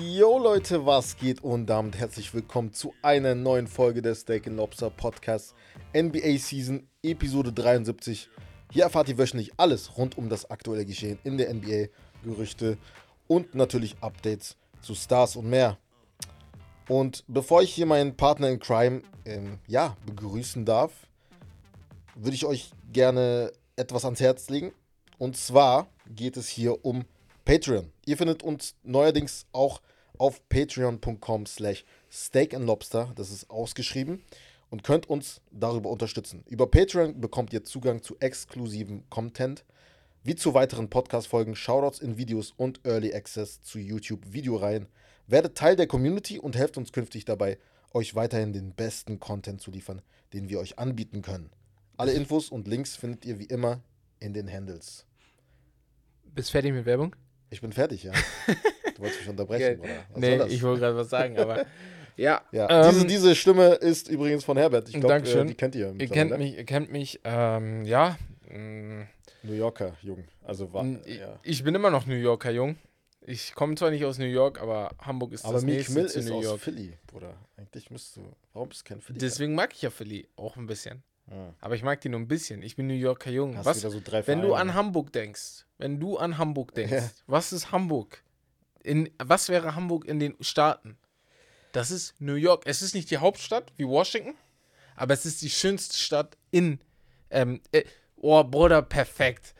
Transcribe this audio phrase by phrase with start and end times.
[0.00, 4.88] Yo Leute, was geht und damit herzlich willkommen zu einer neuen Folge des Steak Lobster
[4.88, 5.52] Podcast
[5.92, 8.28] NBA Season Episode 73.
[8.70, 11.88] Hier erfahrt ihr wöchentlich alles rund um das aktuelle Geschehen in der NBA,
[12.22, 12.78] Gerüchte
[13.26, 15.76] und natürlich Updates zu Stars und mehr.
[16.86, 20.92] Und bevor ich hier meinen Partner in Crime ähm, ja, begrüßen darf,
[22.14, 24.72] würde ich euch gerne etwas ans Herz legen.
[25.18, 27.04] Und zwar geht es hier um
[27.44, 27.92] Patreon.
[28.06, 29.82] Ihr findet uns neuerdings auch
[30.16, 34.22] auf patreon.com slash steakandlobster, das ist ausgeschrieben,
[34.70, 36.42] und könnt uns darüber unterstützen.
[36.48, 39.64] Über Patreon bekommt ihr Zugang zu exklusivem Content,
[40.22, 44.86] wie zu weiteren Podcast-Folgen, Shoutouts in Videos und Early Access zu YouTube-Videoreihen.
[45.26, 47.58] Werdet Teil der Community und helft uns künftig dabei,
[47.92, 50.00] euch weiterhin den besten Content zu liefern,
[50.32, 51.50] den wir euch anbieten können.
[51.96, 53.82] Alle Infos und Links findet ihr wie immer
[54.18, 55.06] in den Handles.
[56.34, 57.14] Bist fertig mit Werbung?
[57.54, 58.10] Ich bin fertig, ja.
[58.96, 59.90] Du wolltest mich unterbrechen, oder?
[60.10, 61.64] Was nee, ich wollte gerade was sagen, aber
[62.16, 62.42] ja.
[62.50, 64.88] Ja, ähm, diese, diese Stimme ist übrigens von Herbert.
[64.88, 65.46] Ich glaube, äh, Dankeschön.
[65.46, 65.94] die kennt ihr.
[65.96, 68.18] ihr kennt mich, ihr kennt mich, ähm, ja.
[68.48, 69.02] mm,
[69.44, 70.24] New Yorker, Jung.
[70.42, 71.38] Also war, ja.
[71.44, 72.74] Ich bin immer noch New Yorker Jung.
[73.20, 76.08] Ich komme zwar nicht aus New York, aber Hamburg ist Aber das Meek nächste Mill
[76.08, 76.60] zu ist New aus York.
[76.60, 77.34] Philly, Bruder.
[77.56, 78.22] Eigentlich müsstest du.
[78.52, 79.18] Warum bist du kein Philly?
[79.20, 81.04] Deswegen mag ich ja Philly auch ein bisschen.
[81.30, 81.54] Ja.
[81.60, 82.62] Aber ich mag die nur ein bisschen.
[82.62, 83.56] Ich bin New Yorker Jung.
[83.56, 87.10] Hast Was, so wenn du an Hamburg denkst, wenn du an Hamburg denkst, Ja.
[87.26, 88.22] was ist Hamburg?
[88.82, 90.98] In, was wäre Hamburg in den Staaten?
[91.72, 92.64] Das ist New York.
[92.66, 94.34] Es ist nicht die Hauptstadt wie Washington,
[94.96, 96.78] aber es ist die schönste Stadt in.
[97.30, 97.84] Ähm, äh,
[98.16, 99.54] oh, Bruder, perfekt.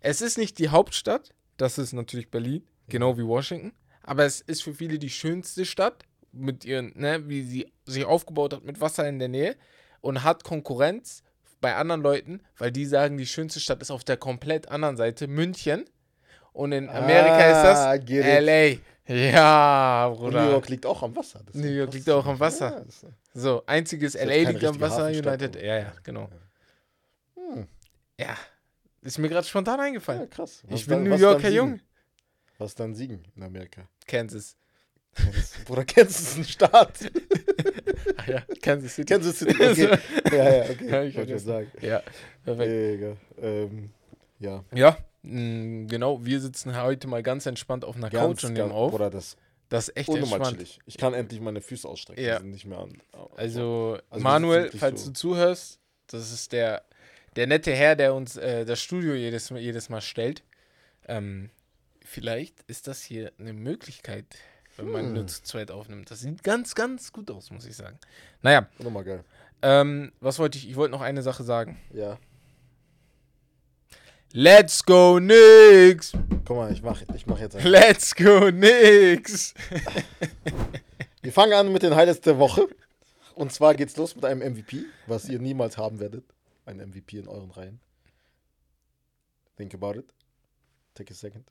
[0.00, 4.62] Es ist nicht die Hauptstadt, das ist natürlich Berlin, genau wie Washington, aber es ist
[4.62, 9.08] für viele die schönste Stadt mit ihren, ne, wie sie sich aufgebaut hat mit Wasser
[9.08, 9.56] in der Nähe
[10.00, 11.22] und hat Konkurrenz
[11.60, 15.26] bei anderen Leuten, weil die sagen, die schönste Stadt ist auf der komplett anderen Seite,
[15.26, 15.84] München.
[16.52, 18.24] Und in Amerika Ah, ist das it.
[18.42, 18.78] LA.
[19.14, 20.44] Ja, Und Bruder.
[20.44, 21.40] New York liegt auch am Wasser.
[21.52, 22.84] New York liegt auch am Wasser.
[23.02, 25.56] Ja, So, einziges LA liegt am Wasser, United.
[25.56, 26.28] Ja, ja, genau.
[27.34, 27.66] hm,
[28.18, 28.36] Ja.
[29.02, 30.28] Ist mir gerade spontan ja, eingefallen.
[30.28, 30.62] krass.
[30.68, 31.48] Was ich bin dann- New Yorker?
[31.48, 31.80] Jung.
[32.58, 33.88] Was dann Siegen in Amerika?
[34.06, 34.56] Kansas.
[35.64, 36.98] Bruder, Kansas ist ein Staat.
[38.16, 39.12] Ach ja, Kansas City.
[39.12, 39.98] Kansas City, okay.
[40.32, 40.76] ja, ja, okay.
[40.90, 41.46] Ja, ich Wollte vergessen.
[41.46, 41.70] sagen.
[41.80, 42.02] Ja,
[42.44, 42.70] perfekt.
[42.70, 43.90] Digga, ähm,
[44.38, 44.64] ja.
[44.74, 46.24] Ja, mh, genau.
[46.24, 48.92] Wir sitzen heute mal ganz entspannt auf einer Ganz, Couch und nehmen auf.
[48.92, 49.36] Bruder, das
[49.68, 50.80] Das ist echt entspannt.
[50.86, 52.24] Ich kann endlich meine Füße ausstrecken.
[52.24, 52.38] Ja.
[52.40, 53.00] Nicht mehr an.
[53.36, 56.84] Also, wir Manuel, sitzen wirklich falls so- du zuhörst, das ist der,
[57.36, 60.42] der nette Herr, der uns äh, das Studio jedes, Mal- jedes Mal stellt.
[61.06, 61.50] Ähm,
[62.04, 64.24] vielleicht ist das hier eine Möglichkeit,
[64.78, 65.12] wenn man Hm.
[65.14, 66.10] nur zu zweit aufnimmt.
[66.10, 67.98] Das sieht ganz, ganz gut aus, muss ich sagen.
[68.42, 69.24] Naja, Unnormal geil.
[69.62, 70.68] ähm, was wollte ich?
[70.68, 71.78] Ich wollte noch eine Sache sagen.
[71.92, 72.18] Ja.
[74.32, 76.12] Let's go, Nix!
[76.44, 77.56] Guck mal, ich mach, ich mach jetzt.
[77.56, 77.66] Ein.
[77.66, 79.54] Let's go, Nix!
[81.22, 82.68] Wir fangen an mit den Highlights der Woche.
[83.34, 86.24] Und zwar geht's los mit einem MVP, was ihr niemals haben werdet.
[86.66, 87.80] Ein MVP in euren Reihen.
[89.56, 90.12] Think about it.
[90.94, 91.46] Take a second.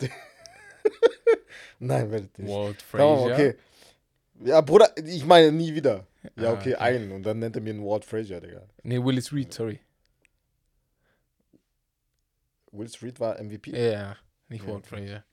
[1.78, 2.50] Nein, werdet nicht.
[2.52, 3.32] Walt Ja, Frazier.
[3.34, 3.54] okay.
[4.44, 6.06] Ja, Bruder, ich meine nie wieder.
[6.36, 6.76] Ja, Ah, okay, okay.
[6.76, 7.12] einen.
[7.12, 8.62] Und dann nennt er mir einen Walt Frazier, Digga.
[8.82, 9.80] Nee, Willis Reed, sorry.
[12.72, 13.70] Will Street war MVP.
[13.70, 14.16] Ja,
[14.48, 14.88] nicht Ja, Walt okay.
[14.96, 15.24] Frazier.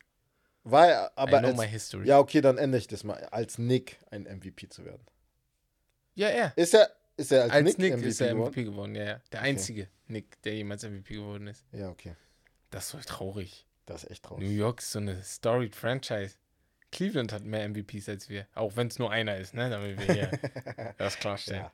[0.63, 2.07] War er, I aber know als, my history.
[2.07, 3.15] Ja, okay, dann ändere ich das mal.
[3.31, 5.05] Als Nick ein MVP zu werden.
[6.15, 6.53] ja, er.
[6.57, 8.49] Ist er, ist er als, Als Nick, Nick, MVP ist er geworden?
[8.51, 9.21] MVP geworden, ja, ja.
[9.33, 11.65] Der einzige Nick, der jemals MVP geworden ist.
[11.73, 12.15] Ja, okay.
[12.69, 13.65] Das ist so traurig.
[13.85, 14.51] Das ist echt New traurig.
[14.51, 16.35] York ist so eine storied Franchise.
[16.91, 18.47] Cleveland hat mehr MVPs als wir.
[18.53, 19.69] Auch wenn es nur einer ist, ne?
[19.69, 21.63] Damit wir hier das klarstellen.
[21.63, 21.71] Ja.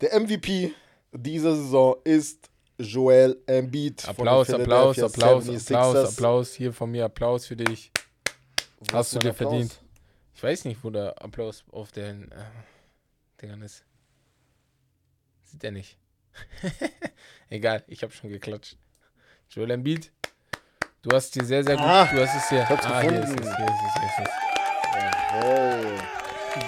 [0.00, 0.72] Der MVP
[1.12, 2.48] dieser Saison ist
[2.78, 4.06] Joel Embiid.
[4.08, 5.74] Applaus, Applaus, Applaus, 76ers.
[5.74, 6.54] Applaus, Applaus.
[6.54, 7.90] Hier von mir Applaus für dich.
[8.78, 9.50] Wo Hast du dir Applaus?
[9.50, 9.80] verdient.
[10.34, 12.44] Ich weiß nicht, wo der Applaus auf den äh,
[13.40, 13.84] Dingern ist.
[15.44, 15.96] Sieht er nicht.
[17.48, 18.76] Egal, ich habe schon geklatscht.
[19.48, 20.12] Joel Embiid,
[21.06, 21.84] du hast dir sehr, sehr gut.
[21.84, 22.68] Ah, du hast es hier.
[22.68, 24.30] hab's ah, hier ist es, hier ist es, hier ist es.
[25.34, 25.98] Jawohl.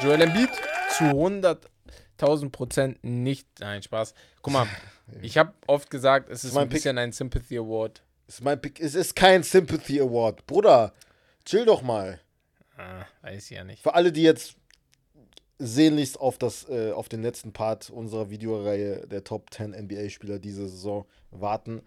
[0.03, 0.51] Joel Embiid
[0.97, 3.49] zu 100.000 Prozent nicht.
[3.59, 4.15] Nein, Spaß.
[4.43, 4.67] Guck mal,
[5.23, 8.03] ich habe oft gesagt, es ist mein ein bisschen ein Sympathy Award.
[8.29, 8.81] Ist mein Pick.
[8.81, 10.47] Es ist kein Sympathy Award.
[10.47, 10.93] Bruder,
[11.45, 12.21] chill doch mal.
[12.77, 13.83] Ah, weiß ich ja nicht.
[13.83, 14.55] Für alle, die jetzt
[15.59, 20.69] sehnlichst auf, das, äh, auf den letzten Part unserer Videoreihe der Top 10 NBA-Spieler diese
[20.69, 21.83] Saison warten,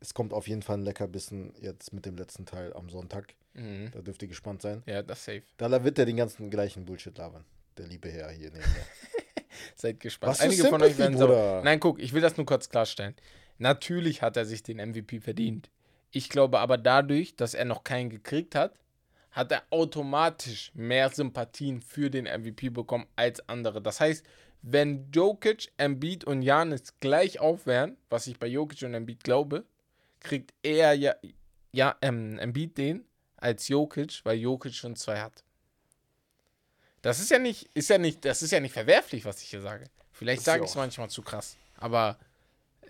[0.00, 3.34] es kommt auf jeden Fall ein Leckerbissen jetzt mit dem letzten Teil am Sonntag.
[3.54, 3.90] Mhm.
[3.92, 4.82] Da dürft ihr gespannt sein.
[4.86, 5.42] Ja, das safe.
[5.56, 7.44] Da wird er den ganzen gleichen Bullshit labern.
[7.76, 8.64] Der liebe Herr hier neben mir.
[9.74, 10.32] Seid gespannt.
[10.32, 11.28] Was Einige von euch werden sauer.
[11.28, 11.62] Bruder?
[11.64, 13.14] Nein, guck, ich will das nur kurz klarstellen.
[13.58, 15.70] Natürlich hat er sich den MVP verdient.
[16.10, 18.74] Ich glaube aber dadurch, dass er noch keinen gekriegt hat,
[19.32, 23.82] hat er automatisch mehr Sympathien für den MVP bekommen als andere.
[23.82, 24.24] Das heißt,
[24.62, 29.64] wenn Jokic, Embiid und Janis gleich auf wären, was ich bei Jokic und Embiid glaube,
[30.20, 31.14] kriegt er ja,
[31.72, 33.04] ja ähm, Embiid den
[33.36, 35.44] als Jokic, weil Jokic schon zwei hat.
[37.02, 39.60] Das ist ja nicht, ist ja nicht, das ist ja nicht verwerflich, was ich hier
[39.60, 39.88] sage.
[40.12, 42.18] Vielleicht sage ich es manchmal zu krass, aber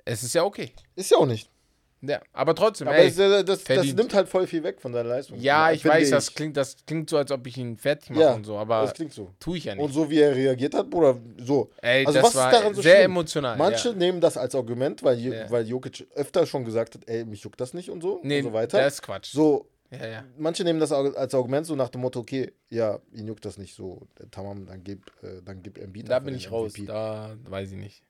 [0.05, 0.73] es ist ja okay.
[0.95, 1.51] Ist ja auch nicht.
[2.01, 4.93] Ja, aber trotzdem, Aber ey, es, äh, das, das nimmt halt voll viel weg von
[4.93, 5.39] seiner Leistung.
[5.41, 8.35] ja, ich weiß, das klingt, das klingt so, als ob ich ihn fertig mache Ja,
[8.35, 9.33] und so, aber Das klingt so.
[9.41, 9.83] tue ich ja nicht.
[9.85, 11.71] Und so wie er reagiert hat, Bruder, so.
[11.83, 13.11] ey, also das was ist daran so sehr schlimm?
[13.11, 13.57] emotional.
[13.57, 13.95] Manche ja.
[13.95, 15.51] nehmen das als Argument, weil, Ja.
[15.51, 18.45] weil Jokic öfter schon gesagt hat, ey, mich juckt das nicht und so nee, und
[18.45, 18.79] so weiter.
[18.79, 19.33] das ist Quatsch.
[19.33, 20.25] so, Ja, ja.
[20.37, 23.75] manche nehmen das als Argument so nach dem Motto, okay, ja, ihn juckt das nicht
[23.75, 26.87] so, tamam, dann gib, äh, dann gib Embiid Da bin ich raus, MVP.
[26.87, 28.05] da weiß ich nicht.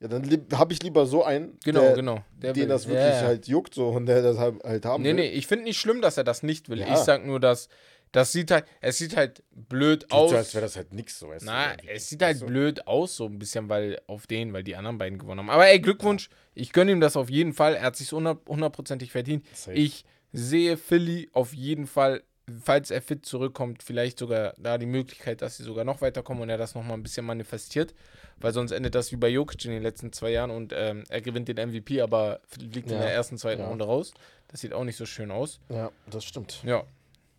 [0.00, 2.24] Ja, dann habe ich lieber so einen, Genau, der, genau.
[2.36, 3.26] Der den will- das wirklich ja, ja.
[3.26, 5.14] halt juckt so und der das halt, halt haben Nee, will.
[5.14, 6.80] nee, ich finde nicht schlimm, dass er das nicht will.
[6.80, 6.92] Ja.
[6.92, 7.68] Ich sag nur, dass
[8.12, 10.30] das sieht halt, es sieht halt blöd Tut aus.
[10.30, 11.32] so, als wäre das halt nix so.
[11.42, 12.46] Na, es sieht halt du?
[12.46, 15.50] blöd aus, so ein bisschen, weil auf den, weil die anderen beiden gewonnen haben.
[15.50, 17.74] Aber ey, Glückwunsch, ich gönne ihm das auf jeden Fall.
[17.74, 19.44] Er hat sich hundertprozentig verdient.
[19.54, 19.76] Safe.
[19.76, 22.22] Ich sehe Philly auf jeden Fall,
[22.62, 26.48] falls er fit zurückkommt, vielleicht sogar da die Möglichkeit, dass sie sogar noch weiterkommen und
[26.48, 27.94] er das nochmal ein bisschen manifestiert.
[28.38, 31.20] Weil sonst endet das wie bei Jokic in den letzten zwei Jahren und ähm, er
[31.22, 33.02] gewinnt den MVP, aber fliegt in Ja.
[33.02, 33.68] der ersten, zweiten Ja.
[33.68, 34.12] Runde raus.
[34.48, 35.58] Das sieht auch nicht so schön aus.
[35.70, 36.62] Ja, das stimmt.
[36.62, 36.84] Ja.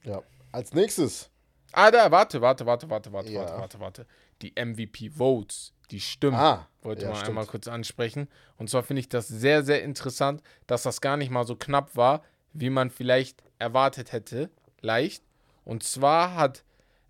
[0.04, 0.24] Ja.
[0.52, 1.30] Als nächstes.
[1.72, 3.42] Ah, da, warte, warte, warte, warte, warte, Ja.
[3.42, 4.06] warte, warte, warte.
[4.42, 6.36] Die MVP-Votes, die stimmen.
[6.38, 7.30] Ah, wollte ja, man stimmt.
[7.30, 8.28] einmal kurz ansprechen.
[8.58, 11.96] Und zwar finde ich das sehr, sehr interessant, dass das gar nicht mal so knapp
[11.96, 12.24] war,
[12.54, 14.50] wie man vielleicht erwartet hätte.
[14.82, 15.24] Leicht.
[15.64, 16.64] Und zwar hat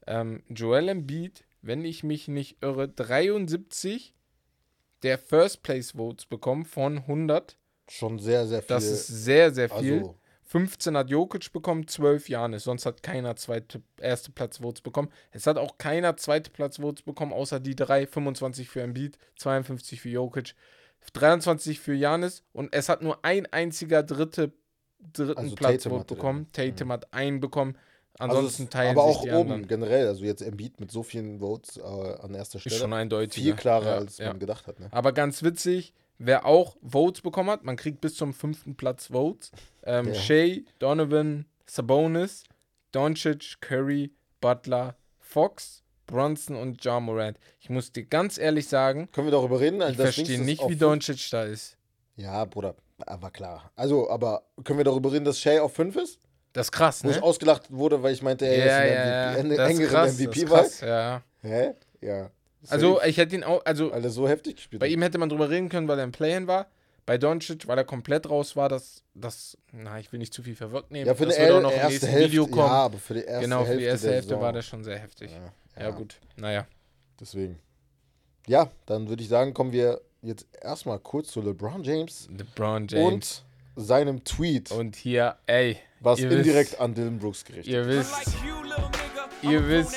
[0.07, 4.16] ähm, Joel Embiid, wenn ich mich nicht irre, 73
[5.04, 7.58] der First Place Votes bekommen von 100.
[7.90, 8.75] Schon sehr, sehr viel.
[8.75, 10.00] Das ist sehr, sehr viel.
[10.00, 10.16] also,
[10.46, 12.64] 15 hat Jokic bekommen, 12 Janis.
[12.64, 15.10] Sonst hat keiner zweite, erste Platz Votes bekommen.
[15.31, 18.08] Es hat auch keiner zweite Platz Votes bekommen, außer die drei.
[18.08, 20.56] 25 für Embiid, 52 für Jokic,
[21.14, 22.44] 23 für Janis.
[22.54, 24.54] Und es hat nur ein einziger dritte,
[25.00, 26.48] dritten Also Platz Vote bekommen.
[26.54, 27.78] Tatum hat einen bekommen.
[28.19, 29.68] Also Ansonsten es- teilen aber sich auch die oben anderen.
[29.68, 30.08] generell.
[30.08, 32.75] Also jetzt Embiid mit so vielen Votes äh, an erster Ist Stelle.
[32.81, 33.44] schon eindeutig.
[33.44, 34.28] viel klarer, ja, als ja.
[34.30, 34.80] man gedacht hat.
[34.80, 34.88] Ne?
[34.92, 39.52] Aber ganz witzig, wer auch Votes bekommen hat, man kriegt bis zum fünften Platz Votes.
[39.84, 40.14] Ähm, Ja.
[40.16, 42.44] Shea, Donovan, Sabonis,
[42.92, 44.12] Doncic, Curry,
[44.42, 47.38] Butler, Fox, Bronson und Ja Morant.
[47.60, 49.81] Ich muss dir ganz ehrlich sagen, Können wir darüber reden?
[49.81, 51.78] ich verstehe nicht, wie Doncic da ist.
[52.16, 52.75] Ja, Bruder,
[53.06, 53.72] aber klar.
[53.75, 56.19] Also, aber können wir darüber reden, dass Shay auf 5 ist?
[56.57, 57.15] Das ist krass, Wo ne?
[57.18, 59.44] ich ausgelacht wurde, weil ich meinte, ey, ja, er ist ja, ein ja.
[59.44, 60.65] MVP, Das krass, das MVP war.
[60.88, 61.21] ja.
[61.42, 61.74] Hä?
[62.01, 62.30] Ja.
[62.69, 63.09] Also, Safe.
[63.09, 65.69] ich hätte ihn auch, also er so heftig gespielt bei ihm hätte man drüber reden
[65.69, 66.68] können, weil er im Play-In war.
[67.06, 70.56] Bei Doncic, weil er komplett raus war, das, das, na, ich will nicht zu viel
[70.56, 71.06] verwirrt nehmen.
[71.07, 72.57] Ja, für das die auch er- noch im nächsten Hälfte, Video kommen.
[72.68, 74.98] Ja, aber für die erste genau, für Hälfte die erste Hälfte war der schon sehr
[75.00, 75.31] heftig.
[75.77, 76.15] Ja, Ja, gut.
[76.36, 76.68] Naja.
[77.19, 77.59] Deswegen.
[78.48, 83.44] Ja, dann würde ich sagen, kommen wir jetzt erstmal kurz zu LeBron James LeBron James.
[83.75, 85.77] und seinem Tweet, Und, hier, ey.
[85.99, 88.13] Was ihr indirekt wisst, an Dylan Brooks gerichtet Ihr wisst,
[89.41, 89.95] Ihr Ihr wisst.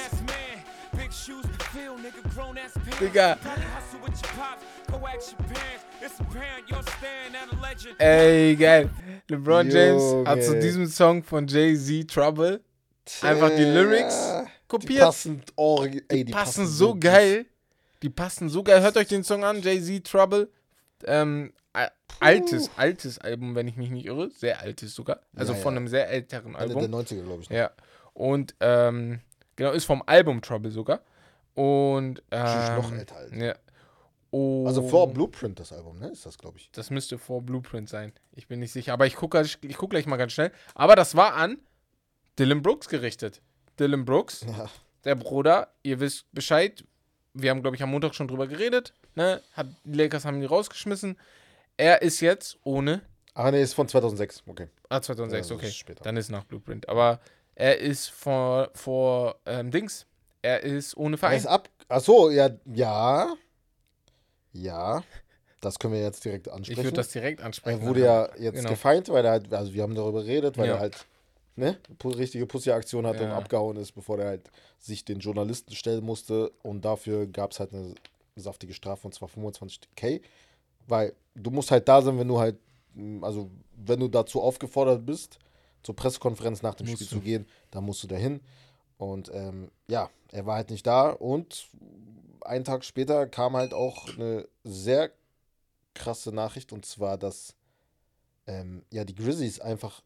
[3.01, 3.37] Digga.
[7.99, 8.91] ey, geil.
[9.29, 12.61] LeBron James hat zu diesem Song von Jay-Z Trouble
[13.23, 15.01] einfach die Lyrics Ja, Die kopiert.
[15.01, 17.47] passen, orgi- ey, Die passen so geil.
[18.03, 18.81] Die passen so geil.
[18.83, 20.49] Hört euch den Song an, Jay-Z Trouble.
[21.07, 21.53] Ähm,
[22.21, 24.31] altes, altes Album, wenn ich mich nicht irre.
[24.31, 25.21] Sehr altes sogar.
[25.35, 25.79] Also Ja, von ja.
[25.79, 26.81] einem sehr älteren Ende Album.
[26.81, 27.51] der 90er, glaube ich.
[27.51, 27.57] ne?
[27.57, 27.71] Ja.
[28.13, 29.21] Und ähm,
[29.57, 31.01] genau, ist vom Album Trouble sogar.
[31.55, 33.37] Und ähm, noch älter, Alter.
[33.37, 33.55] Ja.
[34.31, 36.09] Und Also vor Blueprint, das Album, ne?
[36.11, 36.71] Ist das, glaube ich.
[36.73, 38.13] Das müsste vor Blueprint sein.
[38.33, 38.93] Ich bin nicht sicher.
[38.93, 40.53] Aber ich gucke ich guck gleich mal ganz schnell.
[40.75, 41.59] Aber das war an
[42.39, 43.43] Dylan Brooks gerichtet.
[43.79, 44.71] Dylan Brooks, Ja.
[45.05, 46.85] der Bruder, ihr wisst Bescheid.
[47.35, 48.93] Wir haben, glaube ich, am Montag schon drüber geredet.
[49.17, 49.41] Ne?
[49.55, 51.17] Hat, die Lakers haben ihn rausgeschmissen.
[51.77, 53.03] Er ist jetzt ohne.
[53.35, 54.43] Ah, nee, ist von 2006.
[54.47, 54.69] Okay.
[54.89, 55.69] Ah, 2006, Ja, das okay.
[55.69, 56.05] ist später.
[56.05, 56.89] Dann ist nach Blueprint.
[56.89, 57.21] Aber
[57.55, 60.07] er ist vor, vor ähm, Dings.
[60.43, 61.37] Er ist ohne Er Verein.
[61.39, 61.69] ist ab.
[61.89, 63.35] Achso, ja, ja.
[64.53, 65.03] Ja.
[65.61, 66.85] Das können wir jetzt direkt Ich ansprechen.
[66.85, 67.83] würde das direkt ansprechen.
[67.83, 68.71] er wurde ja jetzt Genau.
[68.71, 70.75] gefeind, weil er halt, also wir haben darüber geredet, weil Ja.
[70.75, 71.07] er halt
[71.57, 73.37] ne, richtige Pussy-Aktion hatte und Ja.
[73.37, 76.51] abgehauen ist, bevor er halt sich den Journalisten stellen musste.
[76.63, 77.95] Und dafür gab es halt eine
[78.37, 80.23] saftige Strafe und zwar 25k.
[80.91, 82.59] Weil du musst halt da sein, wenn du halt,
[82.95, 85.39] m, also wenn du dazu aufgefordert bist,
[85.83, 87.15] zur Pressekonferenz nach dem Musst Spiel du.
[87.17, 88.41] zu gehen, dann musst du dahin.
[88.99, 91.69] Und ähm, ja, er war halt nicht da und
[92.43, 95.11] einen Tag später kam halt auch eine sehr
[95.95, 97.55] krasse Nachricht und zwar, dass
[98.47, 100.03] ähm, ja, die Grizzlies einfach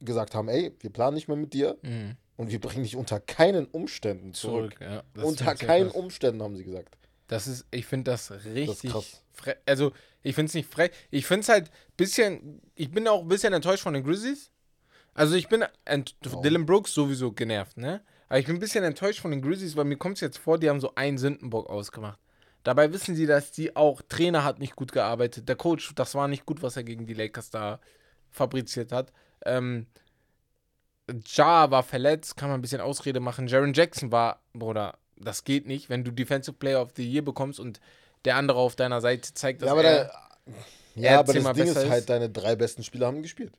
[0.00, 2.16] gesagt haben, ey, wir planen nicht mehr mit dir Mhm.
[2.36, 4.74] und wir bringen dich unter keinen Umständen zurück.
[4.78, 4.80] Zurück,
[5.16, 5.22] ja.
[5.24, 5.96] Unter keinen krass.
[5.96, 6.96] Umständen, haben sie gesagt.
[7.28, 8.92] Das ist, ich finde das richtig
[9.32, 9.56] frech.
[9.66, 9.92] Also,
[10.22, 10.90] ich finde es nicht frech.
[11.10, 14.50] Ich finde es halt ein bisschen, ich bin auch ein bisschen enttäuscht von den Grizzlies.
[15.14, 15.64] Also, ich bin,
[16.22, 16.42] Warum?
[16.42, 18.02] Dylan Brooks sowieso genervt, ne?
[18.28, 20.58] Aber ich bin ein bisschen enttäuscht von den Grizzlies, weil mir kommt es jetzt vor,
[20.58, 22.18] die haben so einen Sündenbock ausgemacht.
[22.64, 26.28] Dabei wissen sie, dass die auch, Trainer hat nicht gut gearbeitet, der Coach, das war
[26.28, 27.80] nicht gut, was er gegen die Lakers da
[28.30, 29.12] fabriziert hat.
[29.44, 29.86] Ähm,
[31.26, 33.46] Ja war verletzt, kann man ein bisschen Ausrede machen.
[33.46, 37.60] Jaron Jackson war, Bruder, das geht nicht, wenn du Defensive Player of the Year bekommst
[37.60, 37.80] und
[38.24, 40.52] der andere auf deiner Seite zeigt, dass Ja, aber, er, da,
[40.96, 42.08] ja, aber das Ding ist halt, ist.
[42.10, 43.52] deine drei besten Spieler haben gespielt.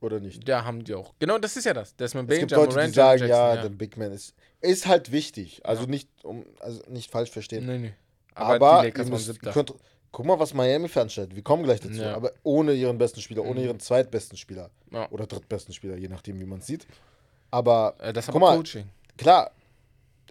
[0.00, 0.48] Oder nicht?
[0.48, 1.12] da haben die auch.
[1.18, 1.96] Genau, das ist ja das.
[1.96, 4.12] Desmond Es Bain, gibt Ja Leute, die Morant, sagen, Jaron ja, Jackson, der Big Man
[4.12, 5.60] ist, ist halt wichtig.
[5.64, 5.88] Also Ja.
[5.88, 7.66] nicht, um, also nicht falsch verstehen.
[7.66, 7.94] Nee, nee.
[8.34, 9.74] Aber, Aber, die müsst, könnt,
[10.12, 11.34] guck mal, was Miami veranstaltet.
[11.34, 11.94] Wir kommen gleich dazu.
[12.00, 12.14] Ja.
[12.14, 13.66] Aber ohne ihren besten Spieler, ohne Mhm.
[13.66, 14.70] ihren zweitbesten Spieler.
[14.92, 15.10] Ja.
[15.10, 16.86] Oder drittbesten Spieler, je nachdem, wie man es sieht.
[17.50, 18.88] Aber Äh, Das guck mal, Coaching.
[19.16, 19.50] klar,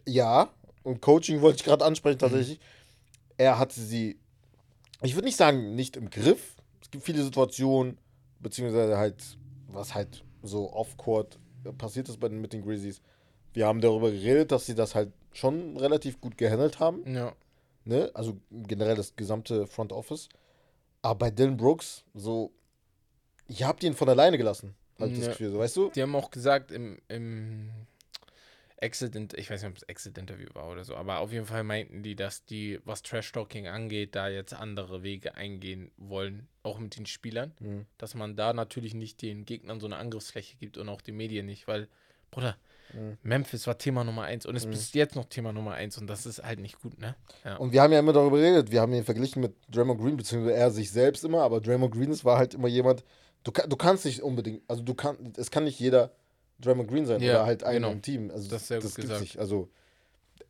[0.08, 0.50] ja,
[0.84, 1.88] und Coaching wollte ich gerade Mhm.
[1.90, 2.60] ansprechen tatsächlich.
[3.38, 4.18] Er hatte sie,
[5.02, 6.56] ich würde nicht sagen, nicht im Griff.
[6.82, 7.98] Es gibt viele Situationen,
[8.40, 9.38] beziehungsweise halt,
[9.68, 11.38] was halt so off-court
[11.78, 13.02] passiert ist bei den, mit den Grizzlies.
[13.54, 17.04] Wir haben darüber geredet, dass sie das halt schon relativ gut gehandelt haben.
[17.14, 17.34] Ja.
[17.86, 18.10] Ne?
[18.14, 20.30] Also generell das gesamte Front Office.
[21.02, 22.52] Aber bei Dylan Brooks, so,
[23.48, 24.76] ihr habt ihn von alleine gelassen.
[25.00, 25.32] Hab ich das Ja.
[25.32, 25.90] Gefühl, so, weißt du?
[25.92, 27.70] Die haben auch gesagt im, im
[28.80, 32.04] Exit, ich weiß nicht, ob es Exit-Interview war oder so, aber auf jeden Fall meinten
[32.04, 37.08] die, dass die, was Trash-Talking angeht, da jetzt andere Wege eingehen wollen, auch mit den
[37.08, 37.54] Spielern.
[37.60, 37.86] Mhm.
[37.98, 41.48] Dass man da natürlich nicht den Gegnern so eine Angriffsfläche gibt und auch den Medien
[41.48, 41.88] nicht, weil,
[42.32, 42.56] Bruder,
[42.94, 43.18] Mhm.
[43.22, 44.70] Memphis war Thema Nummer eins und ist Mhm.
[44.72, 47.16] bis jetzt noch Thema Nummer eins und das ist halt nicht gut, ne?
[47.44, 47.58] Ja.
[47.58, 50.56] Und wir haben ja immer darüber geredet, wir haben ihn verglichen mit Draymond Green, beziehungsweise
[50.56, 53.04] er sich selbst immer, aber Draymond Green ist, war halt immer jemand,
[53.44, 56.12] du, du kannst nicht unbedingt, also du kannst, es kann nicht jeder
[56.60, 57.92] Draymond Green sein Ja, oder halt einer genau.
[57.92, 58.32] im Team.
[58.32, 59.22] Also Das ist sehr gut gibt's gesagt.
[59.22, 59.38] nicht.
[59.38, 59.70] Also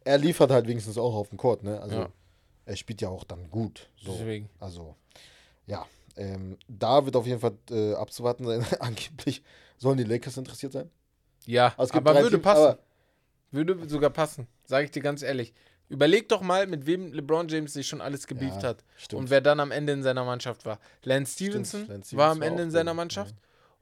[0.03, 1.81] er liefert halt wenigstens auch auf dem Court, ne?
[1.81, 2.09] Also Ja.
[2.65, 3.89] er spielt ja auch dann gut.
[3.97, 4.13] So.
[4.13, 4.49] Deswegen.
[4.59, 4.95] Also,
[5.65, 5.85] ja.
[6.15, 8.65] Ähm, da wird auf jeden Fall äh, abzuwarten sein.
[8.79, 9.43] Angeblich
[9.77, 10.89] sollen die Lakers interessiert sein.
[11.45, 12.61] Ja, Also gibt aber würde Teams, passen.
[12.63, 12.79] aber-
[13.51, 15.53] Würde sogar passen, sage ich dir ganz ehrlich.
[15.89, 19.21] Überleg doch mal, mit wem LeBron James sich schon alles gebieft Ja, hat stimmt.
[19.21, 20.79] und wer dann am Ende in seiner Mannschaft war.
[21.03, 23.35] Lance Stevenson, Lance war am Ende in seiner Mannschaft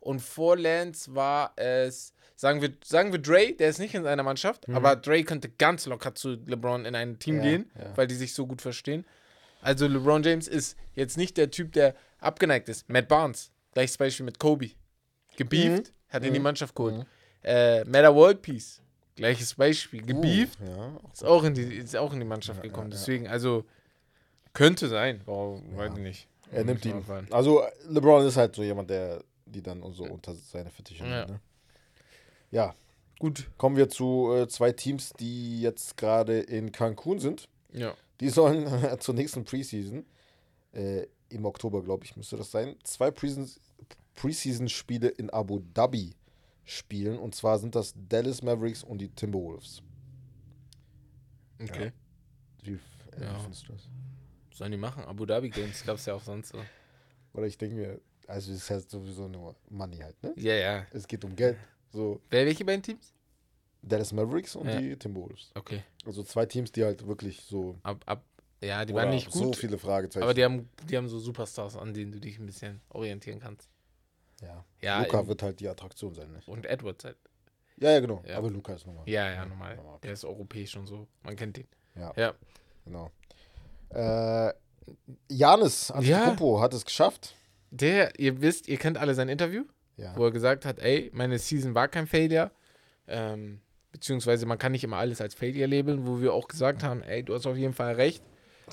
[0.05, 4.23] und vor Lance war es, sagen wir, sagen wir Dre, der ist nicht in seiner
[4.23, 7.41] Mannschaft, aber Dre könnte ganz locker zu LeBron in ein Team Mhm.
[7.43, 7.97] Ja, gehen, ja.
[7.97, 9.05] weil die sich so gut verstehen.
[9.61, 12.87] Also LeBron James ist jetzt nicht der Typ, der abgeneigt ist.
[12.89, 14.71] Matt Barnes, gleiches Beispiel mit Kobe.
[15.37, 16.43] Gebieft, hat in die Mhm.
[16.43, 16.97] Mannschaft geholt.
[16.99, 17.05] Mhm.
[17.43, 18.81] Äh, Meta World Peace,
[19.15, 20.01] gleiches Beispiel.
[20.03, 22.89] Gebieft, Uh, ja, ist auch in die, ist auch in die Mannschaft gekommen.
[22.91, 23.65] Deswegen, also
[24.53, 25.21] könnte sein.
[25.25, 26.27] Warum, weiß ich nicht.
[26.51, 27.03] Er nimmt ihn.
[27.31, 31.25] Also LeBron ist halt so jemand, der die dann so unter seine Fittiche Ja.
[31.25, 31.39] Ne?
[32.51, 32.75] Ja,
[33.19, 33.49] Gut.
[33.57, 37.47] kommen wir zu äh, zwei Teams, die jetzt gerade in Cancun sind.
[37.71, 37.93] Ja.
[38.19, 38.67] Die sollen
[38.99, 40.05] zur nächsten Preseason,
[40.73, 43.59] äh, im Oktober, glaube ich, müsste das sein, zwei Preseason-
[44.15, 46.15] Preseason-Spiele in Abu Dhabi
[46.63, 47.17] spielen.
[47.19, 49.81] Und zwar sind das Dallas Mavericks und die Timberwolves.
[51.61, 51.91] Okay.
[52.63, 53.39] Wie, äh, Ja.
[53.39, 53.87] findest du das?
[54.53, 55.03] Sollen die machen?
[55.03, 56.59] Abu Dhabi Games gab es ja auch sonst so.
[57.33, 60.33] Oder ich denke mir, also es ist halt sowieso nur Money halt, ne?
[60.37, 60.85] Ja, ja.
[60.91, 61.57] Es geht um Geld.
[61.91, 63.13] So, Wer, welche beiden Teams?
[63.81, 64.79] Dallas Mavericks und Ja.
[64.79, 65.51] die Timberwolves.
[65.55, 65.83] Okay.
[66.05, 67.77] Also zwei Teams, die halt wirklich so.
[67.83, 68.23] Ab, ab,
[68.61, 70.23] ja, die waren nicht So gut, viele Fragezeichen.
[70.23, 73.69] aber die haben, die haben so Superstars, an denen du dich ein bisschen orientieren kannst.
[74.41, 74.65] ja.
[74.81, 76.39] Ja, Luca wird halt die Attraktion sein, ne?
[76.47, 77.17] Und Edwards halt.
[77.77, 78.23] Ja, ja, genau.
[78.27, 78.37] Ja.
[78.37, 79.07] Aber Luca ist nochmal.
[79.07, 79.75] Ja, ja, normal.
[79.75, 79.99] normal.
[80.01, 81.07] Der ist europäisch und so.
[81.23, 81.67] Man kennt ihn.
[81.95, 82.13] Ja.
[82.15, 82.33] Ja.
[82.85, 83.11] Genau.
[83.89, 84.53] Äh,
[85.29, 87.35] Janis Antetokounmpo hat es geschafft.
[87.75, 89.63] Der, ihr wisst, ihr kennt alle sein Interview.
[89.97, 90.13] Ja.
[90.17, 92.51] wo er gesagt hat, ey, meine Season war kein Failure.
[93.07, 93.61] Ähm,
[93.93, 97.23] beziehungsweise man kann nicht immer alles als Failure labeln, wo wir auch gesagt haben, ey,
[97.23, 98.21] du hast auf jeden Fall recht.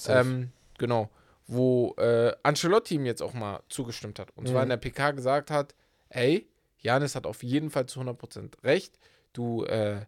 [0.08, 1.10] Ähm, genau.
[1.46, 4.30] Wo äh, Ancelotti ihm jetzt auch mal zugestimmt hat.
[4.34, 4.62] Und zwar Mhm.
[4.64, 5.76] in der PK gesagt hat,
[6.08, 6.48] ey,
[6.80, 8.98] Janis hat auf jeden Fall zu 100% recht.
[9.32, 10.00] Du, äh,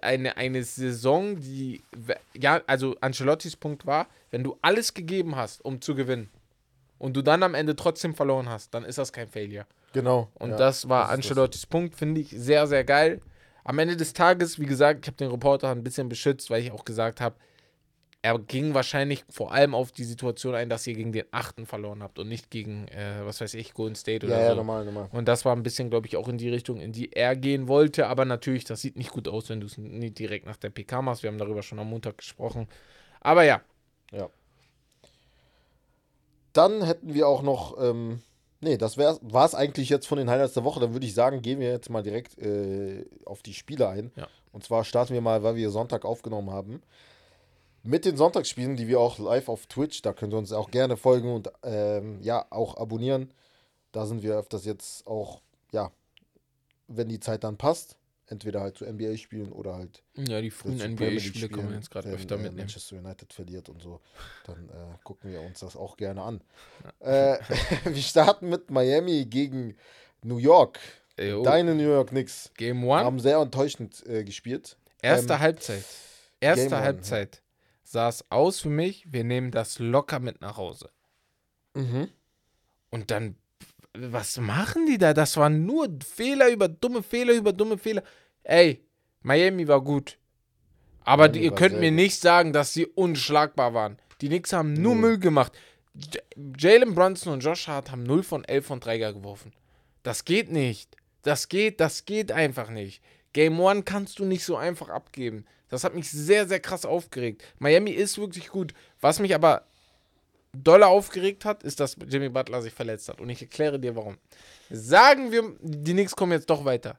[0.00, 1.82] eine, eine Saison, die,
[2.36, 6.28] ja, also Ancelottis Punkt war, wenn du alles gegeben hast, um zu gewinnen
[6.98, 9.66] und du dann am Ende trotzdem verloren hast, dann ist das kein Failure.
[9.92, 10.28] genau.
[10.34, 11.12] Und ja, das war das.
[11.14, 13.20] Ancelottis Punkt, finde ich sehr, sehr geil.
[13.64, 16.72] Am Ende des Tages, wie gesagt, ich habe den Reporter ein bisschen beschützt, weil ich
[16.72, 17.36] auch gesagt habe,
[18.20, 22.02] er ging wahrscheinlich vor allem auf die Situation ein, dass ihr gegen den Achten verloren
[22.02, 24.56] habt und nicht gegen, äh, was weiß ich, Golden State oder Ja, ja, so.
[24.56, 25.08] normal, normal.
[25.12, 27.68] Und das war ein bisschen, glaube ich, auch in die Richtung, in die er gehen
[27.68, 28.08] wollte.
[28.08, 31.00] Aber natürlich, das sieht nicht gut aus, wenn du es nicht direkt nach der PK
[31.00, 31.22] machst.
[31.22, 32.66] Wir haben darüber schon am Montag gesprochen.
[33.20, 33.60] Aber ja,
[36.52, 38.22] Dann hätten wir auch noch, ähm,
[38.60, 40.80] nee, das war es eigentlich jetzt von den Highlights der Woche.
[40.80, 44.10] Dann würde ich sagen, gehen wir jetzt mal direkt äh, auf die Spiele ein.
[44.16, 44.28] Ja.
[44.52, 46.82] Und zwar starten wir mal, weil wir Sonntag aufgenommen haben.
[47.82, 50.96] Mit den Sonntagsspielen, die wir auch live auf Twitch, da könnt ihr uns auch gerne
[50.96, 53.32] folgen und ähm, ja, auch abonnieren.
[53.92, 55.40] Da sind wir öfters jetzt auch,
[55.72, 55.90] ja,
[56.88, 57.97] wenn die Zeit dann passt,
[58.28, 61.90] entweder halt zu NBA spielen oder halt Ja, die frühen NBA-Spiele kann man spielen, jetzt
[61.90, 62.58] gerade öfter äh, mitnehmen.
[62.58, 64.00] Manchester United verliert und so,
[64.44, 66.40] dann äh, gucken wir uns das auch gerne an.
[67.00, 67.38] Äh,
[67.84, 69.76] wir starten mit Miami gegen
[70.22, 70.78] New York.
[71.16, 74.76] Ey, oh, Deine New York Knicks Game One, haben sehr enttäuschend äh, gespielt.
[75.02, 75.84] erste ähm, Halbzeit.
[76.40, 77.42] Erste Game One, Halbzeit
[77.90, 80.90] sah es aus für mich, wir nehmen das locker mit nach Hause.
[81.74, 82.08] Mhm.
[82.90, 83.36] Und dann,
[84.00, 85.14] was machen die da?
[85.14, 88.02] Das waren nur Fehler über dumme Fehler über dumme Fehler.
[88.42, 88.84] Ey,
[89.22, 90.18] Miami war gut.
[91.04, 91.96] Aber Miami die, ihr könnt mir gut.
[91.96, 93.98] nicht sagen, dass sie unschlagbar waren.
[94.20, 95.00] Die Knicks haben nur Nö.
[95.00, 95.52] Müll gemacht.
[96.58, 99.52] Jalen Brunson und Josh Hart haben 0 von 11 von Dreier geworfen.
[100.02, 100.96] Das geht nicht.
[101.22, 103.02] Das geht, das geht einfach nicht.
[103.32, 105.44] Game One kannst du nicht so einfach abgeben.
[105.68, 107.44] Das hat mich sehr, sehr krass aufgeregt.
[107.58, 108.72] Miami ist wirklich gut.
[109.00, 109.66] Was mich aber
[110.64, 113.20] doller aufgeregt hat, ist, dass Jimmy Butler sich verletzt hat.
[113.20, 114.18] Und ich erkläre dir warum.
[114.70, 116.98] Sagen wir, die Knicks kommen jetzt doch weiter.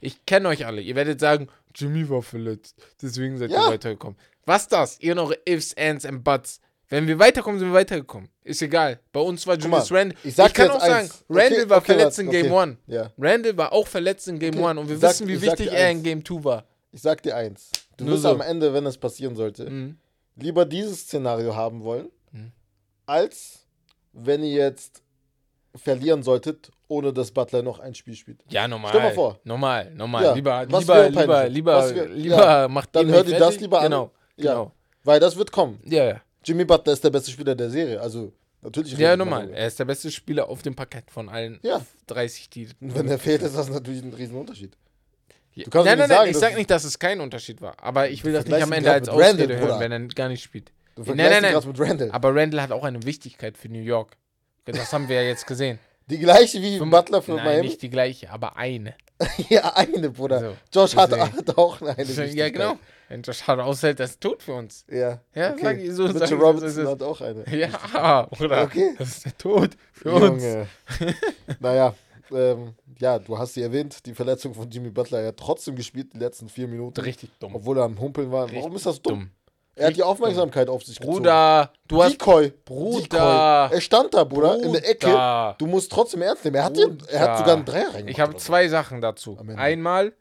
[0.00, 0.80] Ich kenne euch alle.
[0.82, 2.76] Ihr werdet sagen, Jimmy war verletzt.
[3.00, 3.66] Deswegen seid Ja.
[3.66, 4.18] ihr weitergekommen.
[4.44, 5.00] Was das?
[5.00, 6.60] Ihr noch Ifs, Ands and Buts.
[6.88, 8.28] Wenn wir weiterkommen, sind wir weitergekommen.
[8.44, 9.00] Ist egal.
[9.12, 10.16] Bei uns war Julius Randle.
[10.22, 11.24] ich sag kann auch sagen, eins.
[11.28, 12.60] Randle Okay, war okay, verletzt in Game okay.
[12.60, 12.76] 1.
[12.86, 14.78] Ja, Randle war auch verletzt in Game Okay, 1.
[14.78, 16.02] Und wir ich sag- wissen, wie ich wichtig er in.
[16.04, 16.64] Game 2 war.
[16.92, 17.70] ich sag dir eins.
[17.96, 18.28] Du Nur wirst so.
[18.30, 19.98] am Ende, wenn es passieren sollte, Mhm.
[20.36, 22.08] lieber dieses Szenario haben wollen.
[23.06, 23.66] Als
[24.12, 25.02] wenn ihr jetzt
[25.74, 28.40] verlieren solltet, ohne dass Butler noch ein Spiel spielt.
[28.48, 28.90] Ja, normal.
[28.90, 29.40] Stell mal vor.
[29.44, 30.24] Normal, normal.
[30.24, 33.60] Ja, lieber, lieber, lieber, lieber, wär- lieber ja, macht dann ihr hör mich dir das
[33.60, 33.84] lieber an.
[33.84, 34.72] Genau, genau.
[35.04, 35.80] Weil das wird kommen.
[35.84, 36.20] Ja, ja.
[36.44, 38.00] Jimmy Butler ist der beste Spieler der Serie.
[38.00, 38.32] Also
[38.62, 38.96] natürlich.
[38.96, 39.50] Ja, normal.
[39.50, 41.80] Er ist der beste Spieler auf dem Parkett von allen Ja.
[42.06, 42.68] 30, die.
[42.80, 44.76] Und wenn er fehlt, ist das natürlich ein Riesenunterschied.
[45.54, 45.64] Ja.
[45.64, 47.74] Du kannst nein, nein, nicht nein, sagen, ich sag nicht, dass es kein Unterschied war.
[47.82, 50.42] Aber ich will das nicht am Ende als Randall, Ausrede hören, wenn er gar nicht
[50.42, 50.70] spielt.
[50.96, 51.52] Du Nein, vergleichst nein, nein.
[51.52, 52.10] gerade mit Randall.
[52.10, 54.16] Aber Randall hat auch eine Wichtigkeit für New York.
[54.64, 55.78] Das haben wir ja jetzt gesehen.
[56.08, 57.66] Die gleiche wie Fünf- Butler für Nein, Miami.
[57.66, 58.94] nicht die gleiche, aber eine.
[59.48, 60.40] ja, eine, Bruder.
[60.72, 61.90] So, Josh hat, hat auch eine.
[61.90, 62.52] ja, Wichtigkeit.
[62.52, 62.78] genau.
[63.08, 64.84] Wenn Josh Hart aushält, das ist tot für uns.
[64.90, 65.62] Ja, Ja, okay.
[65.62, 67.44] sag ich so, sag Mitchell so, Robinson das ist- hat auch eine.
[67.56, 68.62] Ja, oder?
[68.62, 68.94] Okay.
[68.98, 70.42] Das ist der Tod für uns.
[70.44, 70.66] Junge.
[71.60, 71.94] naja,
[72.32, 75.20] ähm, ja, du hast sie erwähnt, die Verletzung von Jimmy Butler.
[75.20, 77.54] Er hat trotzdem gespielt die letzten vier Minuten, Richtig dumm.
[77.54, 78.42] obwohl er am Humpeln war.
[78.48, 79.20] Warum Richtig ist das dumm?
[79.20, 79.30] dumm.
[79.78, 81.18] Er hat die Aufmerksamkeit auf sich gezogen.
[81.18, 82.12] Bruder, du hast.
[82.12, 82.50] Decoy.
[82.64, 83.02] Bruder.
[83.02, 83.76] Decoy.
[83.76, 85.06] Er stand da, Bruder, in der Ecke.
[85.06, 85.54] Bruder.
[85.58, 86.56] Du musst trotzdem ernst nehmen.
[86.56, 87.38] Er hat, den, er hat Bruder.
[87.38, 88.08] sogar einen Dreier reingemacht.
[88.10, 89.38] Ich habe zwei Sachen dazu.
[89.56, 90.14] Einmal,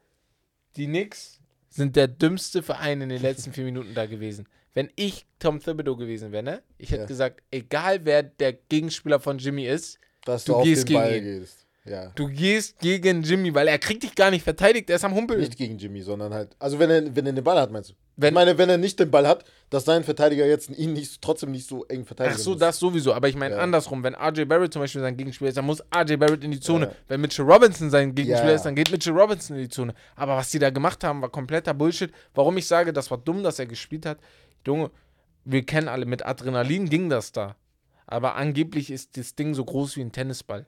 [0.76, 1.40] die Knicks
[1.70, 4.48] sind der dümmste Verein in den letzten vier Minuten da gewesen.
[4.74, 6.62] Wenn ich Tom Thibodeau gewesen wäre, ne?
[6.78, 7.08] Ich hätte Ja.
[7.08, 11.14] gesagt, egal wer der Gegenspieler von Jimmy ist, Dass du du, auf gehst den Ball
[11.14, 11.40] gegen ihn.
[11.40, 11.66] gehst.
[11.86, 12.12] Ja.
[12.16, 15.40] du gehst gegen Jimmy, weil er kriegt dich gar nicht verteidigt, er ist am Humpeln.
[15.40, 16.56] Nicht gegen Jimmy, sondern halt.
[16.60, 17.94] Also wenn er, wenn er den Ball hat, meinst du?
[18.18, 21.22] Wenn- ich meine, wenn er nicht den Ball hat, dass sein Verteidiger jetzt ihn nicht,
[21.22, 22.38] trotzdem nicht so eng verteidigt.
[22.40, 23.14] Ach so, das sowieso.
[23.14, 23.62] Aber ich meine Ja.
[23.62, 24.04] andersrum.
[24.04, 26.86] Wenn RJ Barrett zum Beispiel sein Gegenspieler ist, dann muss RJ Barrett in die Zone.
[26.86, 26.92] Ja.
[27.10, 28.56] Wenn Mitchell Robinson sein Gegenspieler Ja.
[28.56, 29.94] ist, dann geht Mitchell Robinson in die Zone.
[30.16, 32.12] Aber was die da gemacht haben, war kompletter Bullshit.
[32.34, 34.20] Warum ich sage, das war dumm, dass er gespielt hat.
[34.66, 34.92] Junge,
[35.44, 37.56] wir kennen alle, mit Adrenalin ging das da.
[38.08, 40.68] Aber angeblich ist das Ding so groß wie ein Tennisball.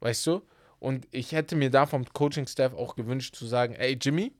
[0.00, 0.42] Weißt du?
[0.78, 4.32] Und ich hätte mir da vom Coaching-Staff auch gewünscht zu sagen, ey Jimmy,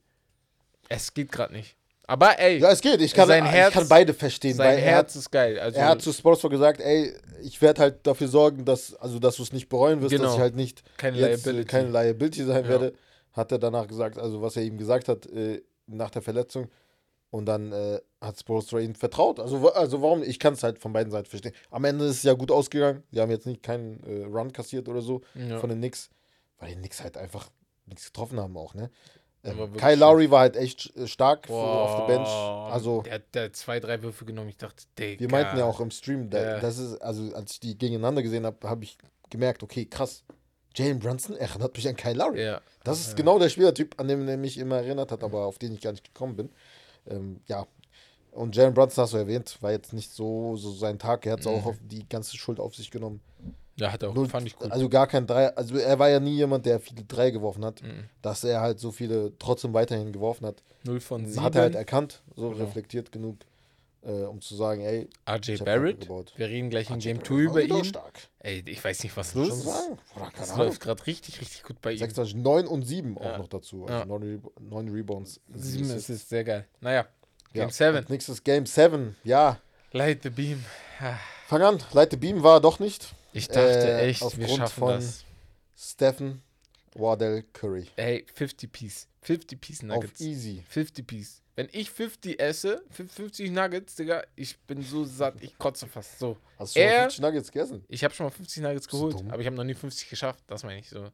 [0.89, 1.75] es geht gerade nicht.
[2.07, 3.01] Aber ey, Ja, es geht.
[3.01, 4.55] Ich kann, Sein ich Herz- kann beide verstehen.
[4.55, 5.59] sein weil er Herz ist geil.
[5.59, 9.37] Also, er hat zu Sportsfor gesagt, ey, ich werde halt dafür sorgen, dass, also, dass
[9.37, 10.33] du es nicht bereuen wirst, dass Genau.
[10.35, 11.67] ich halt nicht keine jetzt, äh, Liability.
[11.69, 12.69] keine Liability sein Ja.
[12.69, 12.93] werde.
[13.33, 16.69] Hat er danach gesagt, also was er ihm gesagt hat äh, nach der Verletzung.
[17.31, 19.41] Und dann äh, hat Spolstra ihm vertraut.
[19.41, 20.23] Also, also warum?
[20.23, 21.51] Ich kann es halt von beiden Seiten verstehen.
[21.69, 23.03] Am Ende ist es ja gut ausgegangen.
[23.11, 25.59] Die haben jetzt nicht keinen äh, Run kassiert oder so Ja.
[25.59, 26.09] von den Knicks,
[26.59, 27.49] weil die Knicks halt einfach
[27.87, 28.89] nichts getroffen haben auch, ne?
[29.77, 32.27] Kyle Lowry war halt echt stark Boah, auf der Bench.
[32.27, 34.49] Also Der hat hat zwei, drei Würfe genommen.
[34.49, 35.19] Ich dachte, Digga.
[35.19, 36.59] wir meinten ja auch im Stream, da, Ja.
[36.59, 38.97] das ist, also als ich die gegeneinander gesehen habe, habe ich
[39.29, 40.23] gemerkt, okay, krass.
[40.75, 42.43] Jalen Brunson erinnert mich an Kyle Lowry.
[42.43, 42.61] Ja.
[42.83, 43.15] Das ist Ja.
[43.15, 45.91] genau der Spielertyp, an den er mich immer erinnert hat, aber auf den ich gar
[45.91, 46.49] nicht gekommen bin.
[47.07, 47.65] Ähm, ja.
[48.31, 51.25] Und Jalen Brunson hast du erwähnt, war jetzt nicht so, so sein Tag.
[51.25, 51.51] Er hat Mhm.
[51.51, 53.21] auch auf die ganze Schuld auf sich genommen.
[53.77, 54.13] Ja, hat er auch.
[54.15, 54.71] Null- fand ich gut.
[54.71, 55.47] Also gar kein Drei.
[55.55, 57.81] Also er war ja nie jemand, der viele Drei geworfen hat.
[57.81, 58.05] Mhm.
[58.21, 61.43] Dass er halt so viele trotzdem weiterhin geworfen hat, Null von sieben.
[61.43, 62.63] hat er halt erkannt, so Genau.
[62.63, 63.37] reflektiert genug,
[64.03, 66.07] äh, um zu sagen, ey, RJ Barrett.
[66.37, 67.83] Wir reden gleich in Game Barrett 2 war über ihn.
[67.85, 68.13] stark.
[68.39, 69.67] Ey, ich weiß nicht, was los ist.
[70.37, 70.67] Das Ahnung.
[70.67, 71.97] läuft gerade richtig, richtig gut bei ihm.
[71.97, 73.33] 26, 9 und 7 Ja.
[73.33, 73.85] auch noch dazu.
[73.87, 74.05] Also Ja.
[74.05, 75.41] 9, Rebo 9 Rebounds.
[75.53, 76.09] Sieben Assists.
[76.09, 76.65] ist es sehr geil.
[76.79, 77.07] Naja,
[77.53, 77.63] Ja.
[77.63, 77.97] Game 7.
[77.97, 79.57] Und Nächstes Game 7, ja.
[79.91, 80.63] Light the Beam.
[81.01, 81.15] Ah,
[81.47, 81.79] Fang an.
[81.93, 83.13] Leite Beam war er doch nicht.
[83.35, 85.23] Ich dachte Äh, echt, wir aufgrund schaffen von- das.
[85.77, 86.41] Stephen
[86.95, 87.87] Wardell Curry.
[87.97, 89.07] Ey, 50 Piece.
[89.21, 90.13] 50 Piece Nuggets.
[90.21, 90.63] Auf easy.
[90.69, 91.41] 50 Piece.
[91.55, 96.19] Wenn ich 50 esse, 50 Nuggets, Digga, ich bin so satt, ich kotze fast.
[96.19, 96.37] So.
[96.57, 97.83] Hast du schon Er- 50 Nuggets gegessen?
[97.89, 100.43] Ich habe schon mal 50 Nuggets geholt, aber ich habe noch nie 50 geschafft.
[100.47, 101.09] Das meine ich so.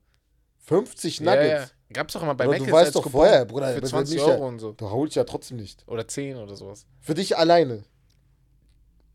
[0.60, 1.72] 50 Ja, Nuggets?
[1.72, 1.94] ja.
[1.94, 4.28] Gab's doch immer bei Mc's du weißt doch Coupon vorher, Bruder, Für bei 20 Micha-
[4.30, 4.72] Euro und so.
[4.74, 5.84] Du holst ja trotzdem nicht.
[5.88, 6.86] Oder 10 oder sowas.
[7.00, 7.84] Für dich alleine.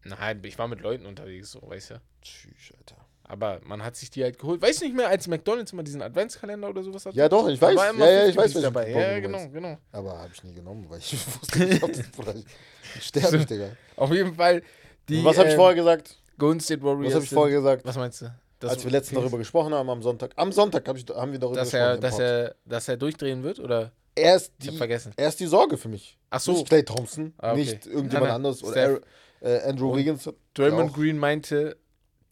[0.09, 2.01] Nein, ich war mit Leuten unterwegs, so, weißt du.
[2.23, 2.97] Tschüss, Alter.
[3.29, 4.63] Aber man hat sich die halt geholt.
[4.63, 7.17] Weiß nicht mehr, als McDonalds immer diesen Adventskalender oder sowas hatte?
[7.17, 7.75] Ja, doch, ich weiß.
[7.75, 8.91] Ja, ja, ich 50 weiß, welchen dabei.
[8.91, 9.79] Ja, du genau, genau.
[9.91, 13.71] Aber habe ich nie genommen, weil ich wusste nicht, ob das, Bruder, ich sterbe Digga.
[13.97, 14.63] Auf jeden Fall
[15.09, 16.17] die was habe ich ähm, vorher gesagt?
[16.39, 17.07] Golden State Warriors.
[17.07, 17.85] Was habe ich vorher gesagt?
[17.85, 18.35] Was meinst du?
[18.61, 20.31] Das- Als wir letztens darüber gesprochen haben am Sonntag.
[20.37, 21.91] Am Sonntag hab ich, haben wir darüber dass gesprochen.
[21.91, 23.93] er, dass er, dass er durchdrehen wird oder?
[24.15, 25.13] er, ist die, vergessen.
[25.17, 26.17] er ist die Sorge für mich.
[26.31, 26.53] Ach so.
[26.53, 27.61] Nicht Clay Thompson, Ah, okay.
[27.61, 28.31] nicht irgendjemand Nein, nein.
[28.33, 28.65] anderes.
[28.65, 29.01] Oder
[29.41, 30.29] äh, Andrew Und Wiggins.
[30.55, 30.93] Draymond.
[30.95, 31.77] Green meinte,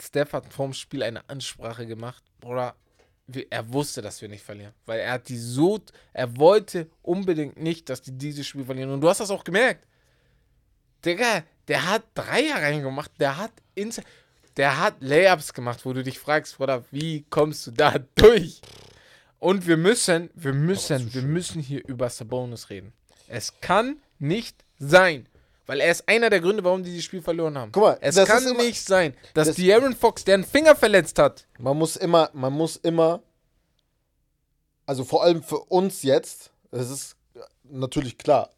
[0.01, 2.23] Steph hat vorm Spiel eine Ansprache gemacht.
[2.45, 2.75] Oder
[3.27, 4.73] wir- er wusste, dass wir nicht verlieren.
[4.87, 5.81] Weil er hat die so,
[6.13, 8.91] er wollte unbedingt nicht, dass die dieses Spiel verlieren.
[8.91, 9.87] Und du hast das auch gemerkt.
[11.05, 13.11] Digga, der hat Dreier reingemacht.
[13.21, 14.01] Der hat ins,
[14.57, 18.61] der hat Layups gemacht, wo du dich fragst, Bruder, wie kommst du da durch?
[19.39, 22.93] Und wir müssen, wir müssen, wir müssen hier über Sabonis reden.
[23.29, 25.29] Es kann nicht sein.
[25.67, 27.73] Weil er ist einer der Gründe, warum die dieses Spiel verloren haben.
[27.73, 30.45] Guck mal, es das kann immer- nicht sein, dass das- die Aaron Fox, der einen
[30.45, 33.23] Finger verletzt hat, Man muss immer, man muss immer,
[34.87, 37.17] also vor allem für uns jetzt, es ist
[37.65, 38.51] natürlich klar,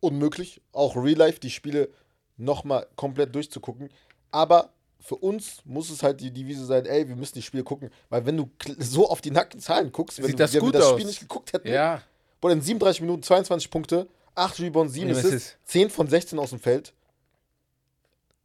[0.00, 1.88] unmöglich, auch Real Life, die Spiele
[2.36, 3.88] nochmal komplett durchzugucken.
[4.30, 7.90] Aber für uns muss es halt die Devise sein, ey, wir müssen die Spiele gucken.
[8.08, 10.84] Weil wenn du so auf die nackten Zahlen guckst, wenn Sieht du, das wir das
[10.84, 10.92] aus.
[10.92, 12.02] Spiel nicht geguckt hätten, ja,
[12.40, 15.58] Boah, in 37 Minuten 22 Punkte, 8 Rebounds, 7 Ja, was Assists, ist?
[15.70, 16.92] 10 von 16 aus dem Feld,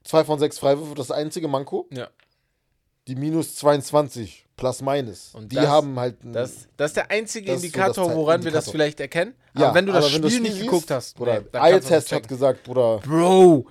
[0.04, 1.88] 2 von 6 Freiwürfe, das einzige Manko.
[1.92, 2.08] ja.
[3.08, 5.34] Die minus 22, plus minus.
[5.34, 8.52] Und die das- haben halt Das, das ist der einzige so Indikator, Ze- woran wir
[8.52, 8.72] das Indikator.
[8.74, 9.34] vielleicht erkennen.
[9.58, 12.28] Ja, aber wenn du das wenn Spiel nicht liest, geguckt hast, Oder nee, nicht hat
[12.28, 12.98] gesagt, Bruder.
[12.98, 13.66] Bro,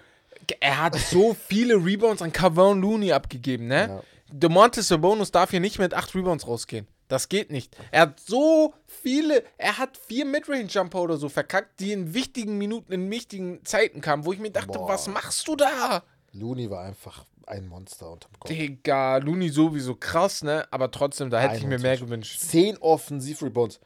[0.59, 3.89] er hat so viele Rebounds an Cavon Looney abgegeben, ne?
[3.89, 4.03] Ja.
[4.33, 6.87] DeMontis Sabonis darf hier nicht mit acht Rebounds rausgehen.
[7.09, 7.77] Das geht nicht.
[7.93, 12.93] Er hat so viele, er hat vier Midrange-Jumper oder so verkackt, die in wichtigen Minuten,
[12.93, 14.89] in wichtigen Zeiten kamen, wo ich mir dachte, Boah.
[14.89, 16.03] was machst du da?
[16.33, 18.51] Looney war einfach ein Monster unterm Kopf.
[18.51, 20.67] Digga, Looney sowieso krass, ne?
[20.71, 22.07] Aber trotzdem, da hätte ich mir mehr 21.
[22.07, 22.41] gewünscht.
[22.41, 23.81] 10 Offensiv-Rebounds.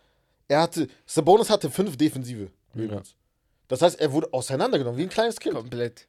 [0.48, 3.14] Er hatte, Sabonis hatte 5 defensive Rebounds.
[3.68, 5.54] Das heißt, er wurde auseinandergenommen, wie ein kleines Kind.
[5.54, 6.08] Komplett.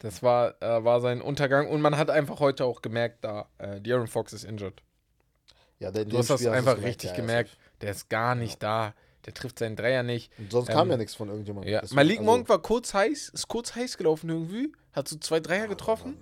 [0.00, 3.80] Das war, äh, war sein Untergang und man hat einfach heute auch gemerkt, da äh,
[3.80, 4.82] De'Aaron Fox ist injured.
[5.80, 7.56] Ja, Du hast das einfach richtig ja, gemerkt.
[7.80, 8.94] Der ist gar nicht da.
[9.26, 10.32] Der trifft seinen Dreier nicht.
[10.38, 11.72] Und sonst kam Ähm, ja nichts von irgendjemandem.
[11.72, 11.82] Ja.
[11.92, 14.72] Malik also, Monk war kurz heiß, ist kurz heiß gelaufen irgendwie.
[14.92, 16.16] Hat so zwei Dreier getroffen.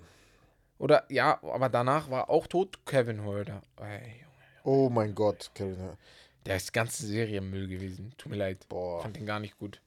[0.77, 3.61] Oder ja, aber danach war auch tot Kevin Holder.
[3.81, 4.23] Ey,
[4.63, 5.77] Oh mein Gott, Kevin.
[5.77, 5.97] Hör-
[6.45, 8.13] der ist ganze Serie Müll gewesen.
[8.17, 8.67] Tut mir leid.
[8.69, 9.01] Boah.
[9.01, 9.81] Fand den gar nicht gut.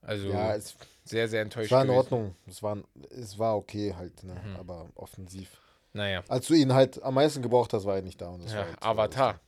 [0.00, 1.66] Also Ja, es, sehr, sehr enttäuscht.
[1.66, 1.98] es war in gewesen.
[1.98, 2.34] Ordnung.
[2.46, 2.78] Es war,
[3.10, 4.34] es war okay halt, ne?
[4.34, 4.56] Mhm.
[4.56, 5.50] aber offensiv.
[5.92, 6.22] Naja.
[6.28, 8.28] Als du ihn halt am meisten gebraucht hast, war er nicht da.
[8.30, 9.40] Und das war Ja, halt, Avatar.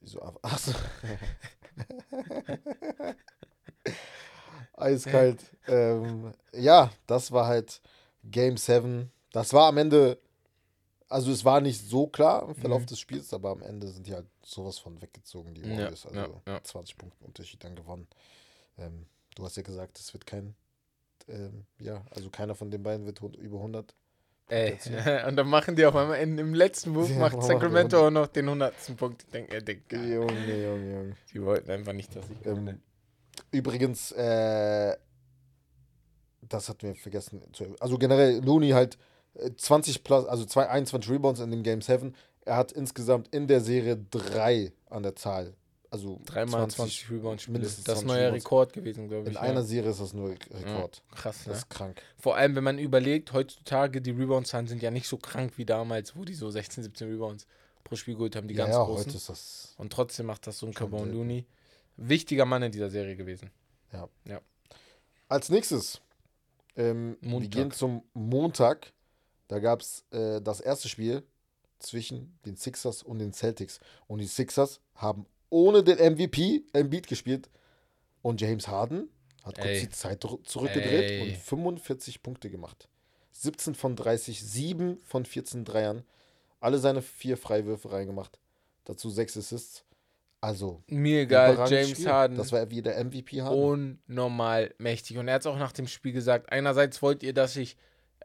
[0.00, 0.72] So, Av- Achso.
[4.74, 5.42] Eiskalt.
[5.68, 7.80] ähm, ja, das war halt
[8.24, 9.10] Game 7.
[9.30, 10.18] Das war am Ende,
[11.08, 12.86] also es war nicht so klar im Verlauf Mhm.
[12.86, 16.06] des Spiels, aber am Ende sind die halt sowas von weggezogen, die Ja, Warriors.
[16.06, 16.62] Also ja, ja.
[16.64, 18.08] 20 Punkte Unterschied dann gewonnen.
[18.78, 20.54] Ähm, du hast ja gesagt, es wird kein,
[21.28, 23.94] ähm, ja, also keiner von den beiden wird über 100.
[24.52, 24.76] Ey,
[25.26, 28.26] und dann machen die auf einmal in, im letzten Wurf Ja, macht Sacramento auch noch
[28.26, 28.74] den 100.
[28.98, 29.22] Punkt.
[29.24, 31.16] Ich denke, äh, Digga, Junge, Junge, Junge.
[31.32, 32.46] die wollten einfach nicht, dass ich.
[32.46, 32.78] Ähm,
[33.50, 34.94] übrigens, äh,
[36.42, 37.40] das hatten wir vergessen.
[37.52, 38.98] zu- Also generell, Looney halt
[39.34, 42.14] äh, 20 plus, also zwei, 21 Rebounds in dem Game 7.
[42.44, 45.54] Er hat insgesamt in der Serie drei an der Zahl.
[45.92, 47.58] Also Dreimal 20 Rebounds Spiele.
[47.58, 48.44] mindestens Das ist 20 neuer Rebounds.
[48.46, 49.28] Rekord gewesen, glaube ich.
[49.28, 49.40] In ja.
[49.42, 51.02] einer Serie ist das nur Rekord.
[51.14, 51.52] Krass, Das ne?
[51.52, 52.00] ist krank.
[52.18, 56.16] Vor allem, wenn man überlegt, heutzutage die Rebound-Zahlen sind ja nicht so krank wie damals,
[56.16, 57.46] wo die so 16, 17 Rebounds
[57.84, 59.06] pro Spiel geholt haben, die Ja, ganz ja, großen.
[59.06, 59.74] heute ist das.
[59.76, 61.12] Und trotzdem macht das so ein Carbon.
[61.12, 61.44] Looney.
[61.98, 63.50] Wichtiger Mann in dieser Serie gewesen.
[65.28, 66.00] Als nächstes,
[66.76, 68.92] ähm, wir gehen zum Montag.
[69.48, 71.22] Da gab es äh, das erste Spiel
[71.78, 73.80] zwischen den Sixers und den Celtics.
[74.06, 77.48] Und die Sixers haben ohne den MVP Embiid gespielt.
[78.22, 79.08] Und James Harden
[79.44, 79.80] hat kurz Ey.
[79.80, 81.22] die Zeit dr- zurückgedreht Ey.
[81.22, 82.88] und 45 Punkte gemacht.
[83.32, 86.04] 17 von 30, 7 von 14 Dreiern.
[86.60, 88.38] Alle seine vier Freiwürfe reingemacht.
[88.84, 89.84] Dazu sechs Assists.
[90.40, 92.08] Also, Mir egal, James Spiel.
[92.08, 92.36] Harden.
[92.36, 94.00] Das war wie der MVP Harden.
[94.08, 95.18] unnormal mächtig.
[95.18, 96.50] Und er hat es auch nach dem Spiel gesagt.
[96.50, 97.76] Einerseits wollt ihr, dass ich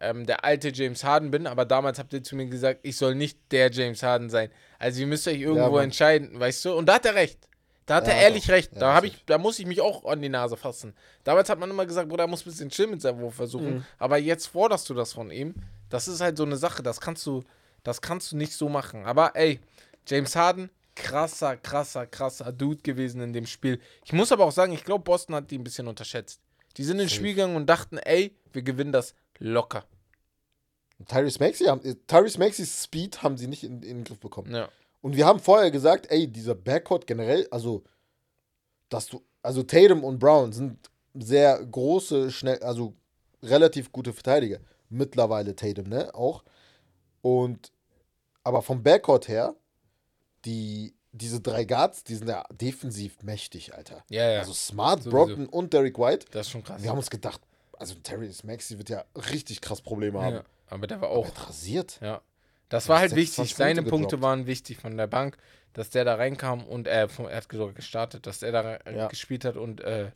[0.02, 3.16] ähm, der alte James Harden bin, aber damals habt ihr zu mir gesagt, ich soll
[3.16, 4.50] nicht der James Harden sein.
[4.80, 5.86] Also ihr müsst euch irgendwo Mann.
[5.86, 6.74] entscheiden, weißt du?
[6.74, 7.40] Und da hat er recht.
[7.86, 8.74] Da hat Ja, er ehrlich recht.
[8.74, 10.94] Ja, da, hab ich, da muss ich mich auch an die Nase fassen.
[11.24, 13.76] Damals hat man immer gesagt, Bruder, er muss ein bisschen chill mit seinem Wurf versuchen.
[13.76, 13.86] Mhm.
[13.98, 15.56] Aber jetzt forderst du das von ihm.
[15.90, 17.44] Das ist halt so eine Sache, das kannst du,
[17.84, 19.06] das kannst du nicht so machen.
[19.06, 19.62] Aber ey,
[20.06, 23.80] James Harden, krasser, krasser, krasser Dude gewesen in dem Spiel.
[24.04, 26.42] Ich muss aber auch sagen, ich glaube, Boston hat die ein bisschen unterschätzt.
[26.76, 27.14] Die sind ins.
[27.14, 29.86] Spiel gegangen und dachten, ey, wir gewinnen das locker.
[31.08, 34.54] Tyrese haben, äh, Tyrese Maxeys Speed haben sie nicht in, in den Griff bekommen.
[34.54, 34.70] Ja.
[35.02, 37.84] Und wir haben vorher gesagt, ey, dieser Backcourt generell, also,
[38.90, 42.96] dass du, also Tatum und Brown sind sehr große, schnell, also
[43.44, 44.60] relativ gute Verteidiger.
[44.90, 46.44] Mittlerweile Tatum, ne, auch.
[47.22, 47.72] Und,
[48.44, 49.56] aber vom Backcourt her,
[50.46, 54.04] die, diese drei Guards, die sind ja defensiv mächtig, Alter.
[54.10, 54.40] Ja, ja.
[54.40, 55.18] Also Smart, Sowieso.
[55.18, 56.26] Brockton und Derek White.
[56.32, 56.82] das ist schon krass.
[56.82, 57.42] Wir haben uns gedacht,
[57.78, 60.36] also Tyrese Maxey wird ja richtig krass Probleme haben.
[60.36, 60.44] ja.
[60.70, 61.26] Aber der war Aber auch.
[61.26, 62.00] er hat rasiert.
[62.02, 62.22] Ja.
[62.70, 63.56] Das war halt 26 wichtig.
[63.58, 65.38] Seine Punkte Punkte waren wichtig von der Bank,
[65.74, 69.08] dass der da reinkam und äh, vom, er hat gestartet, dass er da Ja.
[69.08, 70.12] gespielt hat und äh,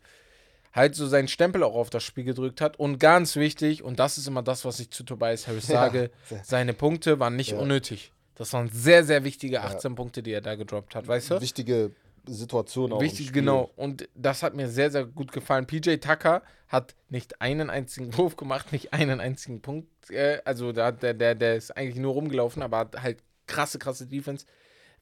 [0.73, 2.77] halt so seinen Stempel auch auf das Spiel gedrückt hat.
[2.79, 5.75] Und ganz wichtig, und das ist immer das, was ich zu Tobias Harris Ja.
[5.75, 6.11] sage,
[6.43, 7.59] seine Punkte waren nicht Ja.
[7.59, 8.11] unnötig.
[8.35, 11.41] Das waren sehr, sehr wichtige 18 Punkte, die er da gedroppt hat, weißt du?
[11.41, 11.91] Wichtige
[12.25, 13.01] Situation auch.
[13.01, 13.71] Wichtig, genau.
[13.75, 15.65] Und das hat mir sehr, sehr gut gefallen.
[15.67, 19.87] PJ Tucker hat nicht einen einzigen Wurf gemacht, nicht einen einzigen Punkt.
[20.09, 23.79] Äh, also da, hat der, der, der ist eigentlich nur rumgelaufen, aber hat halt krasse,
[23.79, 24.45] krasse Defense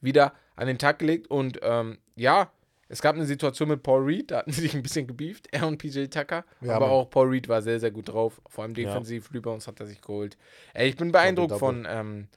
[0.00, 1.28] wieder an den Tag gelegt.
[1.28, 2.50] Und ähm, ja,
[2.88, 5.66] es gab eine Situation mit Paul Reed, da hatten sie sich ein bisschen gebieft, er
[5.66, 6.44] und PJ Tucker.
[6.60, 6.96] Ja, aber Mann.
[6.96, 8.40] auch Paul Reed war sehr, sehr gut drauf.
[8.48, 10.36] Vor allem defensiv, Rebounds hat er sich geholt.
[10.74, 12.28] Ey, ich bin beeindruckt von, ähm,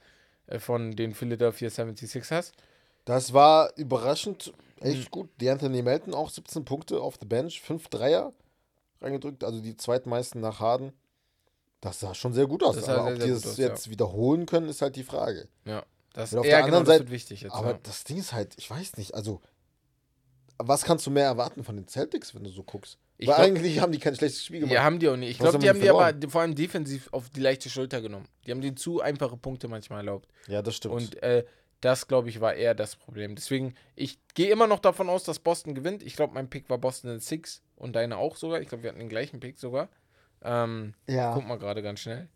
[0.46, 2.52] äh, von den Philadelphia 76ers.
[3.04, 4.86] Das war überraschend Mhm.
[4.86, 5.28] echt gut.
[5.40, 8.32] Die Anthony Melton auch 17 Punkte auf the Bench, 5 Dreier
[9.00, 10.92] reingedrückt, also die zweitmeisten nach Harden.
[11.80, 12.76] Das sah schon sehr gut aus.
[12.76, 15.48] Das aber sehr, ob sehr die aus, jetzt wiederholen können, ist halt die Frage.
[15.66, 15.84] Ja,
[16.14, 17.52] das, Und auf ja, der genau, anderen Seite- wichtig jetzt.
[17.52, 17.78] aber ja.
[17.82, 19.42] das Ding ist halt, ich weiß nicht, also
[20.58, 22.96] was kannst du mehr erwarten von den Celtics, wenn du so guckst?
[23.18, 24.72] Ich Weil glaub- eigentlich haben die kein schlechtes Spiel gemacht.
[24.74, 25.30] Ja, haben die auch nicht.
[25.32, 26.14] Ich glaube, die die haben die verloren?
[26.22, 28.26] aber vor allem defensiv auf die leichte Schulter genommen.
[28.46, 30.28] Die haben denen zu einfache Punkte manchmal erlaubt.
[30.48, 30.94] Ja, das stimmt.
[30.94, 31.44] Und äh,
[31.80, 33.34] das, glaube ich, war eher das Problem.
[33.34, 36.02] Deswegen, ich gehe immer noch davon aus, dass Boston gewinnt.
[36.02, 38.60] Ich glaube, mein Pick war Boston in Six und deine auch sogar.
[38.60, 39.88] Ich glaube, wir hatten den gleichen Pick sogar.
[40.42, 41.32] Ähm, ja.
[41.34, 42.28] Guck mal gerade ganz schnell.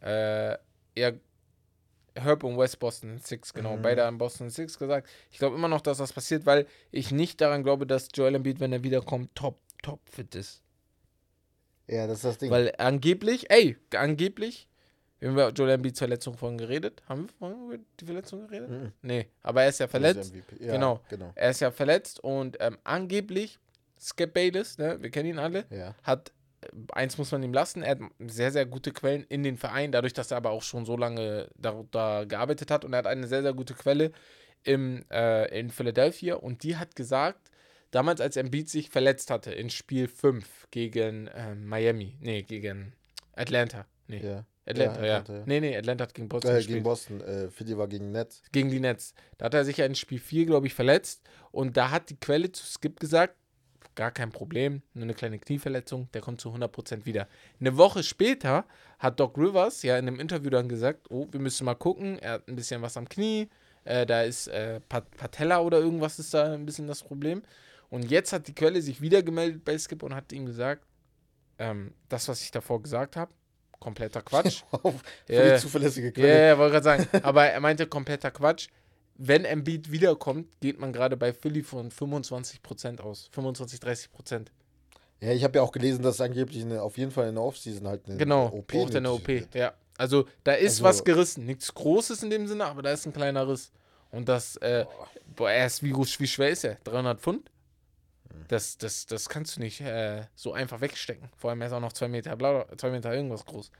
[0.00, 0.56] Äh,
[0.94, 1.18] eher
[2.14, 3.76] Herb und West Boston in Six, genau.
[3.76, 3.82] Mhm.
[3.82, 5.08] Beide haben Boston in Six gesagt.
[5.30, 8.60] Ich glaube immer noch, dass das passiert, weil ich nicht daran glaube, dass Joel Embiid,
[8.60, 10.62] wenn er wiederkommt, top, top fit ist.
[11.88, 12.50] ja, das ist das Ding.
[12.50, 14.68] Weil angeblich, ey, angeblich,
[15.24, 17.02] wir haben über Joel Embiids Verletzung vorhin geredet.
[17.08, 18.70] Haben wir vorhin über die Verletzung geredet?
[18.70, 18.92] Mhm.
[19.02, 20.32] Nee, aber er ist ja verletzt.
[20.60, 21.00] Ja, Genau.
[21.08, 21.32] genau.
[21.34, 23.58] Er ist ja verletzt und ähm, angeblich,
[24.00, 25.94] Skip Bayless, ne, wir kennen ihn alle, Ja.
[26.02, 29.56] hat, äh, eins muss man ihm lassen, er hat sehr, sehr gute Quellen in den
[29.56, 32.98] Verein, dadurch, dass er aber auch schon so lange da, da gearbeitet hat und er
[32.98, 34.12] hat eine sehr, sehr gute Quelle
[34.62, 37.50] im, äh, in Philadelphia und die hat gesagt,
[37.92, 42.92] damals als Embiid sich verletzt hatte in Spiel 5 gegen ähm, Miami, nee, gegen
[43.36, 44.44] Atlanta, nee, Ja.
[44.66, 45.42] Atlanta, ja, Atlanta, ja.
[45.46, 47.20] nee, nee, Atlanta hat gegen Boston Äh, gespielt gegen Boston.
[47.20, 48.42] Äh, Philly war gegen Nets.
[48.52, 49.14] gegen die Nets.
[49.38, 51.22] Da hat er sich ja in Spiel 4, glaube ich, verletzt.
[51.50, 53.36] Und da hat die Quelle zu Skip gesagt,
[53.94, 57.28] gar kein Problem, nur eine kleine Knieverletzung, der kommt zu 100% wieder.
[57.60, 58.64] Eine Woche später
[58.98, 62.32] hat Doc Rivers ja in einem Interview dann gesagt, oh, wir müssen mal gucken, er
[62.32, 63.48] hat ein bisschen was am Knie,
[63.84, 67.42] äh, da ist äh, Pat Patella oder irgendwas ist da ein bisschen das Problem.
[67.90, 70.84] Und jetzt hat die Quelle sich wieder gemeldet bei Skip und hat ihm gesagt,
[71.58, 73.32] ähm, das, was ich davor gesagt habe,
[73.80, 74.62] kompletter Quatsch.
[74.70, 74.94] Auf
[75.26, 75.54] für Ja.
[75.54, 76.48] die zuverlässige Ja, Quelle.
[76.48, 77.08] ja, wollte gerade sagen.
[77.24, 78.68] Aber er meinte kompletter Quatsch.
[79.16, 83.28] Wenn Embiid wiederkommt, geht man gerade bei Philly von 25% aus.
[83.32, 84.46] 25, 30%.
[85.20, 87.86] Ja, ich habe ja auch gelesen, dass angeblich eine, auf jeden Fall in der Offseason
[87.86, 89.28] halt eine Genau, OP braucht er eine OP.
[89.28, 89.54] wird.
[89.54, 89.72] Ja.
[89.96, 91.46] Also da ist Also- was gerissen.
[91.46, 93.70] Nichts Großes in dem Sinne, aber da ist ein kleiner Riss.
[94.10, 94.84] Und das, äh,
[95.36, 96.76] boah, er ist, wie, wie schwer ist er?
[96.84, 97.50] 300 Pfund?
[98.48, 101.28] Das, das, das kannst du nicht äh, so einfach wegstecken.
[101.36, 103.70] Vor allem er ist auch noch 2 Meter blau, 2 Meter irgendwas groß.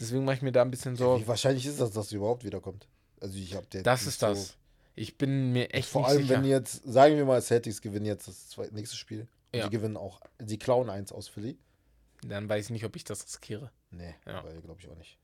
[0.00, 1.22] Deswegen mache ich mir da ein bisschen Sorgen.
[1.22, 2.86] Wie wahrscheinlich ist das, dass sie überhaupt wiederkommt?
[3.20, 4.56] Also ich habe Das ist das.
[4.94, 6.34] Ich bin mir echt Vor allem, sicher.
[6.34, 9.28] wenn jetzt, sagen wir mal, Celtics gewinnen jetzt das zweite, nächste Spiel.
[9.52, 9.64] Und Ja.
[9.68, 11.56] Die gewinnen auch, sie klauen eins aus Philly.
[12.22, 13.70] Dann weiß ich nicht, ob ich das riskiere.
[13.90, 14.42] Nee, Ja.
[14.42, 15.18] glaube ich auch nicht.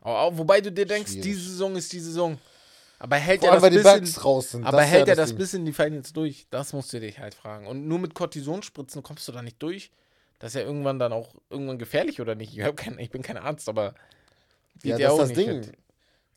[0.00, 1.24] Aber auch, wobei du dir denkst, Schwierig.
[1.24, 2.38] diese Saison ist die Saison.
[3.04, 5.74] Aber hält Vor er das bisschen, aber das hält ja er das bis in die
[5.74, 6.46] Finals durch?
[6.48, 7.66] Das musst du dich halt fragen.
[7.66, 9.90] Und nur mit Cortisonspritzen kommst du da nicht durch.
[10.38, 12.56] Das ist ja irgendwann dann auch irgendwann gefährlich oder nicht?
[12.56, 13.94] Ich, kein, ich bin kein Arzt, aber
[14.82, 15.64] Ja, das ist das Ding.
[15.64, 15.72] fit.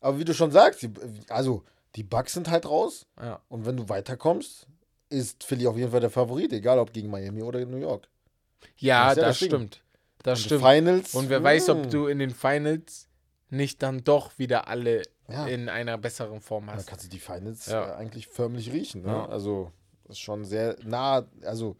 [0.02, 0.90] Aber wie du schon sagst, die,
[1.30, 1.64] also
[1.96, 3.06] die Bugs sind halt raus.
[3.18, 3.40] Ja.
[3.48, 4.66] Und wenn du weiterkommst,
[5.08, 8.08] ist Philly auf jeden Fall der Favorit, egal ob gegen Miami oder New York.
[8.76, 9.80] Ja, Das ja das, stimmt.
[10.22, 10.64] Das Und stimmt.
[10.66, 11.14] Finals.
[11.14, 11.90] Und wer weiß, ob hm.
[11.90, 13.08] du in den Finals
[13.48, 15.46] nicht dann doch wieder alle Ja.
[15.46, 16.86] in einer besseren Form hast.
[16.86, 17.90] kannst du die Finals Ja.
[17.90, 19.02] äh, eigentlich förmlich riechen.
[19.02, 19.08] Ne?
[19.08, 19.26] Ja.
[19.26, 19.70] Also,
[20.04, 21.26] das ist schon sehr nah.
[21.44, 21.76] Also,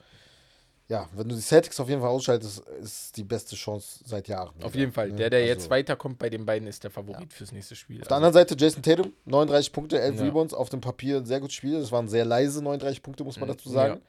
[0.88, 4.50] ja, wenn du die Celtics auf jeden Fall ausschaltest, ist die beste Chance seit Jahren.
[4.62, 5.08] Auf wieder, jeden Fall.
[5.11, 5.16] ne?
[5.16, 8.00] Der, der Also, jetzt weiterkommt bei den beiden, ist der Favorit fürs nächste Spiel.
[8.02, 10.24] Auf der anderen Seite Jason Tatum, 39 Punkte, 11 Ja.
[10.24, 11.78] Rebounds, auf dem Papier ein sehr gutes Spiel.
[11.80, 14.00] Das waren sehr leise 39 Punkte, muss man Mhm, dazu sagen.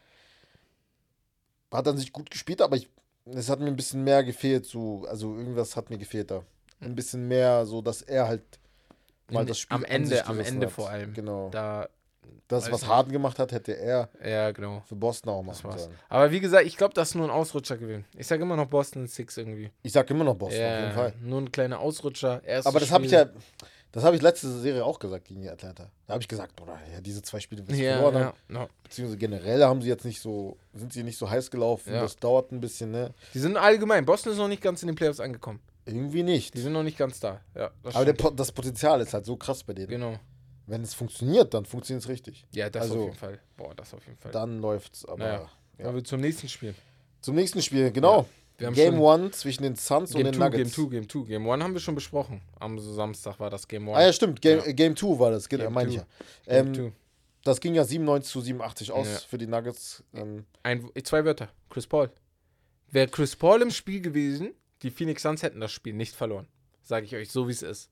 [1.72, 2.90] Hat dann sich gut gespielt, aber ich,
[3.26, 4.66] es hat mir ein bisschen mehr gefehlt.
[4.66, 6.44] So, also irgendwas hat mir gefehlt da.
[6.82, 8.42] Ein bisschen mehr, so dass er halt
[9.30, 10.74] In- das Spiel am Ende- am Ende hat.
[10.74, 11.14] vor allem.
[11.14, 11.50] Genau.
[11.50, 11.88] Da,
[12.48, 12.88] das, was.
[12.88, 14.82] Harden gemacht hat, hätte er ja, genau.
[14.88, 15.92] für Boston auch machen sollen.
[16.10, 18.06] Aber wie gesagt, ich glaube, das ist nur ein Ausrutscher gewesen.
[18.18, 19.70] Ich sage immer noch Boston Six irgendwie.
[19.84, 21.14] Ich sag immer noch Boston, auf Ja, jeden Fall.
[21.22, 22.42] Nur ein kleiner Ausrutscher.
[22.66, 23.28] Aber das habe ich ja,
[23.92, 25.90] das habe ich letzte Serie auch gesagt gegen die Atlanta.
[26.08, 28.68] Da habe ich gesagt, Bruder, ja, diese zwei Spiele, sie Ja, verloren ja, ja.
[28.84, 31.94] beziehungsweise generell haben sie jetzt nicht so, sind sie nicht so heiß gelaufen.
[31.94, 32.02] Ja.
[32.02, 33.14] Das dauert ein bisschen, ne?
[33.34, 34.06] Die sind allgemein.
[34.06, 35.60] Boston ist noch nicht ganz in den Playoffs angekommen.
[35.94, 36.54] Irgendwie nicht.
[36.56, 37.42] Die sind noch nicht ganz da.
[37.56, 38.14] Ja, das Aber.
[38.14, 39.88] Po- das Potenzial ist halt so krass bei denen.
[39.90, 40.20] Genau.
[40.68, 42.46] Wenn es funktioniert, dann funktioniert es richtig.
[42.52, 43.40] Ja, das Also, auf jeden Fall.
[43.58, 44.32] Boah, das auf jeden Fall.
[44.32, 45.04] Dann läuft's.
[45.06, 45.50] Aber Naja.
[45.80, 45.94] ja.
[45.96, 46.76] Wir zum nächsten Spiel.
[47.22, 48.28] zum nächsten Spiel, genau.
[48.62, 50.76] Haben Game One zwischen den Suns und Game den 2, Nuggets.
[50.76, 51.28] Game 2, Game 2.
[51.30, 52.42] Game 1 haben wir schon besprochen.
[52.60, 53.98] Am Samstag war das Game 1.
[53.98, 54.42] Ah ja, stimmt.
[54.42, 54.66] Game, Ja.
[54.66, 56.04] äh, Game 2 war das, genau, Game meine ich two.
[56.48, 56.54] ja.
[56.62, 56.92] Game Ähm, 2.
[57.46, 59.18] das ging ja 97 zu 87 aus Ja.
[59.30, 60.04] für die Nuggets.
[60.14, 61.48] Ähm, Ein, zwei Wörter.
[61.70, 62.12] Chris Paul.
[62.92, 64.52] Wäre Chris Paul im Spiel gewesen,
[64.84, 66.48] die Phoenix Suns hätten das Spiel nicht verloren.
[66.82, 67.90] Sage ich euch, so wie es ist.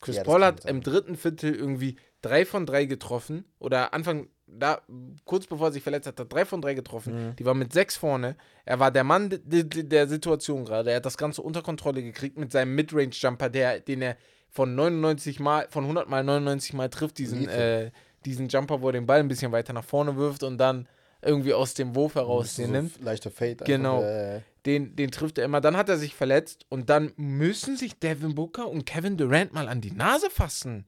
[0.00, 0.76] Chris Ja, Paul hat sein.
[0.76, 3.44] im dritten Viertel irgendwie drei von drei getroffen.
[3.58, 4.82] Oder Anfang, da,
[5.24, 7.28] kurz bevor er sich verletzt hat, hat er drei von drei getroffen.
[7.28, 7.36] Mhm.
[7.36, 8.36] Die war mit sechs vorne.
[8.64, 10.90] Er war der Mann de, de, der Situation gerade.
[10.90, 14.16] Er hat das Ganze unter Kontrolle gekriegt mit seinem Midrange-Jumper, der, den er
[14.50, 17.90] von 99 Mal, von 100 Mal 99 Mal trifft, diesen, äh,
[18.24, 20.88] diesen Jumper, wo er den Ball ein bisschen weiter nach vorne wirft und dann
[21.24, 23.02] irgendwie aus dem Wurf heraus den so nimmt.
[23.02, 23.64] leichter Fade.
[23.64, 23.98] Genau.
[23.98, 25.60] Einfach, äh, Den, den trifft er immer.
[25.60, 29.68] Dann hat er sich verletzt und dann müssen sich Devin Booker und Kevin Durant mal
[29.68, 30.86] an die Nase fassen.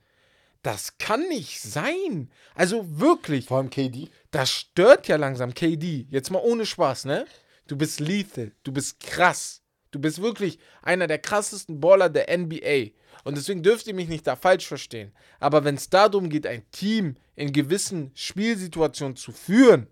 [0.62, 2.30] Das kann nicht sein.
[2.54, 4.08] Also wirklich, vor allem KD.
[4.30, 6.06] das stört ja langsam KD.
[6.10, 7.24] Jetzt mal ohne Spaß, ne?
[7.68, 8.52] Du bist lethal.
[8.64, 9.62] Du bist krass.
[9.92, 12.90] Du bist wirklich einer der krassesten Baller der NBA.
[13.24, 15.12] Und deswegen dürft ihr mich nicht da falsch verstehen.
[15.40, 19.86] Aber wenn es darum geht, ein Team in gewissen Spielsituationen zu führen,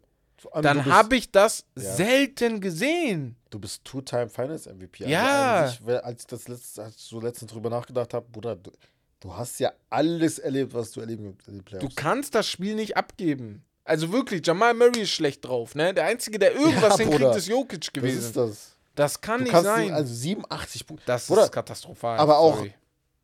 [0.52, 1.94] Du dann habe ich das Ja.
[1.94, 3.36] selten gesehen.
[3.50, 5.06] Du bist Two-Time Finals MVP.
[5.08, 5.62] Ja.
[5.62, 8.70] Also wer- als ich das letzte, als ich so letztens drüber nachgedacht habe, Bruder, du,
[9.20, 13.64] du hast ja alles erlebt, was du erleben den Du kannst das Spiel nicht abgeben.
[13.84, 15.92] Also wirklich, Jamal Murray ist schlecht drauf, ne?
[15.92, 18.18] Der Einzige, der irgendwas Ja, hinkriegt, ist Jokic Was gewesen.
[18.20, 18.76] ist das?
[18.94, 19.92] Das kann Du nicht kannst sein.
[19.92, 21.04] also 87 Punkte.
[21.06, 22.18] das Bruder, ist katastrophal.
[22.18, 22.74] aber auch- sorry.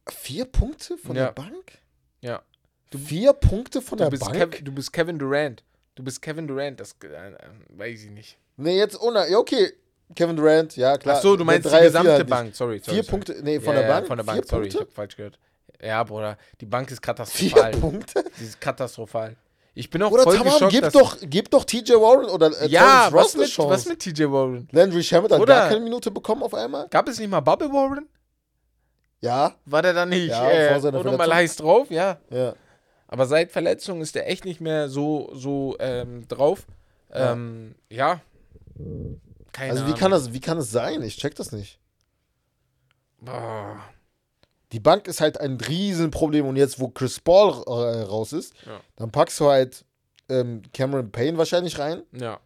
[0.08, 1.26] Vier Punkte von Ja.
[1.26, 1.78] der Bank?
[2.20, 2.42] Ja.
[3.06, 4.32] Vier Punkte von Du der Bank?
[4.34, 5.62] Kev, du bist Kevin Durant.
[5.94, 7.32] Du bist Kevin Durant, das äh,
[7.70, 8.38] weiß ich nicht.
[8.56, 9.28] Nee, jetzt ohne.
[9.30, 9.72] Ja, okay.
[10.14, 11.16] Kevin Durant, ja klar.
[11.18, 12.28] Ach so, du meinst die gesamte Vier halt.
[12.28, 12.54] Bank.
[12.56, 12.94] Sorry, sorry.
[12.96, 13.10] Vier sorry.
[13.10, 14.02] Punkte, nee, von ja, der Bank?
[14.02, 14.90] Ja, von der Vier Bank, sorry, ich Punkte?
[14.90, 15.38] hab falsch gehört.
[15.82, 17.70] Ja, Bruder, die Bank ist Vier katastrophal.
[17.72, 18.24] Punkte?
[18.38, 19.36] Die ist katastrophal.
[19.72, 22.66] Ich bin auch Oder voll Tamam, geschockt, gib doch, gib doch TJ Warren oder äh,
[22.66, 23.70] ja, Terrence was Ross mit, Chance.
[23.70, 24.68] was mit TJ Warren?
[24.72, 26.88] Landry Shamet hat Oder- gar keine Minute bekommen auf einmal?
[26.88, 28.08] Gab es nicht mal Bubble Warren?
[29.20, 31.36] Ja, War der da nicht Ja, äh, vor seiner unnormal Verletzung.
[31.36, 31.90] heiß drauf?
[31.90, 32.18] Ja.
[32.30, 32.54] ja.
[33.12, 36.64] Aber seit Verletzung ist der echt nicht mehr so, so ähm, drauf.
[37.12, 37.32] Ja.
[37.32, 38.20] Ähm, ja.
[39.52, 39.98] Keine Also wie Ahnung.
[39.98, 41.02] kann, das, wie kann es sein?
[41.02, 41.80] Ich check das nicht.
[43.18, 43.80] Boah.
[44.72, 48.80] Die Bank ist halt ein Riesenproblem und jetzt, wo Chris Paul äh, raus ist, Ja.
[48.94, 49.84] dann packst du halt
[50.28, 52.04] ähm, Cameron Payne wahrscheinlich rein.
[52.12, 52.38] Ja.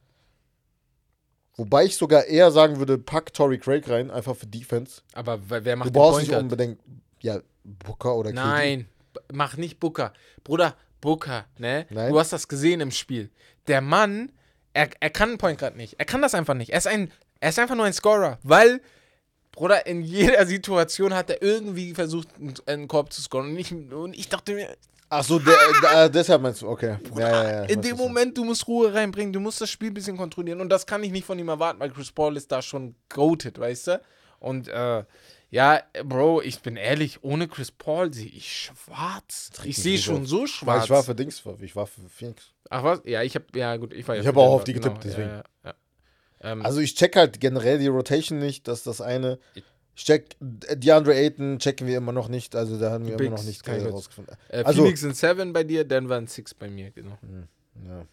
[1.57, 5.03] Wobei ich sogar eher sagen würde, pack Tory Craig rein, einfach für Defense.
[5.12, 6.81] Aber wer macht Du den brauchst Point nicht unbedingt,
[7.20, 8.40] ja, Booker oder KD.
[8.40, 8.88] Nein,
[9.33, 10.12] mach nicht Booker.
[10.42, 11.87] Bruder, Booker, ne?
[11.90, 12.11] Nein.
[12.11, 13.31] Du hast das gesehen im Spiel.
[13.66, 14.33] Der Mann,
[14.72, 15.94] er, er kann einen Point Guard nicht.
[15.98, 16.70] Er kann das einfach nicht.
[16.70, 18.81] Er ist, ein, er ist einfach nur ein Scorer, weil,
[19.53, 22.29] Bruder, in jeder Situation hat er irgendwie versucht,
[22.66, 23.50] einen, Korb zu scoren.
[23.50, 24.77] Und ich, und ich dachte mir,
[25.11, 25.55] Ach so, der,
[25.94, 26.96] äh, deshalb meinst du, okay.
[27.16, 29.90] Ja, ja, ja, ich in dem Moment, du musst Ruhe reinbringen, du musst das Spiel
[29.90, 30.61] ein bisschen kontrollieren.
[30.61, 33.61] Und das kann ich nicht von ihm erwarten, weil Chris Paul ist da schon goated,
[33.61, 34.00] weißt du?
[34.40, 35.05] Und äh,
[35.55, 39.50] ja, Bro, ich bin ehrlich, ohne Chris Paul sehe ich schwarz.
[39.63, 40.85] Ich sehe schon so Weil schwarz.
[40.85, 42.50] ich war für Dings, ich war für Phoenix.
[42.71, 43.02] Ach was?
[43.05, 45.05] Ja, ich habe, ja gut, ich war ja Ich für hab auch auf die getippt,
[45.05, 45.29] deswegen.
[45.29, 45.75] Ja, ja, ja.
[46.40, 49.38] Ähm, Also ich check halt generell die Rotation nicht, das ist das eine.
[49.94, 53.37] Ich check DeAndre Ayton checken wir immer noch nicht, also da haben wir Die immer
[53.37, 53.92] noch Bigs, nicht kein Witz.
[53.92, 54.37] rausgefunden.
[54.48, 57.17] äh, also- Phoenix sind 7 bei dir, Denver sind 6 bei mir, genau.
[57.87, 58.07] Ja.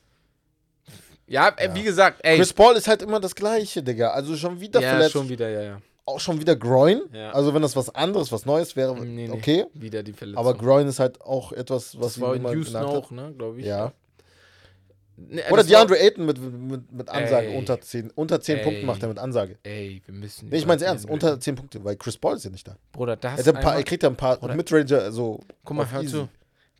[1.28, 2.38] Ja, äh, wie gesagt, ey.
[2.38, 4.12] Chris Paul ist halt immer das gleiche, Digga.
[4.12, 5.82] Also schon wieder ja, verletzt, schon wieder, ja, ja.
[6.06, 7.02] Auch schon wieder Groin.
[7.14, 7.32] Ja.
[7.32, 9.66] Also wenn das was anderes, was Neues wäre, Nee, nee, okay.
[9.74, 10.40] Wieder die Verletzung.
[10.46, 13.66] Aber Groin ist halt auch etwas, was das war in Houston auch, ne, glaube ich.
[13.66, 13.94] Ja.
[15.18, 17.58] Ne, Oder das DeAndre Ayton mit, mit, mit Ansage Ey.
[17.58, 18.64] unter 10, unter 10 Ey.
[18.64, 19.58] Punkten macht er mit Ansage.
[19.64, 20.50] Ey, wir müssen.
[20.50, 22.76] Nee, ich mein's ernst, unter Ayton- 10 Punkte, weil Chris Paul ist ja nicht da.
[22.92, 25.40] Bruder, da Er, paar, er kriegt ja ein paar Oder- Midranger, so.
[25.64, 26.12] Guck mal, hör easy.
[26.12, 26.30] zu.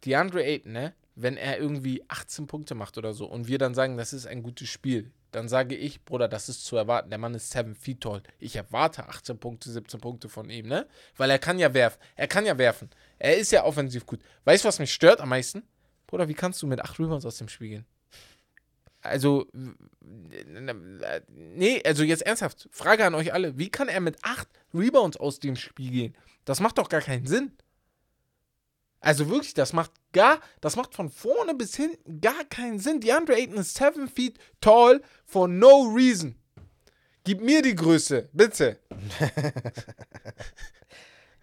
[0.06, 0.94] DeAndre Ayton, ne?
[1.16, 4.42] Wenn er irgendwie 18 Punkte macht oder so und wir dann sagen, das ist ein
[4.42, 7.10] gutes Spiel, dann sage ich, Bruder, das ist zu erwarten.
[7.10, 8.22] Der Mann ist 7 feet tall.
[8.40, 10.88] Ich erwarte 18 Punkte, 17 Punkte von ihm, ne?
[11.16, 12.00] Weil er kann ja werfen.
[12.16, 12.90] Er kann ja werfen.
[13.18, 14.22] Er ist ja offensiv gut.
[14.44, 15.64] Weißt du, was mich stört am meisten?
[16.08, 17.86] Bruder, wie kannst du mit 8 Rebounds aus dem Spiel gehen?
[19.02, 19.48] Also,
[21.32, 23.58] nee, also jetzt ernsthaft, Frage an euch alle.
[23.58, 26.18] Wie kann er mit 8 Rebounds aus dem Spiel gehen?
[26.46, 27.52] Das macht doch gar keinen Sinn.
[29.02, 33.02] Also wirklich, das macht gar, das macht von vorne bis hinten gar keinen Sinn.
[33.02, 36.36] DeAndre Ayton ist 7 feet tall for no reason.
[37.24, 38.78] Gib mir die Größe, bitte.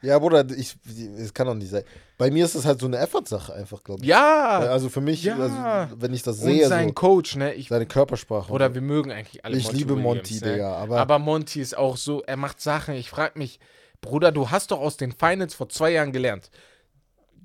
[0.00, 0.76] Ja, Bruder, ich,
[1.18, 1.82] es kann doch nicht sein.
[2.18, 4.09] Bei mir ist es halt so eine Effort-Sache einfach, glaube ich.
[4.09, 4.61] Ja.
[4.61, 5.36] Also für mich, Ja.
[5.36, 7.54] also, wenn ich das und sehe, sein so, Coach, ne?
[7.54, 8.52] Ich, seine Körpersprache.
[8.52, 10.52] oder wir mögen eigentlich alle ich Monty liebe Williams, Monty, ne?
[10.52, 12.94] Digga, aber, Aber Monty ist auch so, er macht Sachen.
[12.94, 13.59] Ich frage mich,
[14.00, 16.50] Bruder, du hast doch aus den Finals vor zwei Jahren gelernt.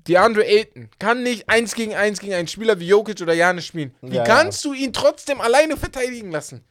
[0.08, 3.94] DeAndre Ayton kann nicht eins gegen eins gegen einen Spieler wie Jokic oder Janis spielen.
[4.02, 4.24] Wie Ja, ja.
[4.24, 6.62] kannst du ihn trotzdem alleine verteidigen lassen?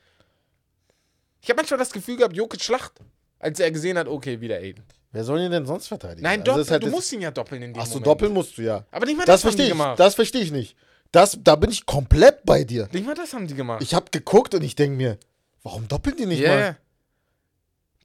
[1.41, 2.93] Ich habe manchmal das Gefühl gehabt, Jokic schlacht,
[3.39, 4.83] als er gesehen hat, okay, wieder Ayton.
[5.11, 6.21] wer soll ihn denn sonst verteidigen?
[6.23, 7.93] Nein, Also doppel, das ist halt du musst ihn ja doppeln in dem Ach so,
[7.93, 8.07] Moment.
[8.07, 8.85] doppeln musst du ja.
[8.91, 9.99] Aber nicht mal Das das, haben die ich, gemacht.
[9.99, 10.75] das verstehe ich nicht.
[11.11, 12.87] Das, da bin ich komplett bei dir.
[12.91, 13.81] nicht mal das haben die gemacht.
[13.83, 15.17] Ich habe geguckt und ich denke mir,
[15.63, 16.59] warum doppeln die nicht Ja, mal?
[16.59, 16.75] ja.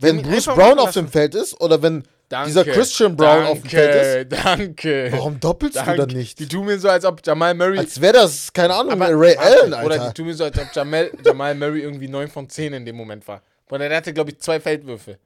[0.00, 3.70] Wenn Bruce Brown auf dem Feld ist oder wenn Danke, dieser Christian Brown auf dem
[3.70, 5.08] Feld ist, Danke.
[5.12, 5.92] warum doppelst Danke.
[5.92, 6.38] du dann nicht?
[6.38, 7.78] Die tun mir so, als ob Jamal Murray.
[7.78, 10.14] Als wäre das, keine Ahnung, Ray warte, Allen, Oder die Alter.
[10.14, 13.26] tun mir so, als ob Jamal, Jamal Murray irgendwie 9 von 10 in dem Moment
[13.26, 13.42] war.
[13.70, 15.18] Und der hatte, glaube ich, zwei Feldwürfe.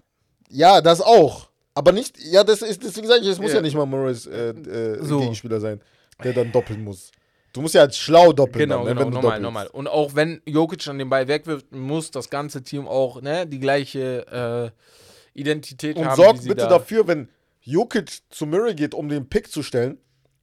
[0.48, 1.48] Ja, das auch.
[1.74, 3.56] Aber nicht, ja, das ist, deswegen sage ich, es muss Ja.
[3.56, 5.20] ja, nicht mal Morris äh, äh, So.
[5.20, 5.80] Gegenspieler sein,
[6.22, 7.10] der dann doppeln muss.
[7.52, 9.42] Du musst ja halt schlau doppeln, Genau, dann, ne, genau, wenn du normal, doppelst.
[9.42, 9.66] normal.
[9.68, 13.58] Und auch wenn Jokic dann den Ball wegwirft, muss das ganze Team auch ne, die
[13.60, 14.82] gleiche äh,
[15.34, 16.16] Identität Und haben.
[16.16, 17.28] sorg wie sie bitte da dafür, wenn
[17.62, 19.98] Jokic zu Murray geht, um den Pick zu stellen,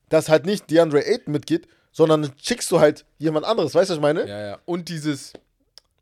[0.10, 3.76] dass halt nicht DeAndre Ayton mitgeht, sondern schickst du halt jemand anderes.
[3.76, 4.28] Weißt du, was ich meine?
[4.28, 4.60] Ja, ja.
[4.66, 5.34] Und dieses,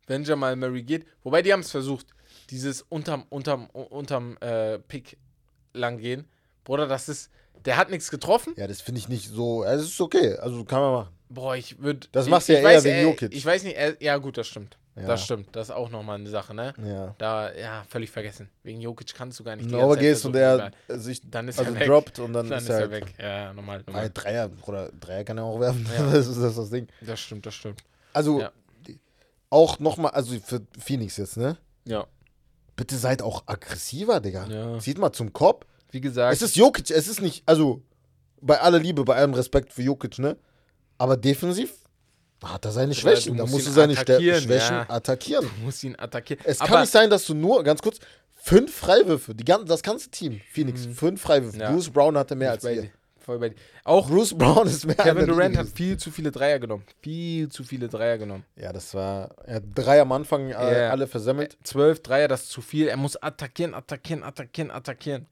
[0.08, 2.08] wenn Jamal Murray geht, wobei die haben es versucht,
[2.50, 5.18] dieses unterm, unterm, unterm äh, Pick
[5.74, 6.26] lang gehen.
[6.64, 7.30] Bruder, das ist,
[7.66, 8.54] der hat nichts getroffen.
[8.58, 9.64] Ja, das finde ich nicht so.
[9.64, 10.36] Es ist okay.
[10.36, 11.14] Also kann man machen.
[11.30, 12.08] Boah, ich würde.
[12.12, 13.34] Das ich, machst du ja eher weiß, wegen Jokic.
[13.34, 14.78] Ich weiß nicht, ja gut, das stimmt.
[15.00, 15.06] Ja.
[15.08, 15.56] Das stimmt.
[15.56, 16.74] Das ist auch nochmal eine Sache, ne?
[16.84, 17.14] Ja.
[17.18, 18.50] Da, ja, völlig vergessen.
[18.64, 19.72] Wegen Jokic kannst du gar nicht.
[19.72, 21.88] Wenn gehst und er äh, sich Dann ist also er weg.
[21.88, 23.14] droppt und dann, Dann ist er, halt, weg.
[23.20, 23.84] Ja, normal.
[23.86, 24.10] Normal.
[24.14, 25.88] Dreier, oder Dreier kann er auch werfen.
[25.96, 26.06] Ja.
[26.12, 26.88] das, ist, das das Ding.
[27.02, 27.82] Das stimmt, das stimmt.
[28.14, 28.52] Also Ja.
[29.52, 31.58] auch nochmal, also für Phoenix jetzt, ne?
[31.86, 32.08] Ja.
[32.76, 34.48] Bitte seid auch aggressiver, Digga.
[34.48, 34.80] Ja.
[34.80, 35.66] Zieht mal zum Kopf.
[35.92, 37.82] Wie gesagt, Es ist Jokic, es ist nicht, also
[38.42, 40.38] bei aller Liebe, bei allem Respekt für Jokic, ne?
[40.98, 41.74] Aber defensiv
[42.44, 43.38] hat er seine Oder Schwächen.
[43.38, 44.90] du Da musst du seine attackieren, Schwächen ja.
[44.90, 45.46] attackieren.
[45.60, 46.44] du musst ihn attackieren.
[46.46, 48.00] Es kann Aber nicht sein, dass du nur, ganz kurz,
[48.36, 51.56] fünf Freiwürfe, die, gan- das ganze Team, Phoenix, fünf Freiwürfe.
[51.58, 51.62] Mhm.
[51.62, 51.72] Ja.
[51.72, 52.90] Bruce Brown hatte mehr Ich als dir.
[53.84, 56.84] Auch Bruce Brown ist mehr Kevin Durant hat viel zu viele Dreier genommen.
[57.02, 58.46] Viel zu viele Dreier genommen.
[58.56, 60.92] Ja, das war, er hat drei am Anfang äh, Ja.
[60.92, 61.58] alle versemmelt.
[61.64, 62.88] Zwölf Dreier, das ist zu viel.
[62.88, 65.26] Er muss attackieren, attackieren, attackieren, attackieren.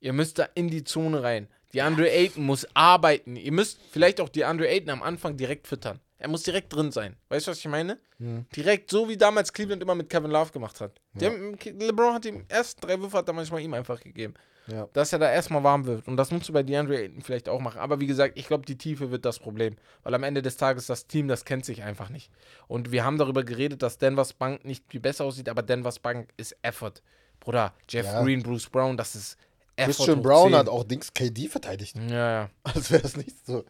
[0.00, 1.46] Ihr müsst da in die Zone rein.
[1.74, 3.36] Die Andre Ayton muss arbeiten.
[3.36, 6.00] Ihr müsst vielleicht auch die Andre Ayton am Anfang direkt füttern.
[6.18, 7.16] Er muss direkt drin sein.
[7.28, 7.98] Weißt du, was ich meine?
[8.18, 8.46] Mhm.
[8.54, 11.00] Direkt, so wie damals Cleveland immer mit Kevin Love gemacht hat.
[11.14, 14.34] Die haben, LeBron hat ihm erst drei Würfe, hat er manchmal ihm einfach gegeben.
[14.66, 14.86] Ja.
[14.92, 16.06] Dass er da erstmal warm wird.
[16.08, 17.78] Und das musst du bei DeAndre Ayton vielleicht auch machen.
[17.80, 19.76] Aber wie gesagt, ich glaube, die Tiefe wird das Problem.
[20.02, 22.30] Weil am Ende des Tages das Team, das kennt sich einfach nicht.
[22.66, 26.28] Und wir haben darüber geredet, dass Denvers Bank nicht viel besser aussieht, aber Denvers Bank
[26.36, 26.94] ist Effort.
[27.40, 28.22] Bruder, Jeff Ja.
[28.22, 29.38] Green, Bruce Brown, das ist
[29.76, 29.94] Effort.
[29.94, 30.58] Christian Brown 10.
[30.58, 31.96] hat auch Dings KD verteidigt.
[32.10, 32.50] Ja, ja.
[32.64, 33.64] Als wäre das nicht so.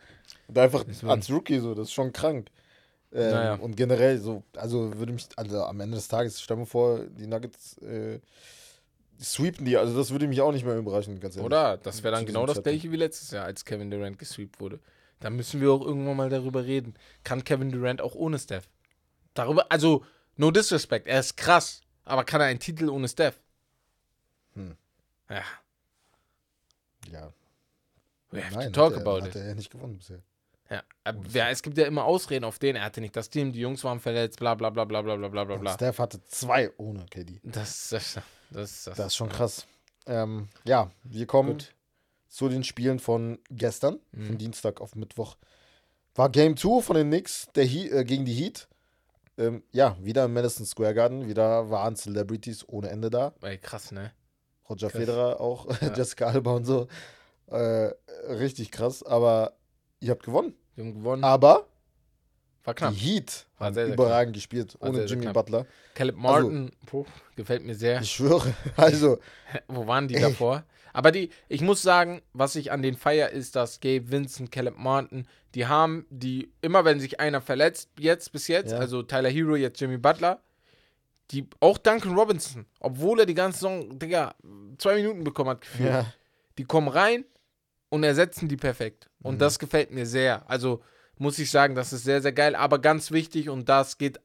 [0.49, 1.11] Und einfach Deswegen.
[1.11, 2.49] als Rookie so, das ist schon krank.
[3.13, 3.55] Ähm, Naja.
[3.55, 7.27] Und generell so, also würde mich, also am Ende des Tages, stell mir vor, die
[7.27, 8.21] Nuggets äh,
[9.21, 11.47] sweepen die, also das würde mich auch nicht mehr überraschen, ganz ehrlich.
[11.47, 11.77] Oder?
[11.79, 14.81] Das wäre dann genau das gleiche wie letztes Jahr, als Kevin Durant gesweept wurde.
[15.21, 16.95] Da müssen wir auch irgendwann mal darüber reden.
[17.25, 18.69] Kann Kevin Durant auch ohne Steph?
[19.35, 20.05] Darüber, also,
[20.37, 23.41] no disrespect, er ist krass, aber kann er einen Titel ohne Steph?
[24.55, 24.77] Hm.
[25.29, 25.43] Ja,
[27.11, 27.33] Ja,
[28.31, 29.37] we have nein, to talk hat er, about hat it.
[29.37, 30.21] er ja nicht gewonnen bisher.
[30.71, 30.83] Ja,
[31.33, 33.83] ja, es gibt ja immer Ausreden auf den, er hatte nicht das Team, die Jungs
[33.85, 35.69] waren verletzt, bla bla bla bla bla bla bla bla Und.
[35.71, 37.41] Steph hatte zwei ohne KD.
[37.43, 38.15] Das, das,
[38.51, 39.67] das, das, Das ist schon krass.
[40.07, 41.75] Ähm, ja, wir kommen Gut.
[42.29, 44.27] zu den Spielen von gestern, Mhm.
[44.27, 45.37] von Dienstag auf Mittwoch.
[46.15, 48.69] War Game 2 von den Knicks der He äh, gegen die Heat.
[49.39, 51.29] Ähm, ja, wieder im Madison Square Garden.
[51.29, 53.33] Wieder waren Celebrities ohne Ende da.
[53.41, 54.13] Ey, krass, ne?
[54.69, 54.99] Roger Krass.
[55.01, 55.95] Federer auch, Ja.
[55.95, 56.89] Jessica Alba und so.
[57.47, 57.93] Äh,
[58.29, 59.55] richtig krass, aber
[60.01, 60.55] ihr habt gewonnen.
[60.75, 61.25] Wir haben gewonnen.
[61.25, 61.67] Aber
[62.65, 62.93] War knapp.
[62.93, 65.35] Die Heat War haben sehr, sehr überragend gespielt, War ohne sehr, Jimmy knapp.
[65.35, 65.67] Butler.
[65.95, 67.05] Caleb Martin, puh,
[67.37, 68.01] gefällt mir sehr.
[68.01, 68.55] Ich schwöre.
[68.77, 69.19] Also,
[69.69, 70.21] Wo waren die Ey.
[70.23, 70.65] davor?
[70.93, 74.79] Aber die, ich muss sagen, was ich an den feier, ist, dass Gabe Vincent, Caleb
[74.79, 78.79] Martin, die haben, die, immer wenn sich einer verletzt, jetzt bis jetzt, Ja.
[78.79, 80.41] also Tyler Hero, jetzt Jimmy Butler,
[81.31, 84.35] die, auch Duncan Robinson, obwohl er die ganze Saison, Digga,
[84.79, 86.13] zwei Minuten bekommen hat, gefühlt, ja.
[86.57, 87.25] die kommen rein
[87.91, 89.09] und ersetzen die perfekt.
[89.23, 89.39] Und Mhm.
[89.39, 90.49] das gefällt mir sehr.
[90.51, 90.83] Also
[91.17, 94.21] muss ich sagen, das ist sehr, sehr geil, aber ganz wichtig und das geht.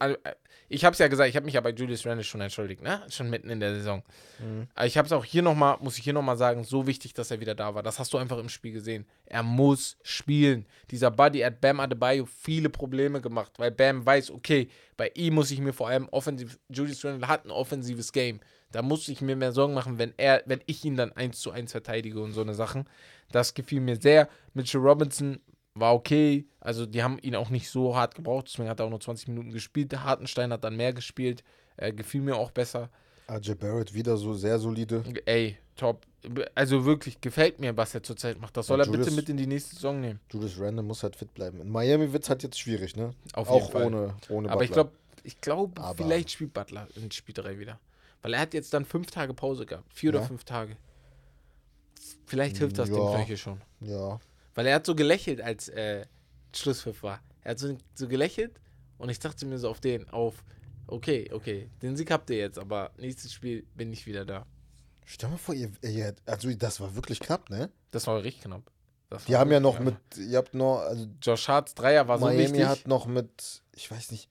[0.68, 3.02] Ich habe es ja gesagt, ich habe mich ja bei Julius Randle schon entschuldigt, ne?
[3.10, 4.02] Schon mitten in der Saison.
[4.38, 4.68] Mhm.
[4.74, 7.30] Aber ich habe es auch hier nochmal, muss ich hier nochmal sagen, so wichtig, dass
[7.30, 7.82] er wieder da war.
[7.82, 9.06] Das hast du einfach im Spiel gesehen.
[9.26, 10.66] Er muss spielen.
[10.90, 15.50] Dieser Buddy hat Bam Adebayo viele Probleme gemacht, weil Bam weiß, okay, bei ihm muss
[15.50, 18.40] ich mir vor allem offensiv, Julius Randle hat ein offensives Game.
[18.74, 21.52] Da muss ich mir mehr Sorgen machen, wenn er, wenn ich ihn dann eins zu
[21.52, 22.88] eins verteidige und so eine Sachen.
[23.30, 24.28] Das gefiel mir sehr.
[24.52, 25.38] Mitchell Robinson
[25.74, 26.44] war okay.
[26.58, 29.28] Also die haben ihn auch nicht so hart gebraucht, deswegen hat er auch nur 20
[29.28, 29.92] Minuten gespielt.
[29.96, 31.44] Hartenstein hat dann mehr gespielt.
[31.76, 32.90] Äh, gefiel mir auch besser.
[33.30, 35.04] RJ Barrett wieder so sehr solide.
[35.24, 36.04] Ey, top.
[36.56, 38.56] Also wirklich, gefällt mir, was er zurzeit macht.
[38.56, 40.18] Das soll Ja, er bitte mit in die nächste Saison nehmen.
[40.32, 41.60] Julius Randle muss halt fit bleiben.
[41.60, 43.14] In Miami wird es halt jetzt schwierig, ne?
[43.34, 43.86] Auf Auch jeden Fall.
[43.86, 44.90] ohne, ohne Aber ich glaube,
[45.22, 47.78] ich glaube, vielleicht spielt Butler in Spiel 3 wieder.
[48.24, 49.92] Weil er hat jetzt dann fünf Tage Pause gehabt.
[49.92, 50.18] Vier Ja.
[50.18, 50.76] oder fünf Tage.
[52.26, 53.14] Vielleicht hilft das dem Ja.
[53.16, 53.60] Knöchel schon.
[53.80, 54.18] Ja.
[54.54, 56.06] Weil er hat so gelächelt, als äh,
[56.56, 57.20] Schlusspfiff war.
[57.42, 58.58] Er hat so, so gelächelt
[58.96, 60.42] und ich dachte mir so auf den, auf,
[60.86, 64.46] okay, okay, den Sieg habt ihr jetzt, aber nächstes Spiel bin ich wieder da.
[65.04, 67.70] Stell mal vor, ihr, ihr, also das war wirklich knapp, ne?
[67.90, 68.62] Das war richtig knapp.
[69.10, 69.98] Das Die war haben ja noch knapp.
[70.16, 72.64] mit, ihr habt noch, also Josh Harts Dreier war so Miami wichtig.
[72.66, 74.30] hat noch mit, ich weiß nicht,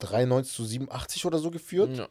[0.00, 1.96] 93 zu 87 oder so geführt.
[1.96, 2.08] Ja,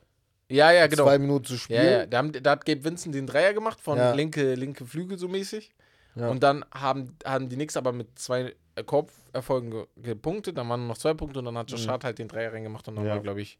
[0.49, 1.03] ja, ja genau.
[1.05, 1.83] Zwei Minuten zu spielen.
[1.85, 4.13] Ja, ja, da, haben, da hat Gabe Vincent den Dreier gemacht von Ja.
[4.13, 5.71] linke, linke Flügel so mäßig.
[6.15, 6.29] Ja.
[6.29, 10.57] Und dann haben, haben die Knicks aber mit zwei äh, Korberfolgen ge gepunktet.
[10.57, 11.91] Dann waren nur noch zwei Punkte und dann hat Josh Mhm.
[11.91, 13.11] Hart halt den Dreier reingemacht und dann Ja.
[13.15, 13.59] war, glaube ich,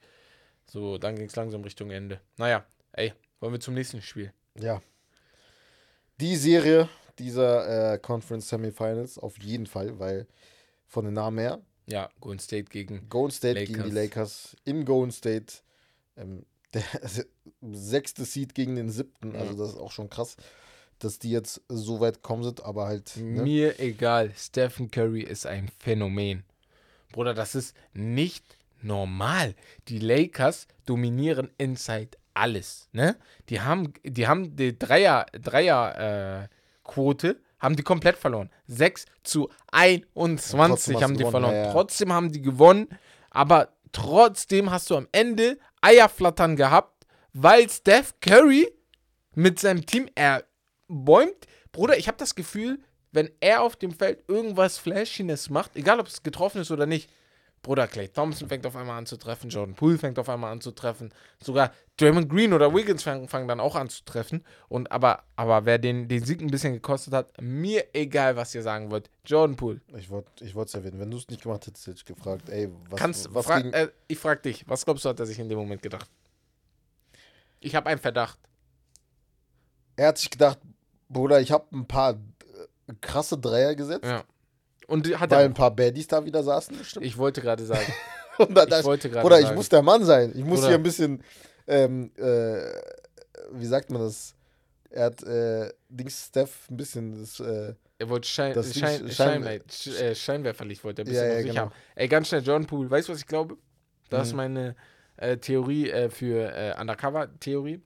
[0.66, 2.20] so, dann ging es langsam Richtung Ende.
[2.38, 4.34] Naja, ey, wollen wir zum nächsten Spiel.
[4.60, 4.82] Ja.
[6.20, 10.28] Die Serie dieser äh, Conference Semifinals auf jeden Fall, weil
[10.88, 13.08] von den Namen her, Ja, Golden State gegen.
[13.10, 13.94] Golden State gegen die Lakers.
[13.94, 15.54] Lakers in Golden State.
[16.16, 16.44] Ähm,
[16.74, 16.84] der
[17.62, 19.58] sechste Seed gegen den siebten, also Mhm.
[19.58, 20.36] das ist auch schon krass,
[21.00, 23.16] dass die jetzt so weit gekommen sind, aber halt.
[23.18, 23.44] Ne?
[23.44, 26.44] Mir egal, Stephen Curry ist ein Phänomen.
[27.12, 28.44] Bruder, das ist nicht
[28.82, 29.56] normal.
[29.88, 33.16] Die Lakers dominieren inside alles, ne?
[33.50, 36.48] Die haben, die haben die Dreier, Dreier äh,
[36.84, 38.52] Quote, haben die komplett verloren.
[38.68, 41.56] 6 zu 21 trotzdem hast haben die gewonnen, verloren.
[41.56, 41.72] ja, ja.
[41.72, 42.88] Trotzdem haben die gewonnen,
[43.32, 48.72] aber trotzdem hast du am Ende Eierflattern gehabt, weil Steph Curry
[49.36, 50.44] mit seinem Team, er
[50.88, 51.46] bäumt.
[51.72, 52.80] Bruder, ich habe das Gefühl,
[53.12, 57.10] wenn er auf dem Feld irgendwas Flashiness macht, egal ob es getroffen ist oder nicht,
[57.62, 60.62] Bruder, Clay Thompson fängt auf einmal an zu treffen, Jordan Poole fängt auf einmal an
[60.62, 64.46] zu treffen, sogar Draymond Green oder Wiggins fangen, fangen dann auch an zu treffen.
[64.70, 68.62] Und aber, aber wer den, den Sieg ein bisschen gekostet hat, mir egal, was ihr
[68.62, 69.82] sagen wollt, Jordan Poole.
[69.98, 71.00] Ich wollte ich es erwähnen.
[71.00, 73.90] Wenn du es nicht gemacht hättest, hätte ich gefragt, ey, was, Kannst, was fra äh,
[74.08, 76.10] ich frag dich, was glaubst du, hat er sich in dem Moment gedacht?
[77.60, 78.40] Ich habe einen Verdacht.
[79.96, 80.60] Er hat sich gedacht,
[81.10, 84.24] Bruder, ich habe ein paar äh, krasse Dreier gesetzt, Ja.
[84.88, 86.78] Und hat weil ein paar Baddies da wieder saßen.
[86.78, 87.06] Bestimmt.
[87.06, 87.86] Ich wollte gerade sagen.
[88.50, 90.32] Dann Ich wollte gerade Bruder, ich muss der Mann sein.
[90.36, 90.68] Ich muss Bruder.
[90.70, 91.24] hier ein bisschen,
[91.68, 92.62] ähm, äh,
[93.52, 94.34] wie sagt man das?
[94.90, 99.44] Er hat, äh, Dings Steph ein bisschen das, äh, Er wollte Schein, Das Schein, Schein,
[99.44, 101.62] Schein- Sch äh, Scheinwerferlicht wollte er ein Ja, bisschen ja, sich genau.
[101.64, 101.72] haben.
[101.96, 103.58] Ey, ganz schnell, Jordan Poole, weißt du, was ich glaube?
[104.10, 104.38] Das ist Mhm.
[104.38, 104.76] meine
[105.18, 107.82] äh, Theorie äh, für äh, Undercover-Theorie.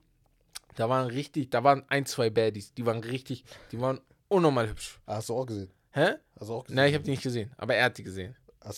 [0.76, 5.00] Da waren richtig, da waren ein, zwei Baddies, die waren richtig, die waren unnormal hübsch.
[5.06, 5.70] hast du auch gesehen.
[5.92, 6.14] Hä?
[6.38, 6.76] Hast du auch gesehen.
[6.76, 8.34] Nein, ich habe die nicht gesehen, aber er hat die gesehen.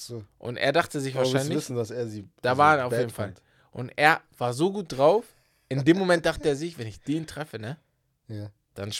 [0.09, 0.25] Du.
[0.39, 2.27] Und er dachte sich Aber wahrscheinlich, wissen, dass er sie.
[2.41, 3.29] Da also war er auf jeden Fall.
[3.29, 3.43] fand.
[3.71, 5.25] und er war so gut drauf,
[5.69, 7.77] in dem Moment dachte er sich, wenn ich den treffe, ne,
[8.29, 8.51] Ja.
[8.75, 8.93] dann,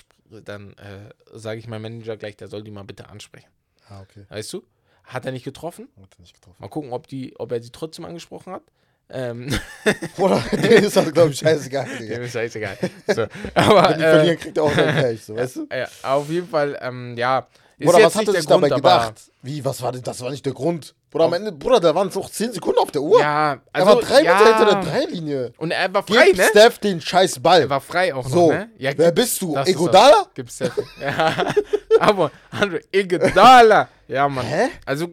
[0.45, 3.49] dann äh, sage ich meinem Manager gleich, der soll die mal bitte ansprechen.
[3.89, 4.25] Ah, okay.
[4.29, 4.63] Weißt du?
[5.05, 5.89] Hat er nicht getroffen?
[6.01, 6.57] Hat er nicht getroffen.
[6.61, 8.63] Mal gucken, ob, die, ob er sie trotzdem angesprochen hat.
[9.11, 9.49] Ähm,
[10.17, 12.15] Bruder, dem ist das, glaube ich, scheißegal, Digga.
[12.15, 12.77] dem ist scheißegal.
[13.09, 13.23] So,
[13.55, 15.67] aber Wenn die äh, verlieren, kriegt er auch sein Cash, so, weißt du?
[15.71, 17.47] äh, auf jeden Fall, ähm, ja.
[17.77, 19.15] Ist Bruder, was hat er sich dabei Grund, gedacht?
[19.43, 20.95] Wie, was war denn, das war nicht der Grund.
[21.11, 23.21] Bruder, am Ende, Bruder, da waren es noch 10 Sekunden auf der Uhr.
[23.21, 24.39] Ja, er also, war drei ja.
[24.39, 25.53] Meter hinter der Dreilinie.
[25.59, 26.45] Und er war frei, Gib ne?
[26.51, 27.63] Steph den scheiß Ball.
[27.63, 28.71] Er war frei auch so, noch, ne?
[28.79, 29.57] Ja, wer gib- bist du?
[29.57, 30.27] Egodala?
[30.35, 30.79] Gibt's Steph.
[31.01, 31.55] ja.
[32.01, 33.89] Aber Andre Iguodala.
[34.09, 34.47] Ja, Mann.
[34.47, 34.69] Hä?
[34.87, 35.09] Also,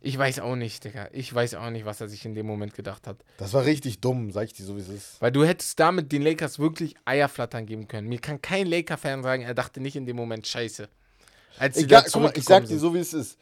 [0.00, 1.08] ich weiß auch nicht, Digga.
[1.12, 3.16] Ich weiß auch nicht, was er sich in dem Moment gedacht hat.
[3.38, 5.20] Das war richtig dumm, sag ich dir so, wie es ist.
[5.20, 8.08] Weil du hättest damit den Lakers wirklich Eierflattern geben können.
[8.08, 10.88] Mir kann kein Laker-Fan sagen, er dachte nicht in dem Moment Scheiße.
[11.58, 12.78] Als sie Egal, guck mal, ich sag dir sind.
[12.80, 13.38] so, wie es ist.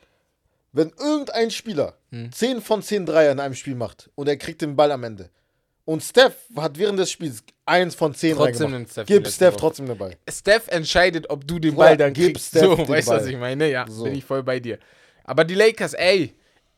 [0.72, 2.30] wenn irgendein Spieler Hm.
[2.32, 5.30] 10 von 10 Dreier in einem Spiel macht und er kriegt den Ball am Ende
[5.84, 9.96] und Steph hat während des Spiels 1 von 10 Trotzdem Steph gib Steph trotzdem den
[9.98, 10.16] Ball.
[10.30, 12.48] Steph entscheidet, ob du den Bruder, Ball dann gib kriegst.
[12.48, 13.70] Steph so, weißt du, was ich meine?
[13.70, 14.04] Ja, So.
[14.04, 14.78] bin ich voll bei dir.
[15.24, 16.34] Aber die Lakers, ey,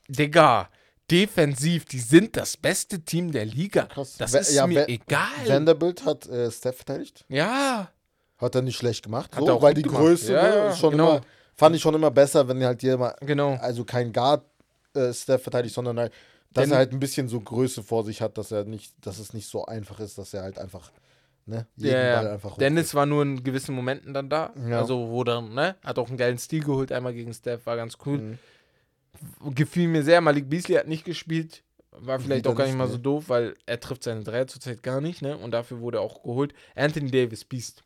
[0.08, 0.68] Digga,
[1.10, 3.82] defensiv, die sind das beste Team der Liga.
[3.86, 4.16] Krass.
[4.18, 5.28] Das ist ja, mir egal.
[5.46, 7.24] Vanderbilt hat äh, Steph verteidigt.
[7.28, 7.90] ja,
[8.38, 9.32] Hat er nicht schlecht gemacht.
[9.34, 10.00] Hat so, er auch weil die gemacht.
[10.02, 11.16] Größe Ja, ne, ja, schon genau.
[11.16, 11.20] immer,
[11.56, 13.54] fand ich schon immer besser, wenn halt jemand, genau.
[13.54, 14.44] also kein Guard
[14.94, 16.12] äh, Steph verteidigt, sondern halt,
[16.52, 19.18] dass Denn- er halt ein bisschen so Größe vor sich hat, dass er nicht, dass
[19.18, 20.90] es nicht so einfach ist, dass er halt einfach,
[21.46, 22.32] ne, Ja, ja.
[22.32, 24.52] einfach Dennis war nur in gewissen Momenten dann da.
[24.68, 24.80] Ja.
[24.80, 25.76] Also, wo dann, ne?
[25.84, 28.18] Hat auch einen geilen Stil geholt, einmal gegen Steph, war ganz cool.
[28.18, 28.38] Mhm.
[29.54, 30.20] Gefiel mir sehr.
[30.20, 31.62] Malik Beasley hat nicht gespielt.
[31.92, 35.00] War vielleicht auch gar nicht mal so doof, weil er trifft seine Dreier zurzeit gar
[35.00, 35.36] nicht, ne?
[35.38, 36.52] Und dafür wurde er auch geholt.
[36.74, 37.84] Anthony Davis, Beast.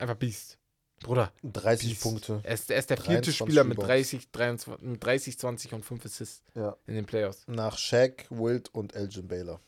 [0.00, 0.58] Einfach Beast.
[1.02, 1.32] Bruder.
[1.42, 2.02] 30 Beast.
[2.02, 2.40] Punkte.
[2.42, 4.10] Er ist, er ist der vierte 23 Spieler mit Rebounds.
[4.10, 6.76] 30, 23, mit 30, 20 und 5 Assists Ja.
[6.86, 7.44] in den Playoffs.
[7.46, 9.60] Nach Shaq, Wilt und Elgin Baylor.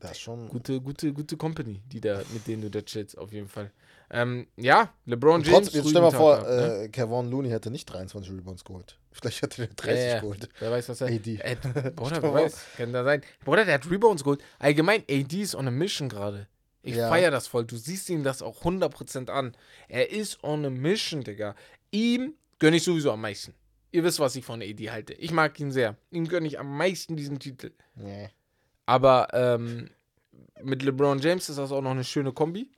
[0.00, 0.48] Das ist schon.
[0.48, 3.70] Gute, gute, gute Company, die da, mit denen du da chillst, auf jeden Fall.
[4.10, 5.50] Ähm, ja, LeBron James.
[5.68, 6.82] trotzdem, jetzt stell mal vor, gehabt, ne?
[6.84, 8.98] äh, Kevon Looney hätte nicht 23 Rebounds geholt.
[9.12, 10.20] Vielleicht hätte er 30 Ja, ja.
[10.20, 10.48] geholt.
[10.58, 11.06] Wer weiß, was er.
[11.06, 11.36] AD.
[11.40, 11.56] Äh,
[11.96, 12.56] Bruder, wer weiß.
[12.76, 13.22] Kann da sein.
[13.44, 14.42] Bruder, der hat Rebounds geholt.
[14.58, 16.48] Allgemein, AD ist on a mission gerade.
[16.84, 17.08] Ich Ja.
[17.08, 17.64] feier das voll.
[17.64, 19.56] Du siehst ihm das auch 100% an.
[19.88, 21.54] Er ist on a mission, Digga.
[21.90, 23.54] Ihm gönne ich sowieso am meisten.
[23.90, 25.14] Ihr wisst, was ich von AD halte.
[25.14, 25.96] Ich mag ihn sehr.
[26.10, 27.72] Ihm gönne ich am meisten diesen Titel.
[27.94, 28.28] Nee.
[28.86, 29.88] Aber ähm,
[30.62, 32.70] mit LeBron James ist das auch noch eine schöne Kombi.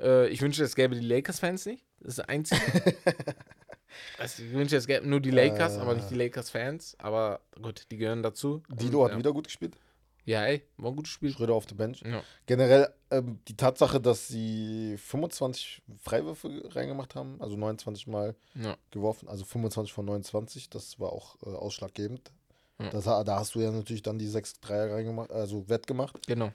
[0.00, 1.84] Äh, ich wünsche, es gäbe die Lakers-Fans nicht.
[2.00, 2.60] Das ist das Einzige.
[4.18, 6.96] also ich wünsche, es gäbe nur die Lakers, aber nicht die Lakers-Fans.
[6.98, 8.62] Aber gut, die gehören dazu.
[8.68, 9.18] Dilo Und, hat ja.
[9.18, 9.76] wieder gut gespielt.
[10.24, 11.32] Ja, ey, war ein gutes Spiel.
[11.32, 12.00] Schröder auf der Bench.
[12.02, 12.22] Ja.
[12.46, 18.76] Generell ähm, die Tatsache, dass sie 25 Freiwürfe reingemacht haben, also 29 Mal Ja.
[18.90, 22.30] geworfen, also 25 von 29, das war auch äh, ausschlaggebend.
[22.78, 22.90] Ja.
[22.90, 26.24] Das, da hast du ja natürlich dann die 6 Dreier reingemacht, also wettgemacht.
[26.26, 26.52] Genau.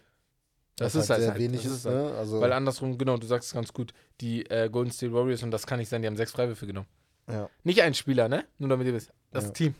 [0.77, 1.95] Das, was ist halt, sehr halt wenig das ist, halt.
[1.95, 2.11] ne?
[2.17, 5.51] Also, Weil andersrum, genau, du sagst es ganz gut, die äh, Golden State Warriors, und
[5.51, 6.87] das kann nicht sein, die haben sechs Freiwürfe genommen.
[7.29, 7.49] ja.
[7.63, 8.45] Nicht ein Spieler, ne?
[8.59, 9.11] Nur damit ihr wisst.
[9.31, 9.51] Das.
[9.53, 9.73] Team.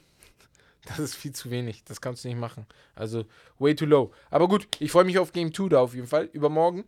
[0.86, 1.84] Das ist viel zu wenig.
[1.84, 2.65] Das kannst du nicht machen.
[2.95, 3.25] Also,
[3.59, 4.11] way too low.
[4.30, 6.25] Aber gut, ich freue mich auf Game 2 da auf jeden Fall.
[6.32, 6.86] Übermorgen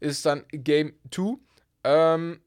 [0.00, 1.38] ist dann Game 2.
[1.84, 2.40] Ähm,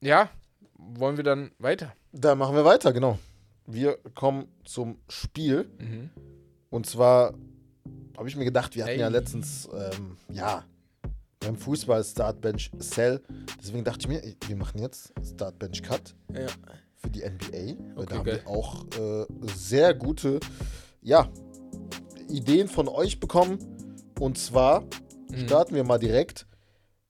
[0.00, 0.30] ja,
[0.76, 1.94] wollen wir dann weiter?
[2.12, 3.18] Da machen wir weiter, genau.
[3.66, 5.70] Wir kommen zum Spiel.
[5.78, 6.10] Mhm.
[6.70, 7.34] Und zwar
[8.16, 9.00] habe ich mir gedacht, wir hatten Ey.
[9.00, 10.64] ja letztens, ähm, ja,
[11.40, 13.22] beim Fußball Startbench Cell.
[13.60, 16.46] Deswegen dachte ich mir, wir machen jetzt Startbench Cut Ja.
[17.04, 17.76] Für die NBA.
[17.96, 18.40] Okay, da haben geil.
[18.44, 20.40] wir auch äh, sehr gute,
[21.02, 21.28] ja,
[22.28, 23.58] Ideen von euch bekommen.
[24.18, 24.80] Und zwar
[25.30, 25.46] Mhm.
[25.46, 26.46] starten wir mal direkt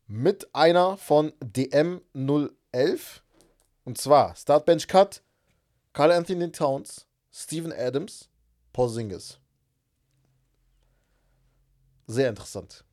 [0.06, 3.22] mit einer von DM011.
[3.84, 5.22] Und zwar Startbench Cut,
[5.92, 8.30] Carl Anthony Towns, Steven Adams,
[8.72, 9.38] Porzingis.
[12.06, 12.84] Sehr interessant.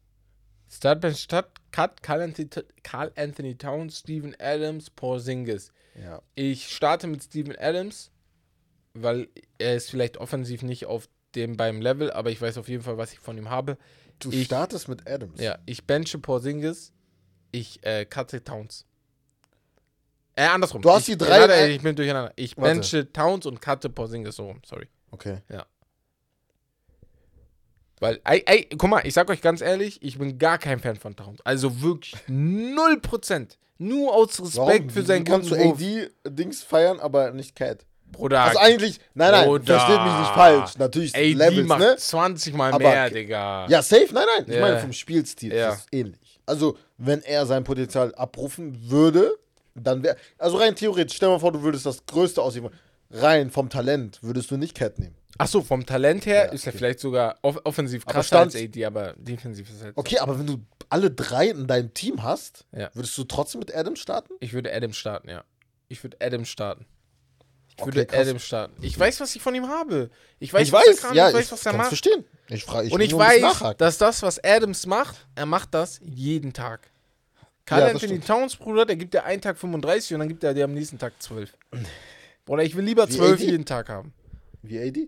[0.69, 1.27] Startbench
[1.71, 2.47] Cut, Carl Anthony,
[2.83, 5.71] Carl Anthony Towns, Steven Adams, Porzingis.
[5.99, 6.21] Ja.
[6.35, 8.11] Ich starte mit Steven Adams,
[8.93, 9.27] weil
[9.57, 12.97] er ist vielleicht offensiv nicht auf dem beim Level, aber ich weiß auf jeden Fall,
[12.97, 13.77] was ich von ihm habe.
[14.19, 15.39] Du Ich- startest mit Adams.
[15.41, 16.93] Ja, ich benche Porzingis,
[17.51, 18.85] ich äh, cutte Towns.
[20.35, 20.81] Äh, andersrum.
[20.81, 22.31] Du hast ich, die drei- Warte, ich bin durcheinander.
[22.35, 22.73] Ich Warte.
[22.75, 24.87] benche Towns und cutte Porzingis so rum, sorry.
[25.11, 25.39] Okay.
[28.01, 30.95] Weil, ey, ey, guck mal, ich sag euch ganz ehrlich, ich bin gar kein Fan
[30.97, 31.39] von Towns.
[31.45, 33.57] Also wirklich 0%.
[33.77, 34.89] Nur aus Respekt Warum?
[34.89, 35.79] für seinen kannst du Wurf.
[35.79, 37.85] AD-Dings feiern, aber nicht Cat?
[38.11, 39.79] Bruder, Also eigentlich, nein, nein, Bruder.
[39.79, 40.77] versteht mich nicht falsch.
[40.77, 41.95] Natürlich AD Levels, macht ne?
[41.97, 43.67] 20 mal Aber- mehr, Digga.
[43.69, 44.45] Ja, safe, nein, nein.
[44.49, 44.61] Ich Ja.
[44.61, 45.69] meine, vom Spielstil Ja.
[45.73, 46.39] ist es ähnlich.
[46.45, 49.37] Also, wenn er sein Potenzial abrufen würde,
[49.75, 50.17] dann wäre.
[50.37, 52.69] Also rein theoretisch, stell dir mal vor, du würdest das Größte aus ihm.
[53.11, 55.15] Rein vom Talent würdest du nicht Cat nehmen.
[55.41, 56.77] Achso, vom Talent her Ja, ist er okay.
[56.77, 59.97] vielleicht sogar off offensiv krasser als AD, aber defensiv ist er halt.
[59.97, 60.57] Okay, aber wenn du
[60.89, 62.89] alle drei in deinem Team hast, Ja.
[62.93, 64.33] würdest du trotzdem mit Adams starten?
[64.39, 65.43] Ich würde Adam starten, ja.
[65.87, 66.85] Ich würde Adam starten.
[67.69, 68.19] Ich Okay, würde krass.
[68.27, 68.73] Adam starten.
[68.83, 70.09] Ich weiß, was ich von ihm habe.
[70.39, 71.87] Ich weiß, ich was weiß, er kann, ja, ich weiß, was er macht.
[71.87, 72.25] verstehen.
[72.49, 76.51] Ich frage, ich Und ich weiß, dass das, was Adams macht, er macht das jeden
[76.53, 76.91] Tag.
[77.65, 78.19] Carl Ja, Anthony.
[78.19, 80.99] Towns, Bruder, der gibt dir einen Tag 35 und dann gibt er dir am nächsten
[80.99, 81.57] Tag 12.
[82.45, 83.43] Bruder, ich will lieber Wie 12 AD?
[83.45, 84.13] jeden Tag haben.
[84.63, 85.07] Wie AD?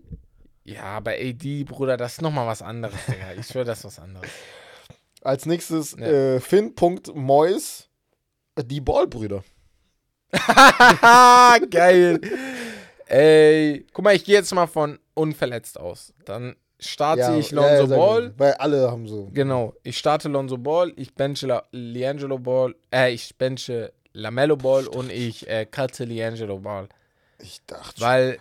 [0.64, 3.32] Ja, bei AD, Bruder, das ist nochmal was anderes, Digga.
[3.38, 4.28] Ich schwöre, das ist was anderes.
[5.22, 6.06] Als nächstes Ja.
[6.06, 7.88] äh, Finn.Mois,
[8.58, 9.42] die Ballbrüder.
[11.70, 12.20] Geil.
[13.06, 16.12] Ey, guck mal, ich gehe jetzt mal von unverletzt aus.
[16.24, 18.28] Dann starte ich Lonzo sehr Ball.
[18.30, 18.38] gut.
[18.38, 19.28] Weil alle haben so.
[19.32, 24.86] Genau, ich starte Lonzo Ball, ich benche La Liangelo Ball, äh, ich benche Lamello Ball
[24.86, 26.88] und ich äh, cutte Liangelo Ball.
[27.38, 28.36] Ich dachte schon.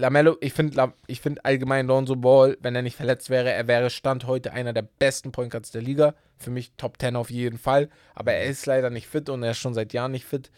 [0.00, 3.90] Lamello, ich finde ich find allgemein Lonzo Ball, wenn er nicht verletzt wäre, er wäre
[3.90, 6.14] Stand heute einer der besten Point Guards der Liga.
[6.38, 7.90] Für mich Top 10 auf jeden Fall.
[8.14, 10.50] Aber er ist leider nicht fit und er ist schon seit Jahren nicht fit.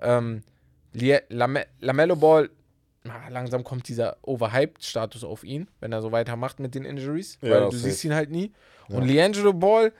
[0.00, 0.42] Ähm,
[1.28, 2.50] Lame Lamello Ball,
[3.04, 7.38] na, langsam kommt dieser Overhyped-Status auf ihn, wenn er so weitermacht mit den Injuries.
[7.42, 7.90] Ja, weil du safe.
[7.90, 8.52] siehst ihn halt nie.
[8.88, 8.96] Ja.
[8.96, 9.92] Und Leangelo Ball,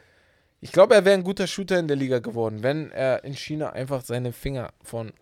[0.60, 3.70] ich glaube, er wäre ein guter Shooter in der Liga geworden, wenn er in China
[3.70, 5.12] einfach seine Finger von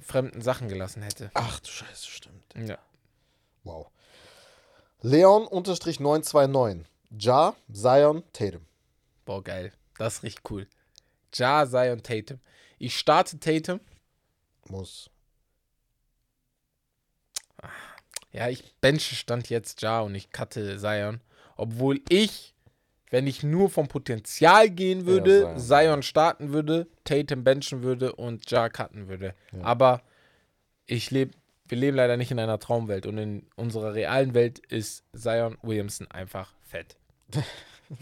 [0.00, 1.30] fremden Sachen gelassen hätte.
[1.34, 2.68] Ach du Scheiße, stimmt.
[2.68, 2.78] Ja.
[3.64, 3.90] Wow.
[5.02, 6.84] Leon-929.
[7.18, 8.62] Ja, Zion, Tatum.
[9.24, 9.72] Boah, geil.
[9.98, 10.66] Das ist richtig cool.
[11.34, 12.40] Ja, Zion, Tatum.
[12.78, 13.80] Ich starte Tatum.
[14.68, 15.10] Muss.
[18.32, 21.20] Ja, ich benche stand jetzt Ja und ich cutte Zion.
[21.56, 22.54] Obwohl ich,
[23.10, 25.60] wenn ich nur vom Potenzial gehen würde, Ja, Zion.
[25.60, 29.34] Zion starten würde, Tatum benchen würde und Ja cutten würde.
[29.62, 30.02] Aber
[30.86, 31.32] ich lebe,
[31.66, 36.10] wir leben leider nicht in einer Traumwelt und in unserer realen Welt ist Zion Williamson
[36.10, 36.96] einfach fett.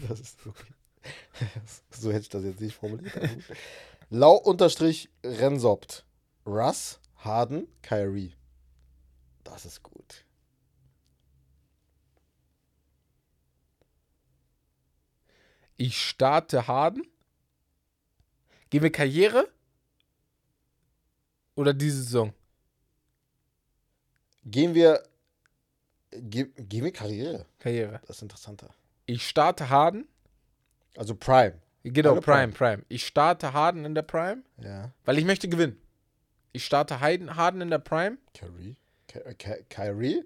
[0.07, 0.73] Das ist okay.
[1.89, 3.13] so hätte ich das jetzt nicht formuliert.
[3.13, 3.57] gut.
[4.09, 6.05] Lau unterstrich Rensopt.
[6.45, 8.35] Russ, Harden, Kyrie.
[9.43, 10.25] Das ist gut.
[15.77, 17.03] Ich starte Harden.
[18.69, 19.51] Gehen wir Karriere?
[21.55, 22.33] Oder diese Saison?
[24.45, 25.03] Gehen wir.
[26.11, 27.45] Ge gehen wir Karriere?
[27.59, 28.01] Karriere.
[28.07, 28.69] Das ist interessanter.
[29.05, 30.07] Ich starte Harden.
[30.97, 31.53] Also Prime.
[31.83, 32.83] Genau, Alle Prime, Prime.
[32.89, 34.91] Ich starte Harden in der Prime, Ja.
[35.05, 35.77] weil ich möchte gewinnen.
[36.51, 38.17] Ich starte Harden, Harden in der Prime.
[38.33, 38.75] Kyrie.
[39.07, 40.23] Ky Ky Kyrie?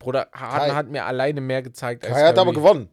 [0.00, 2.88] Bruder, Harden Kai- hat mir alleine mehr gezeigt als Kyrie hat aber gewonnen.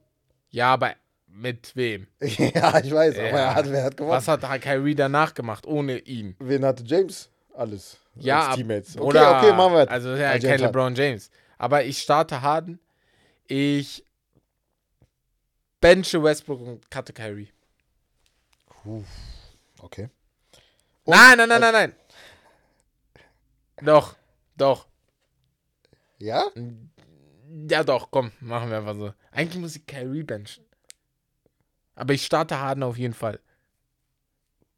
[0.52, 0.93] Ja, aber
[1.28, 2.08] mit wem?
[2.22, 3.36] ja, ich weiß, aber Ja.
[3.38, 4.14] er hat, wer hat gewonnen?
[4.16, 6.36] Was hat Kyrie danach gemacht, ohne ihn?
[6.39, 7.31] Wen hatte James?
[7.56, 7.97] Alles.
[8.16, 8.95] Ja, als Teammates.
[8.95, 9.91] Okay, Bruder, okay, machen wir.
[9.91, 10.60] Also ja, Also, kein.
[10.60, 11.30] LeBron James.
[11.58, 12.80] Aber ich starte Harden.
[13.47, 14.06] Ich
[15.80, 17.52] benche Westbrook und cutte Kyrie.
[19.80, 20.10] Okay.
[21.06, 21.95] Nein, nein, nein, nein, nein.
[23.82, 24.16] Doch,
[24.56, 24.88] doch.
[26.20, 26.45] Ja?
[27.70, 29.14] Ja, doch, komm, machen wir einfach so.
[29.32, 30.66] Eigentlich muss ich Kyrie benchen.
[31.95, 33.39] Aber ich starte Harden auf jeden Fall.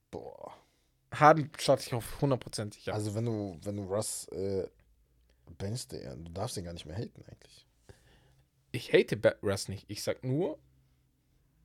[0.10, 0.43] Boah.
[1.14, 2.94] Harden starte ich auf 100% sicher.
[2.94, 4.68] Also wenn du, wenn du Russ äh,
[5.58, 7.68] benchst, du darfst den gar nicht mehr haten eigentlich.
[8.72, 9.86] ich hate Russ nicht.
[9.90, 10.58] Ich sag nur,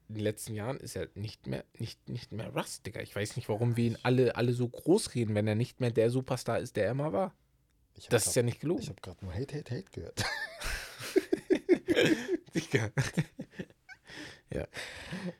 [0.09, 3.01] in den letzten Jahren ist er nicht mehr, nicht, nicht mehr Russ, Digga.
[3.01, 5.91] Ich weiß nicht, warum wir ihn alle, alle so groß reden, wenn er nicht mehr
[5.91, 7.35] der Superstar ist, der er immer war.
[7.95, 8.87] Ich Das grad, ist ja nicht Ich gelogen.
[8.87, 10.25] habe gerade nur Hate, Hate, Hate gehört.
[12.55, 12.91] Digga.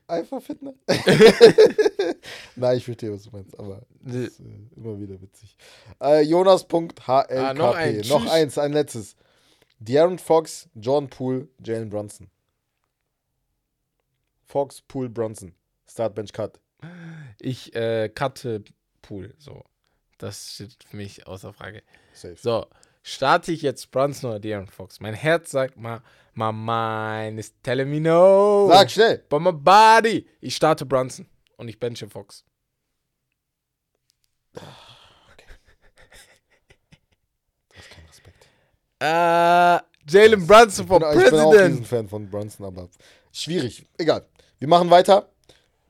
[0.07, 0.75] Einfach fit, ne?
[2.57, 4.45] Nein, ich verstehe, was du meinst, aber das ist äh,
[4.77, 5.57] immer wieder witzig.
[6.01, 7.09] Äh, Jonas.hlkp.
[7.09, 8.01] Ah, noch ein.
[8.09, 9.17] noch eins, ein letztes.
[9.81, 12.31] De'Aaron Fox, John Poole, Jalen Brunson.
[14.45, 15.55] Fox, Poole, Brunson.
[15.87, 16.61] Startbench Cut.
[17.41, 18.63] Ich äh, cutte
[19.03, 19.35] Pool.
[19.39, 19.65] So.
[20.19, 21.83] Das steht für mich außer Frage.
[22.13, 22.37] Safe.
[22.37, 22.67] So,
[23.09, 25.01] starte ich jetzt Brunson oder De'Aaron Fox?
[25.01, 26.03] Mein Herz sagt mal,
[26.35, 28.69] my mind is telling me no.
[28.71, 29.25] Sag schnell.
[29.29, 30.27] But my body.
[30.41, 32.45] Ich starte Brunson und ich benche Fox.
[34.53, 34.61] Du
[37.77, 38.47] hast keinen Respekt.
[39.01, 39.79] Äh,
[40.11, 41.73] Jalen Brunson for bin, ich bin auch President.
[41.73, 42.89] riesen Fan von Brunson, aber
[43.33, 43.87] schwierig.
[43.99, 44.27] Egal.
[44.59, 45.31] Wir machen weiter.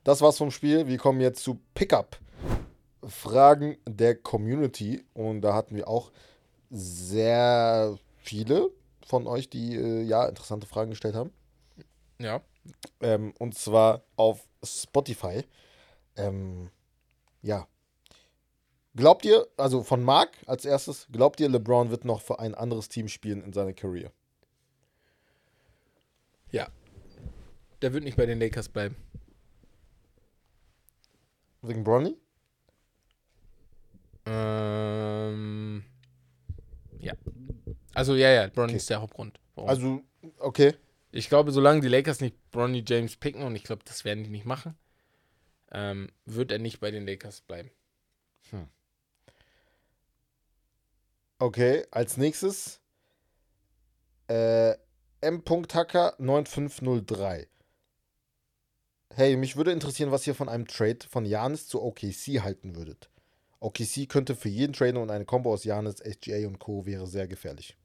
[0.03, 0.87] Das war's vom Spiel.
[0.87, 2.17] Wir kommen jetzt zu Pickup.
[3.07, 5.03] Fragen der Community.
[5.13, 6.11] Und da hatten wir auch
[6.69, 8.71] sehr viele
[9.05, 11.31] von euch, die äh, ja interessante Fragen gestellt haben.
[12.19, 12.41] Ja.
[13.01, 15.43] Ähm, und zwar auf Spotify.
[16.15, 16.69] Ähm,
[17.41, 17.67] ja.
[18.95, 22.89] Glaubt ihr, also von Marc als erstes, glaubt ihr, LeBron wird noch für ein anderes
[22.89, 24.11] Team spielen in seiner Career?
[26.51, 26.67] Ja.
[27.81, 28.95] Der wird nicht bei den Lakers bleiben.
[31.61, 32.17] Wegen Bronny?
[34.25, 35.83] Ähm,
[36.99, 37.13] ja.
[37.93, 38.77] Also, ja, ja, Bronny Okay.
[38.77, 39.39] ist der Hauptgrund.
[39.55, 39.69] Warum.
[39.69, 40.01] Also,
[40.37, 40.75] okay.
[41.11, 44.29] ich glaube, solange die Lakers nicht Bronny James picken, und ich glaube, das werden die
[44.29, 44.77] nicht machen,
[45.71, 47.71] ähm, wird er nicht bei den Lakers bleiben.
[51.41, 52.81] Okay, als nächstes
[54.27, 54.73] äh,
[55.21, 57.47] M.Hacker 9503.
[59.13, 63.09] Hey, mich würde interessieren, was ihr von einem Trade von Janis zu OKC halten würdet.
[63.61, 66.85] OKC könnte für jeden Trainer und eine Combo aus Janis, SGA und Co.
[66.85, 67.75] wäre sehr gefährlich.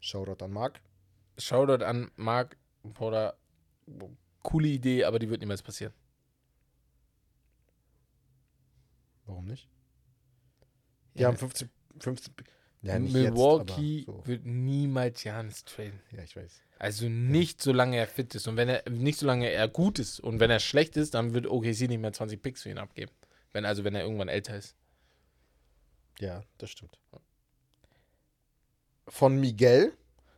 [0.00, 0.80] Shoutout an Marc.
[1.38, 3.36] Shoutout an Marc, Bruder,
[4.42, 5.92] coole Idee, aber die wird niemals passieren.
[9.26, 9.68] Warum nicht?
[11.14, 11.28] Die Ja.
[11.28, 11.68] haben 15,
[12.00, 12.34] 15.
[12.82, 14.22] Ja, Milwaukee jetzt, so.
[14.26, 16.00] wird niemals Janis traden.
[16.12, 16.62] Ja, ich weiß.
[16.78, 18.46] Also nicht, solange er fit ist.
[18.46, 20.20] Und wenn er nicht solange er gut ist.
[20.20, 23.10] Und wenn er schlecht ist, dann wird OKC nicht mehr 20 Picks für ihn abgeben.
[23.56, 24.76] Wenn, also wenn er irgendwann älter ist.
[26.20, 26.98] Ja, das stimmt.
[29.08, 29.94] Von Miguel.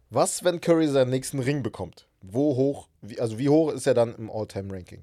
[0.09, 2.07] Was, wenn Curry seinen nächsten Ring bekommt?
[2.23, 5.03] Wo hoch, wie, also wie hoch ist er dann im All-Time-Ranking?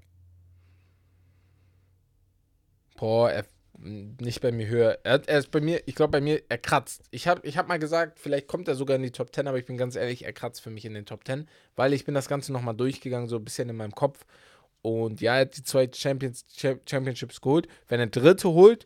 [2.96, 3.46] Boah, er
[3.80, 5.00] nicht bei mir höher.
[5.04, 7.04] Er, er ist bei mir, ich glaube bei mir, er kratzt.
[7.12, 9.58] Ich habe ich hab mal gesagt, vielleicht kommt er sogar in die Top 10, aber
[9.58, 12.16] ich bin ganz ehrlich, er kratzt für mich in den Top 10, weil ich bin
[12.16, 14.26] das Ganze nochmal durchgegangen, so ein bisschen in meinem Kopf.
[14.86, 17.68] Und ja, er hat die zwei Champions, Cha- Championships geholt.
[17.88, 18.86] Wenn er dritte holt,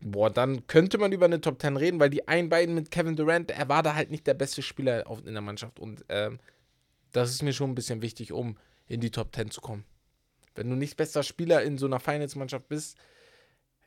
[0.00, 3.16] boah, dann könnte man über eine Top 10 reden, weil die einen beiden mit Kevin
[3.16, 5.80] Durant, er war da halt nicht der beste Spieler in der Mannschaft.
[5.80, 6.38] Und ähm,
[7.10, 8.56] das ist mir schon ein bisschen wichtig, um
[8.86, 9.84] in die Top 10 zu kommen.
[10.54, 12.96] Wenn du nicht bester Spieler in so einer Finals-Mannschaft bist,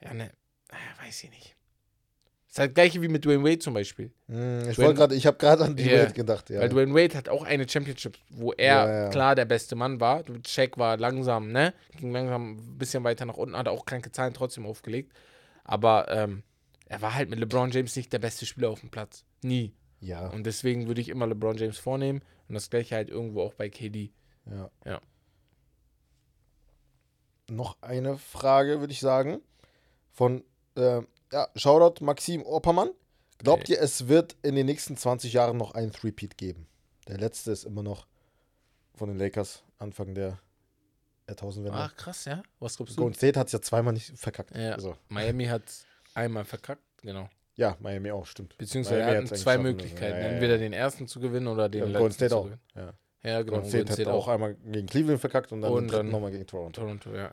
[0.02, 0.32] ja, ne,
[0.70, 1.56] äh, weiß ich nicht.
[2.58, 4.10] Ist halt gleiche wie mit Dwayne Wade zum Beispiel.
[4.30, 6.02] Hm, ich Dwayne- wollte gerade, ich habe gerade an die Ja.
[6.02, 6.50] Wade gedacht.
[6.50, 6.60] Ja.
[6.60, 9.10] Weil Dwayne Wade hat auch eine Championship, wo er Ja, ja.
[9.10, 10.24] klar der beste Mann war.
[10.48, 11.76] Shaq war langsam, ne?
[11.98, 15.14] Ging langsam ein bisschen weiter nach unten, hat auch kranke Zahlen trotzdem aufgelegt.
[15.66, 16.42] Aber ähm,
[16.88, 19.24] er war halt mit LeBron James nicht der beste Spieler auf dem Platz.
[19.44, 19.76] Nie.
[20.00, 22.24] ja, Und deswegen würde ich immer LeBron James vornehmen.
[22.50, 24.10] Und das gleiche halt irgendwo auch bei KD.
[24.50, 24.72] ja.
[24.84, 25.00] Ja.
[27.50, 29.40] Noch eine Frage, würde ich sagen.
[30.12, 30.44] Von,
[30.76, 31.02] äh,
[31.32, 32.90] ja, Shoutout Maxim Oppermann.
[33.40, 36.68] Glaubt ihr, es wird in den nächsten 20 Jahren noch einen Three-Peat geben?
[37.08, 38.08] Der letzte ist immer noch
[38.96, 40.40] von den Lakers, Anfang der
[41.28, 41.78] Jahrtausendwende.
[41.80, 42.42] Ach, krass, ja?
[42.60, 43.02] Was glaubst du?
[43.02, 44.56] Golden State hat es ja zweimal nicht verkackt.
[44.56, 44.72] Ja.
[44.74, 45.62] Also, Miami hat
[46.16, 47.30] einmal verkackt, genau.
[47.56, 48.58] ja, Miami auch, stimmt.
[48.58, 49.58] Beziehungsweise Miami hatten zwei.
[49.60, 50.18] Möglichkeiten.
[50.18, 50.28] Ja, ja.
[50.30, 52.44] Entweder den ersten zu gewinnen oder den Ja, letzten Golden State zu auch.
[52.46, 52.62] gewinnen.
[52.76, 52.94] Ja.
[53.24, 53.52] Ja, genau.
[53.62, 56.82] Golden State hat auch einmal gegen Cleveland verkackt und dann Und dann- nochmal gegen Toronto.
[56.82, 57.32] Toronto, ja.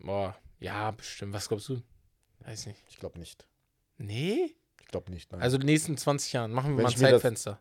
[0.00, 1.32] Boah, ja, bestimmt.
[1.32, 1.80] Was glaubst du?
[2.46, 2.82] Weiß nicht.
[2.88, 3.46] Ich glaube nicht.
[3.98, 4.54] Nee?
[4.80, 5.30] Ich glaube nicht.
[5.32, 5.40] Nein.
[5.42, 6.52] Also die nächsten 20 Jahren.
[6.52, 7.60] Machen wir Wenn mal ein ich mir das- Zeitfenster.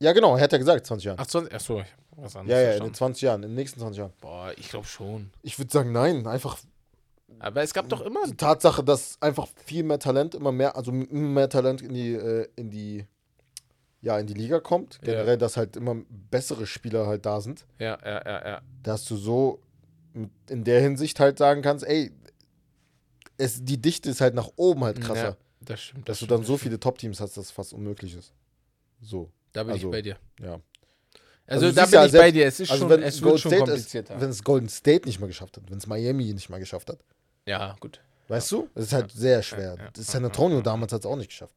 [0.00, 1.18] ja, genau, er hat ja gesagt 20 Jahren.
[1.20, 2.92] Ach, 20, ach so, ich hab was anderes ja, ja, in verstanden.
[2.92, 4.12] den 20 Jahren, in den nächsten 20 Jahren.
[4.20, 5.30] Boah, ich glaube schon.
[5.42, 6.26] Ich würde sagen, nein.
[6.26, 6.58] Einfach
[7.38, 8.26] Aber es gab doch immer.
[8.26, 12.14] die Tatsache, dass einfach viel mehr Talent, immer mehr, also immer mehr Talent in die,
[12.14, 13.06] äh, in die,
[14.00, 14.94] ja, in die Liga kommt.
[15.02, 15.12] Ja.
[15.12, 17.66] Generell, dass halt immer bessere Spieler halt da sind.
[17.78, 18.60] Ja, ja, ja, ja.
[18.82, 19.60] Dass du so
[20.12, 22.12] mit- in der Hinsicht halt sagen kannst, ey,
[23.38, 25.22] es, die Dichte ist halt nach oben halt krasser.
[25.30, 26.08] Ja, das stimmt.
[26.08, 28.32] dass das du dann so viele Top-Teams hast, dass es fast unmöglich ist.
[29.00, 30.18] So, Da bin also, ich bei dir.
[30.42, 30.60] ja.
[31.46, 32.46] Also, du da bin ja ich selbst- bei dir.
[32.46, 35.06] Es ist Also schon, wenn es wird Golden schon State ist, wenn es Golden State
[35.06, 36.98] nicht mal geschafft hat, wenn es Miami nicht mal geschafft hat.
[37.46, 38.00] ja, gut.
[38.28, 38.68] Weißt du?
[38.74, 39.76] Es ist halt sehr schwer.
[39.78, 41.54] ja, San Antonio damals hat es auch nicht geschafft.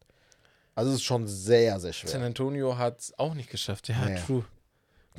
[0.74, 2.22] Also es ist schon sehr, sehr San schwer.
[2.22, 3.88] Antonio hat es auch nicht geschafft.
[3.88, 4.42] Ja, true.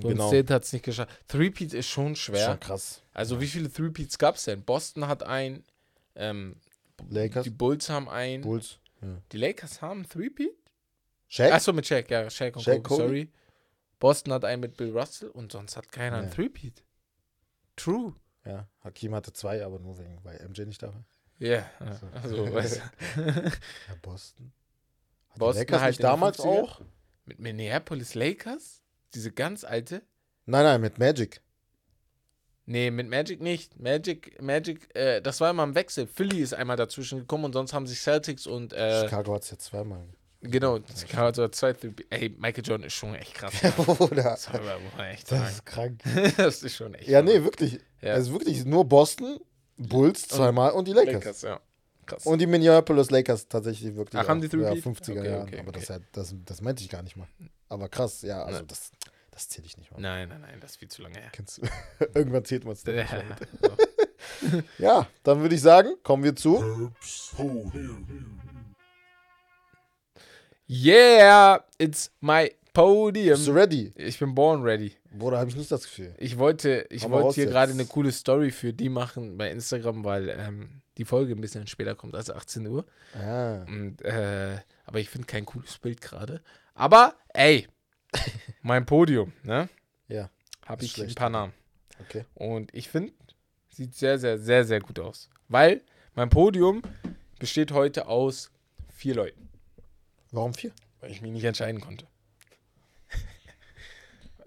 [0.02, 0.28] Golden Genau.
[0.30, 1.12] State hat es nicht geschafft.
[1.28, 2.48] Three-Peat ist schon schwer.
[2.48, 3.04] Schon krass.
[3.14, 4.64] Also wie viele Three-Peats gab es denn?
[4.64, 5.64] Boston hat ein,
[6.16, 6.56] ähm,
[7.10, 8.80] Lakers, die Bulls haben ein, Bulls.
[9.02, 9.22] Ja.
[9.32, 10.52] die Lakers haben Three-Peat?
[11.28, 11.52] Shaq?
[11.52, 13.04] Achso, mit Shaq, ja, Shaq und Shaq, Kobe, Kobe?
[13.04, 13.32] sorry.
[14.00, 16.32] Boston hat einen mit Bill Russell und sonst hat keiner ein Nee.
[16.32, 16.84] Three-Peat.
[17.76, 18.14] True.
[18.46, 21.06] Ja, Hakim hatte zwei, aber nur wegen, weil MJ nicht da war.
[21.40, 22.08] Ja, So.
[22.14, 22.82] also, weißt
[23.16, 23.22] du.
[23.88, 24.52] Ja, Boston.
[25.30, 26.44] Hat Boston Lakers halt nicht damals 50er?
[26.48, 26.82] auch?
[27.26, 28.84] Mit Minneapolis Lakers?
[29.16, 30.04] Diese ganz alte?
[30.46, 31.42] Nein, nein, mit Magic.
[32.66, 33.78] Nee, mit Magic nicht.
[33.80, 36.08] Magic, Magic, äh, das war immer im Wechsel.
[36.08, 39.52] Philly ist einmal dazwischen gekommen und sonst haben sich Celtics und, äh, Chicago hat es
[39.52, 40.04] ja zweimal.
[40.42, 41.76] genau, Chicago hat zwei,
[42.10, 43.54] ey, Michael Jordan ist schon echt krass.
[44.00, 44.24] Oder?
[44.24, 46.02] Das man echt Das ist krank.
[46.38, 47.38] Das ist schon echt Ja, verrückt.
[47.40, 47.74] nee, wirklich.
[48.02, 48.14] Ja.
[48.16, 49.40] Es ist wirklich nur Boston,
[49.78, 51.14] Bulls zweimal und, die Lakers.
[51.16, 51.60] Lakers, ja.
[52.06, 52.26] Krass.
[52.26, 54.22] Und die Minneapolis Lakers tatsächlich wirklich.
[54.22, 54.98] Ach, haben die auch, ja, Three-Peat?
[54.98, 55.42] 50er Okay, Jahren.
[55.48, 55.94] okay, aber Das, okay.
[56.00, 57.28] ja- das, das meinte ich gar nicht mal.
[57.70, 58.66] Aber krass, ja, also Ja.
[58.68, 58.92] das,
[59.34, 60.00] das zähle ich nicht mal.
[60.00, 61.30] nein, nein, nein, das ist viel zu lange her.
[61.32, 61.62] Kennst du?
[62.14, 63.08] Irgendwann zählt man es dann Ja,
[63.62, 64.58] so.
[64.78, 66.92] Ja, dann würde ich sagen, kommen wir zu.
[70.70, 73.36] yeah, it's my podium.
[73.38, 73.92] Bist du ready?
[73.96, 74.94] Ich bin born ready.
[75.12, 76.14] Bruder, habe ich nicht das Gefühl.
[76.18, 80.30] Ich wollte, ich wollte hier gerade eine coole Story für die machen bei Instagram, weil
[80.30, 82.86] ähm, die Folge ein bisschen später kommt als 18 Uhr.
[83.16, 86.42] Ah, Und, äh, aber ich finde kein cooles Bild gerade.
[86.74, 87.68] Aber, ey,
[88.62, 89.70] mein Podium, ne?
[90.08, 90.30] ja,
[90.66, 91.54] Habe ich ein paar Namen.
[92.02, 92.26] okay.
[92.36, 93.14] Und ich finde,
[93.70, 95.30] sieht sehr, sehr, sehr, sehr gut aus.
[95.48, 95.82] Weil
[96.16, 96.82] mein Podium
[97.40, 98.52] besteht heute aus
[98.96, 99.50] vier Leuten,
[100.32, 100.72] Warum vier?
[101.02, 102.08] weil ich mich nicht entscheiden konnte.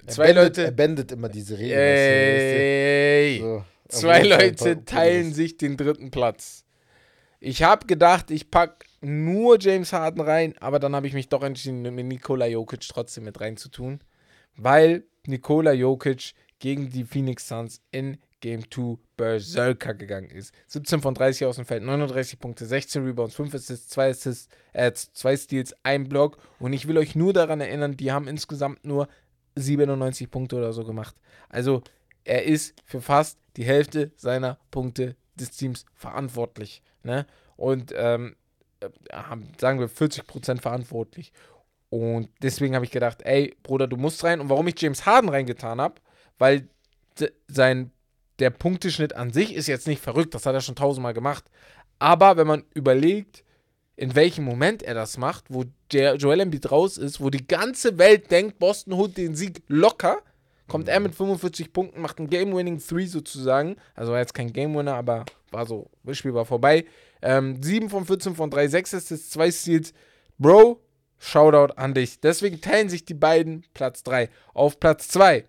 [0.07, 1.79] Er Zwei Er Leute, bändet immer diese Regeln.
[1.81, 3.39] ey?
[3.41, 6.64] So, zwei Leute teilen sich den dritten Platz.
[7.41, 11.43] Ich habe gedacht, ich packe nur James Harden rein, aber dann habe ich mich doch
[11.43, 14.01] entschieden, mit Nikola Jokic trotzdem mit reinzutun,
[14.57, 20.55] weil Nikola Jokic gegen die Phoenix Suns in Game 2 Berserker gegangen ist.
[20.69, 24.93] 17 von 30 aus dem Feld, 39 Punkte, 16 Rebounds, 5 Assists, 2 Assists, äh,
[24.93, 26.39] 2 Steals, 1 Block.
[26.59, 29.09] Und ich will euch nur daran erinnern, die haben insgesamt nur
[29.57, 31.17] 97 Punkte oder so gemacht.
[31.49, 31.83] Also
[32.25, 36.83] er ist für fast die Hälfte seiner Punkte des Teams verantwortlich.
[37.03, 37.27] Ne?
[37.57, 38.37] Und ähm,
[38.81, 38.89] äh,
[39.59, 41.33] sagen wir 40% verantwortlich.
[41.89, 44.41] Und deswegen habe ich gedacht, ey, Bruder, du musst rein.
[44.41, 46.01] Und warum ich James Harden reingetan habe,
[46.39, 46.68] weil
[47.49, 47.93] sein
[48.39, 51.45] der Punkteschnitt an sich ist jetzt nicht verrückt, das hat er schon tausendmal gemacht.
[51.99, 53.45] Aber wenn man überlegt,
[53.97, 58.31] in welchem Moment er das macht, wo Joel Embiid raus ist, wo die ganze Welt
[58.31, 60.18] denkt, Boston holt den Sieg locker,
[60.68, 63.77] kommt er mit 45 Punkten, macht einen Game-Winning 3 sozusagen.
[63.95, 66.85] Also war jetzt kein Game-Winner, aber war so, das Spiel war vorbei.
[67.27, 69.93] Ähm, 7 von 14 von 3, 6 Assists, 2 Steals.
[70.39, 70.81] Bro,
[71.18, 72.20] Shoutout an dich.
[72.20, 74.29] Deswegen teilen sich die beiden Platz 3.
[74.55, 75.45] Auf Platz 2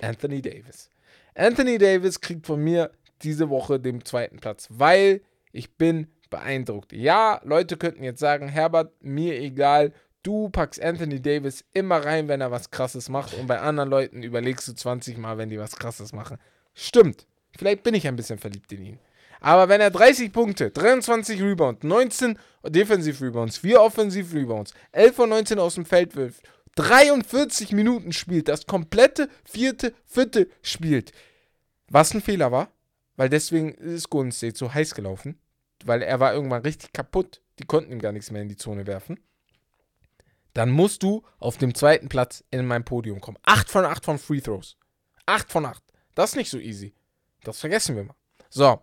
[0.00, 0.90] Anthony Davis.
[1.34, 2.90] Anthony Davis kriegt von mir
[3.22, 5.22] diese Woche den zweiten Platz, weil
[5.52, 6.92] ich bin beeindruckt.
[6.92, 9.92] Ja, Leute könnten jetzt sagen, Herbert, mir egal,
[10.22, 14.22] du packst Anthony Davis immer rein, wenn er was krasses macht und bei anderen Leuten
[14.22, 16.38] überlegst du 20 Mal, wenn die was krasses machen.
[16.74, 17.26] Stimmt.
[17.56, 18.98] Vielleicht bin ich ein bisschen verliebt in ihn.
[19.42, 22.38] Aber wenn er 30 Punkte, 23 Rebounds, 19
[22.68, 26.44] Defensiv Rebounds, 4 Offensiv Rebounds, 11 von 19 aus dem Feld wirft,
[26.76, 31.10] 43 Minuten spielt, das komplette vierte Viertel spielt.
[31.88, 32.70] Was ein Fehler war,
[33.16, 35.40] weil deswegen ist Golden State so heiß gelaufen,
[35.84, 37.42] weil er war irgendwann richtig kaputt.
[37.58, 39.18] Die konnten ihm gar nichts mehr in die Zone werfen.
[40.54, 43.38] Dann musst du auf dem zweiten Platz in mein Podium kommen.
[43.42, 44.76] 8 von 8 von Free Throws.
[45.26, 45.82] 8 von 8.
[46.14, 46.94] Das ist nicht so easy.
[47.42, 48.14] Das vergessen wir mal.
[48.48, 48.80] So.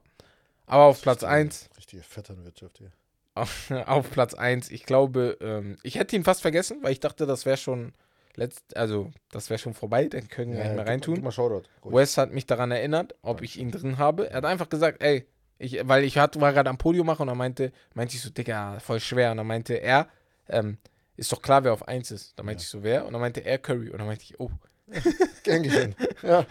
[0.70, 1.70] Aber auf Platz 1.
[1.78, 2.92] Richtige Vetternwirtschaft hier.
[3.36, 4.72] auf Platz 1.
[4.72, 7.94] Ich glaube, ähm, ich hätte ihn fast vergessen, weil ich dachte, das wäre schon
[8.36, 11.16] letzt, also das wäre schon vorbei, dann können wir ja, nicht mehr reintun.
[11.16, 11.68] Gib mal Shoutout.
[11.84, 14.30] Wes hat mich daran erinnert, ob ich ihn drin habe.
[14.30, 17.28] Er hat einfach gesagt, ey, ich, weil ich hat, war gerade am Podium machen und
[17.28, 19.32] dann meinte, meinte ich so, Digga, voll schwer.
[19.32, 20.08] Und dann meinte er,
[20.48, 20.78] ähm,
[21.18, 22.40] ist doch klar, wer auf 1 ist.
[22.40, 22.66] Dann meinte ja.
[22.66, 23.06] ich so, wer?
[23.06, 23.90] Und dann meinte er Curry.
[23.90, 24.50] Und dann meinte ich, oh.
[25.44, 25.96] Gern geschehen.
[26.24, 26.46] Ja.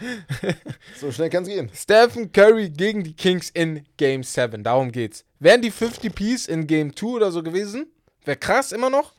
[0.99, 1.69] So schnell kann es gehen.
[1.73, 4.63] Stephen Curry gegen die Kings in Game 7.
[4.63, 5.25] Darum geht's.
[5.39, 7.87] Wären die 50 Piece in Game 2 oder so gewesen?
[8.25, 9.13] Wäre krass immer noch.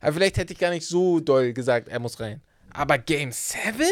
[0.00, 2.40] Aber vielleicht hätte ich gar nicht so doll gesagt, er muss rein.
[2.72, 3.86] Aber Game 7?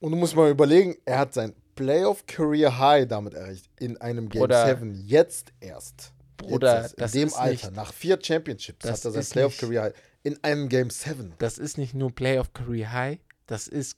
[0.00, 3.68] Und du musst mal überlegen, er hat sein Playoff Career High damit erreicht.
[3.78, 4.94] In einem Game 7.
[5.06, 6.12] Jetzt erst.
[6.36, 7.14] Bruder, jetzt erst.
[7.14, 9.94] in dem Alter, nicht, nach vier Championships, hat er sein Playoff Career High.
[10.22, 11.34] In einem Game 7.
[11.38, 13.18] Das ist nicht nur Playoff Career High,
[13.48, 13.96] das ist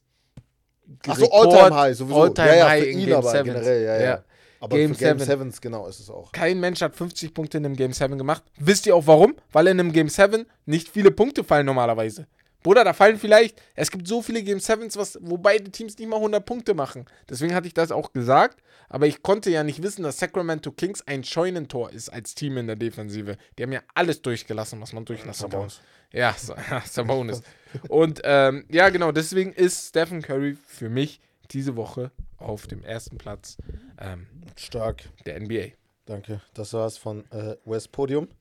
[1.06, 2.22] Achso, All-Time High, sowieso.
[2.22, 3.44] All-Time ja, ja, High in Game 7.
[3.44, 4.02] Generell, ja, ja.
[4.02, 4.24] ja.
[4.60, 6.32] Aber Game Game 7 genau ist es auch.
[6.32, 8.42] Kein Mensch hat 50 Punkte in einem Game 7 gemacht.
[8.58, 9.34] Wisst ihr auch warum?
[9.52, 12.26] Weil in einem Game 7 nicht viele Punkte fallen normalerweise.
[12.62, 16.08] Bruder, da fallen vielleicht, es gibt so viele Game 7s, was, wo beide Teams nicht
[16.08, 17.06] mal 100 Punkte machen.
[17.28, 18.62] Deswegen hatte ich das auch gesagt.
[18.88, 22.66] Aber ich konnte ja nicht wissen, dass Sacramento Kings ein Scheunentor ist als Team in
[22.66, 23.36] der Defensive.
[23.56, 25.68] Die haben ja alles durchgelassen, was man durchlassen kann.
[26.12, 26.34] Ja,
[26.84, 27.42] Sabonis.
[27.88, 31.20] Und ähm, ja, genau, deswegen ist Stephen Curry für mich
[31.52, 33.56] diese Woche auf dem ersten Platz.
[33.98, 35.04] Ähm, Stark.
[35.24, 35.68] Der NBA.
[36.06, 36.40] Danke.
[36.54, 38.28] Das war's von äh, West Podium.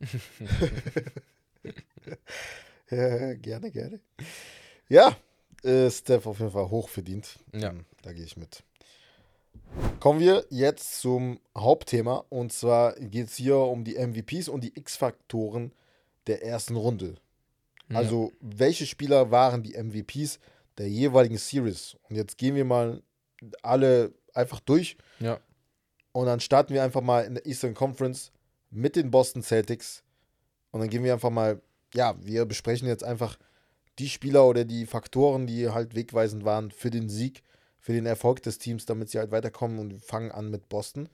[2.89, 3.99] ja, gerne, gerne.
[4.87, 5.15] Ja,
[5.63, 7.39] äh, Steph auf jeden Fall hochverdient.
[7.53, 7.69] Ja.
[7.69, 8.63] Ähm, da gehe ich mit.
[9.99, 12.25] Kommen wir jetzt zum Hauptthema.
[12.29, 15.73] Und zwar geht es hier um die MVPs und die X-Faktoren
[16.27, 17.15] der ersten Runde.
[17.89, 17.97] Ja.
[17.97, 20.39] Also, welche Spieler waren die MVPs
[20.77, 21.97] der jeweiligen Series?
[22.09, 23.01] Und jetzt gehen wir mal
[23.61, 24.97] alle einfach durch.
[25.19, 25.39] Ja.
[26.11, 28.31] Und dann starten wir einfach mal in der Eastern Conference
[28.71, 30.03] mit den Boston Celtics.
[30.71, 31.61] Und dann gehen wir einfach mal,
[31.93, 33.37] ja, wir besprechen jetzt einfach
[33.97, 37.43] die Spieler oder die Faktoren, die halt wegweisend waren für den Sieg,
[37.79, 39.79] für den Erfolg des Teams, damit sie halt weiterkommen.
[39.79, 41.09] Und fangen an mit Boston.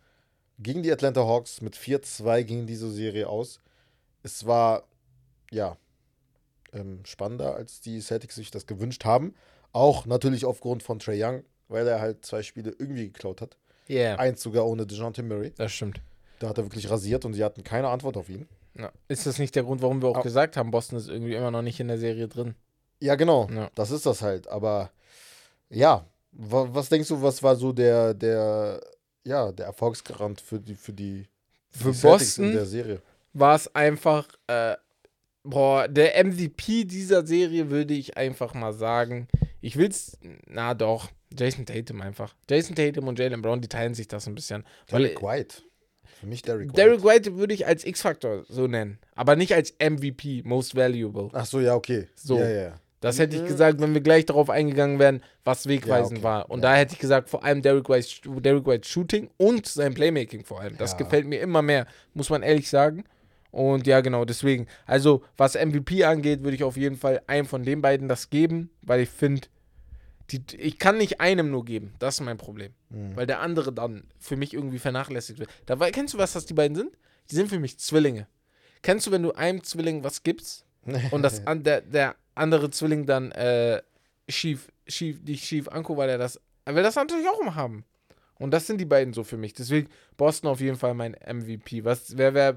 [0.59, 3.59] Gegen die Atlanta Hawks mit 4-2 ging diese Serie aus.
[4.23, 4.87] Es war,
[5.51, 5.77] ja,
[6.73, 9.33] ähm, spannender, als die Celtics sich das gewünscht haben.
[9.71, 13.57] Auch natürlich aufgrund von Trey Young, weil er halt zwei Spiele irgendwie geklaut hat.
[13.89, 14.17] Yeah.
[14.17, 15.53] Eins sogar ohne DeJounte Murray.
[15.57, 16.01] Das stimmt.
[16.39, 18.47] Da hat er wirklich rasiert und sie hatten keine Antwort auf ihn.
[18.77, 18.91] Ja.
[19.07, 21.51] Ist das nicht der Grund, warum wir auch Aber gesagt haben, Boston ist irgendwie immer
[21.51, 22.55] noch nicht in der Serie drin?
[22.99, 23.47] Ja, genau.
[23.49, 23.69] Ja.
[23.75, 24.47] Das ist das halt.
[24.47, 24.91] Aber
[25.69, 28.81] ja, was denkst du, was war so der, der,
[29.23, 31.25] ja, der Erfolgsgarant für die, für die,
[31.69, 33.01] für, für Boston in der Serie?
[33.33, 34.75] War es einfach, äh,
[35.43, 39.27] boah, der MVP dieser Serie würde ich einfach mal sagen.
[39.61, 40.17] Ich will's,
[40.47, 42.35] na doch, Jason Tatum einfach.
[42.49, 44.63] Jason Tatum und Jalen Brown, die teilen sich das ein bisschen.
[44.91, 45.63] Derek White.
[46.19, 46.73] Für mich Derek White.
[46.75, 48.97] Derek White würde ich als X-Faktor so nennen.
[49.15, 51.29] Aber nicht als MVP, Most Valuable.
[51.33, 52.07] Ach so, ja, okay.
[52.15, 52.39] So.
[52.39, 52.73] Ja, ja.
[53.01, 53.47] Das hätte ich Ja.
[53.47, 56.23] gesagt, wenn wir gleich darauf eingegangen wären, was wegweisend okay.
[56.23, 56.49] war.
[56.49, 56.71] Und Ja.
[56.71, 58.07] da hätte ich gesagt, vor allem Derrick White,
[58.41, 60.77] Derrick White Shooting und sein Playmaking vor allem.
[60.77, 60.97] Das Ja.
[60.97, 63.03] gefällt mir immer mehr, muss man ehrlich sagen.
[63.51, 64.67] Und ja, genau, deswegen.
[64.85, 68.69] Also, was MVP angeht, würde ich auf jeden Fall einem von den beiden das geben,
[68.81, 69.47] weil ich finde,
[70.31, 71.93] ich kann nicht einem nur geben.
[71.99, 72.73] Das ist mein Problem.
[72.89, 73.15] Mhm.
[73.15, 75.49] Weil der andere dann für mich irgendwie vernachlässigt wird.
[75.65, 76.97] Da, kennst du, was das die beiden sind?
[77.29, 78.27] Die sind für mich Zwillinge.
[78.81, 80.65] Kennst du, wenn du einem Zwilling was gibst
[81.11, 83.81] und das der, der andere Zwilling dann äh,
[84.29, 87.85] schief, schief, dich schief anguckt, weil er das, er will das natürlich auch immer haben.
[88.37, 89.53] Und das sind die beiden so für mich.
[89.53, 91.85] Deswegen Boston auf jeden Fall mein MVP.
[91.85, 92.55] Was, wer, wer,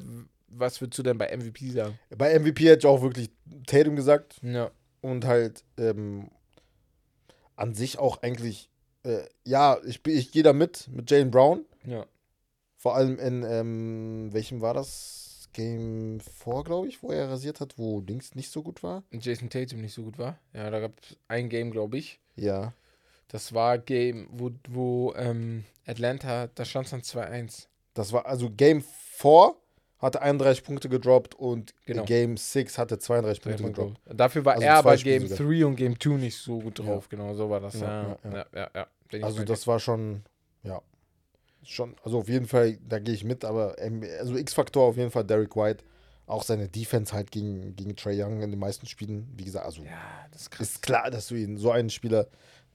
[0.49, 1.99] was würdest du denn bei MVP sagen?
[2.17, 3.31] Bei MVP hätte ich auch wirklich
[3.67, 4.37] Tatum gesagt.
[4.43, 4.71] Ja.
[5.01, 6.31] und halt ähm,
[7.59, 8.69] an sich auch eigentlich,
[9.05, 11.65] äh, ja, ich, bin- ich gehe da mit, mit Jalen Brown.
[11.85, 12.07] Ja.
[12.77, 15.49] Vor allem in, ähm, welchem war das?
[15.55, 19.03] Game 4, glaube ich, wo er rasiert hat, wo Dings nicht so gut war.
[19.11, 20.39] Und Jason Tatum nicht so gut war.
[20.53, 22.21] Ja, da gab es ein Game, glaube ich.
[22.37, 22.75] Ja.
[23.29, 27.67] Das war Game, wo, wo ähm, Atlanta, da stand es dann 2-1.
[27.95, 29.57] Das war, also Game 4
[29.99, 32.05] hatte 31 Punkte gedroppt und Genau.
[32.05, 34.01] Game 6 hatte 32 Punkte gedroppt.
[34.07, 35.47] Dafür war Also er Spiele Game sogar.
[35.47, 37.09] 3 und Game 2 nicht so gut drauf.
[37.09, 37.81] Genau, so war das.
[37.81, 38.71] Ja, Ja, ja, ja, ja.
[38.75, 38.87] ja.
[39.13, 40.23] ja, Also bei das war schon,
[40.63, 40.81] ja,
[41.65, 45.11] schon, also auf jeden Fall, da gehe ich mit, aber ähm, also X-Faktor auf jeden
[45.11, 45.85] Fall Derek White.
[46.27, 49.83] Auch seine Defense halt gegen, gegen Trey Young in den meisten Spielen, wie gesagt, also.
[49.83, 52.29] Ja, ist ist klar, dass du ihn, so einen Spieler,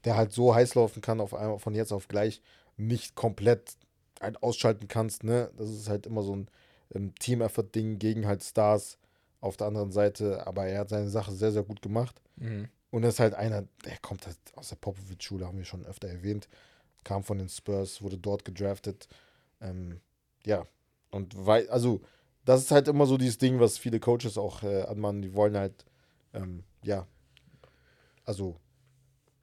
[0.04, 2.42] der halt so heiß laufen kann, auf einmal von jetzt auf gleich,
[2.76, 3.76] nicht komplett
[4.20, 5.50] halt ausschalten kannst, ne?
[5.56, 6.48] Das ist halt immer so ein
[6.94, 8.98] ähm, Team-Effort-Ding gegen halt Stars
[9.40, 12.20] auf der anderen Seite, aber er hat seine Sache sehr, sehr gut gemacht.
[12.36, 12.68] Mhm.
[12.90, 16.08] Und er ist halt einer, der kommt halt aus der Popovic-Schule, haben wir schon öfter
[16.08, 16.48] erwähnt.
[17.02, 19.08] Kam von den Spurs, wurde dort gedraftet.
[19.60, 20.00] Ähm,
[20.44, 20.66] ja,
[21.10, 22.00] und weil, also,
[22.44, 25.22] das ist halt immer so dieses Ding, was viele Coaches auch äh, anmahnen.
[25.22, 25.84] Die wollen halt,
[26.32, 27.06] ähm, ja,
[28.24, 28.56] also,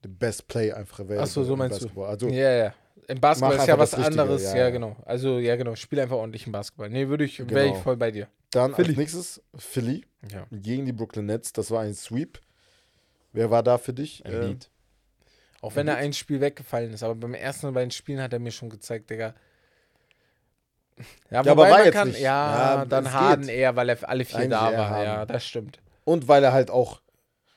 [0.01, 1.85] the best play einfach available Ach so, meinst du.
[1.85, 2.09] Basketball.
[2.09, 2.73] Also, ja, ja.
[3.11, 4.43] Im Basketball Mach ist ja was anderes.
[4.43, 4.69] ja, Ja, ja.
[4.69, 4.95] genau.
[5.05, 5.75] Also, ja, genau.
[5.75, 6.89] Spiel einfach ordentlich im Basketball.
[6.89, 7.83] Nee, würde ich, wäre ich Genau.
[7.83, 8.27] voll bei dir.
[8.51, 8.89] dann Philly.
[8.89, 10.45] als nächstes Philly Ja.
[10.51, 11.53] gegen die Brooklyn Nets.
[11.53, 12.39] Das war ein Sweep.
[13.33, 14.25] Wer war da für dich?
[14.25, 14.69] Äh, Embiid.
[15.61, 18.51] Auch wenn er ein Spiel weggefallen ist, aber beim ersten beiden Spielen hat er mir
[18.51, 19.33] schon gezeigt, Digga.
[21.29, 22.19] Ja, aber wobei war man jetzt kann, nicht.
[22.19, 23.55] ja, Ja, dann Harden geht.
[23.55, 24.89] eher, weil er alle vier Eigentlich da war.
[24.89, 25.05] Harden.
[25.05, 25.79] Ja, das stimmt.
[26.03, 27.01] Und weil er halt auch.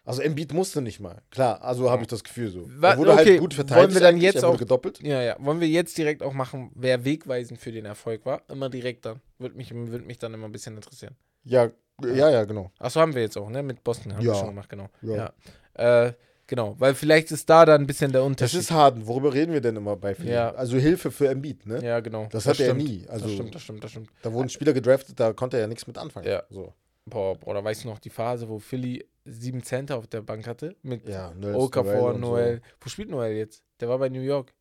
[0.07, 1.23] Also Embiid musste nicht mal.
[1.31, 2.69] Klar, also habe ich das Gefühl so.
[2.83, 3.83] Er wurde okay, halt gut verteidigt.
[3.87, 5.01] wollen wir dann jetzt er auch- gedoppelt.
[5.03, 5.37] Ja, ja.
[5.39, 8.43] Wollen wir jetzt direkt auch machen, wer wegweisend für den Erfolg war?
[8.49, 9.21] Immer direkt dann.
[9.39, 11.17] Würde mich, würd mich dann immer ein bisschen interessieren.
[11.45, 11.71] Ja,
[12.03, 12.71] ja, ja, genau.
[12.79, 13.63] Achso, haben wir jetzt auch, ne?
[13.63, 14.39] Mit Boston haben wir Ja.
[14.39, 14.89] schon gemacht, genau.
[15.01, 15.33] Ja.
[15.79, 16.07] Ja.
[16.07, 16.13] Äh,
[16.47, 18.61] genau, weil vielleicht ist da dann ein bisschen der Das Unterschied.
[18.61, 19.07] ist Harden.
[19.07, 20.33] Worüber reden wir denn immer bei Philly?
[20.33, 20.51] Ja.
[20.55, 21.83] Also Hilfe für Embiid, ne?
[21.83, 22.27] ja, genau.
[22.31, 22.89] Das hatte er stimmt.
[22.91, 23.07] nie.
[23.09, 24.11] Also- das stimmt, das stimmt, das stimmt.
[24.23, 26.27] Da wurden Spieler gedraftet, da konnte er ja nichts mit anfangen.
[26.29, 26.43] Ja.
[26.51, 26.75] So.
[27.07, 30.77] Boah, Bruder, weißt du noch die Phase, wo Philly sieben Center auf der Bank hatte?
[30.83, 32.63] Mit Ja, Nels, Okafor, und Noel.
[32.81, 33.63] Wo spielt Noel jetzt?
[33.81, 34.55] Der war bei New York.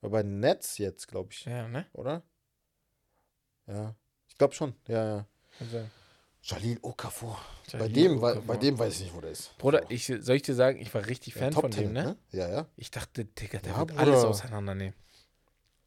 [0.00, 0.02] So.
[0.02, 1.86] War bei den Nets jetzt, glaube ich, Ja, ne?
[1.92, 2.22] oder?
[3.66, 3.94] Ja.
[4.28, 4.74] Ich glaube schon.
[4.86, 5.26] Ja, ja.
[5.60, 5.88] Also,
[6.42, 7.38] Jalil Okafor.
[7.72, 8.46] Bei Jalil dem, wei- Okafor.
[8.46, 9.56] bei dem weiß ich nicht, wo der ist.
[9.58, 9.90] Bruder, So.
[9.90, 12.16] ich, soll ich dir sagen, ich war richtig Ja, Fan von dem, 10, ne?
[12.30, 12.66] Ja, ja.
[12.76, 14.00] Ich dachte, Digga, der Ja, wird Bruder.
[14.02, 14.94] alles auseinandernehmen.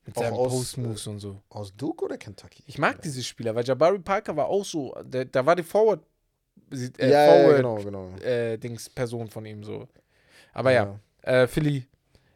[0.05, 1.41] Mit Auch seinen Post-Moves und so.
[1.49, 2.63] Aus Duke oder Kentucky?
[2.65, 6.03] Ich mag diese Spieler, weil Jabari Parker war auch so, der, da war die Forward,
[6.71, 8.17] äh, ja, ja, Forward genau, genau.
[8.17, 9.87] äh, Dings Person von ihm so.
[10.53, 11.85] Aber ja, Äh, Philly.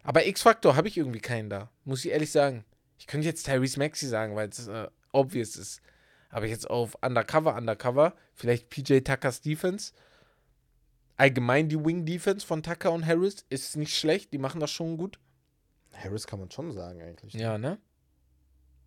[0.04, 1.72] Aber X-Factor habe ich irgendwie keinen da.
[1.84, 2.64] Muss ich ehrlich sagen.
[3.00, 5.82] Ich könnte jetzt Tyrese Maxi sagen, weil es äh, obvious ist.
[6.30, 9.94] Aber jetzt auf Undercover, Undercover, vielleicht PJ Tuckers Defense.
[11.18, 14.34] Allgemein die Wing Defense von Tucker und Harris ist nicht schlecht.
[14.34, 15.18] Die machen das schon gut.
[16.04, 17.34] Harris kann man schon sagen, eigentlich.
[17.34, 17.78] Ja, ne?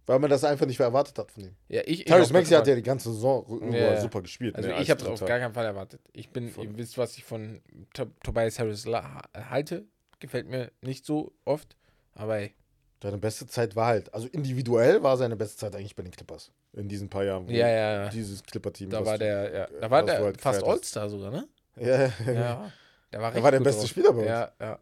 [0.07, 1.57] Weil man das einfach nicht erwartet hat von ihm.
[1.69, 2.07] Ja, ich.
[2.07, 4.57] Tyrese jeden hat ja die ganze Saison Ja, super gespielt.
[4.57, 6.01] Also ne, ich habe es auf gar keinen Fall erwartet.
[6.13, 6.65] Ich bin, Voll.
[6.65, 7.61] ihr wisst, was ich von
[7.93, 9.85] To Tobias Harris halte.
[10.19, 11.77] Gefällt mir nicht so oft.
[12.15, 12.55] Aber ey,
[13.01, 16.51] Seine beste Zeit war halt, also individuell war seine beste Zeit eigentlich bei den Clippers.
[16.73, 17.49] In diesen paar Jahren.
[17.49, 18.09] ja, ja.
[18.09, 18.91] Dieses Clipper-Team.
[18.91, 20.65] Da war der, ja, da war der halt fast.
[20.65, 21.47] All-Star sogar, ne?
[21.77, 22.33] Ja, ja.
[22.33, 22.73] Ja.
[23.13, 23.91] Der war, Er war der beste drauf.
[23.91, 24.29] Spieler bei uns.
[24.29, 24.79] Ja, ja.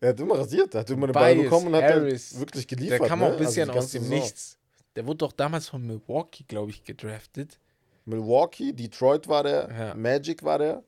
[0.00, 2.38] Er hat immer rasiert, er hat immer den Ball bekommen und hat Harris.
[2.38, 3.08] wirklich Der geliefert.
[3.08, 3.26] kam ne?
[3.26, 4.18] auch ein bisschen Also aus dem Saison.
[4.18, 4.58] Nichts.
[4.94, 7.58] Der wurde doch damals von Milwaukee, glaube ich, gedraftet.
[8.04, 9.94] Milwaukee, Detroit war der, Ja.
[9.94, 10.82] Magic war der.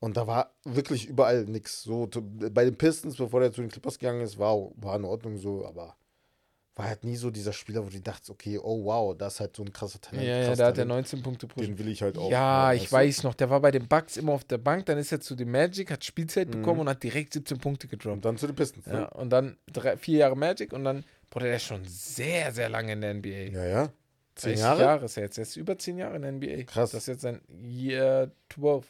[0.00, 1.82] Und da war wirklich überall nichts.
[1.82, 5.36] So, bei den Pistons, bevor der zu den Clippers gegangen ist, war, war in Ordnung
[5.38, 5.96] so, aber
[6.78, 9.56] war halt nie so dieser Spieler, wo du dachtest, okay, oh wow, das ist halt
[9.56, 10.26] so ein krasser Ja, Talent.
[10.28, 10.88] ja, krass da hat er Talent.
[11.12, 11.74] 19 Punkte pro Spiel.
[11.74, 12.30] Den will ich halt auch.
[12.30, 13.34] Ja, ich weiß noch.
[13.34, 14.86] Der war bei den Bucks immer auf der Bank.
[14.86, 16.52] Dann ist er zu den Magic, hat Spielzeit Mhm.
[16.52, 18.24] bekommen und hat direkt 17 Punkte Und gedroppt.
[18.24, 18.86] dann zu den Pistons.
[18.86, 19.10] Ja, Ne?
[19.10, 22.92] und dann drei, vier Jahre Magic und dann, boah, der ist schon sehr, sehr lange
[22.92, 23.52] in der NBA.
[23.52, 23.92] Ja, ja.
[24.36, 24.80] Zehn 30 Jahre?
[24.82, 25.38] Jahre ist er jetzt.
[25.38, 26.62] Er ist über 10 Jahre in der NBA.
[26.62, 26.92] Krass.
[26.92, 28.86] Das ist jetzt sein Year 12.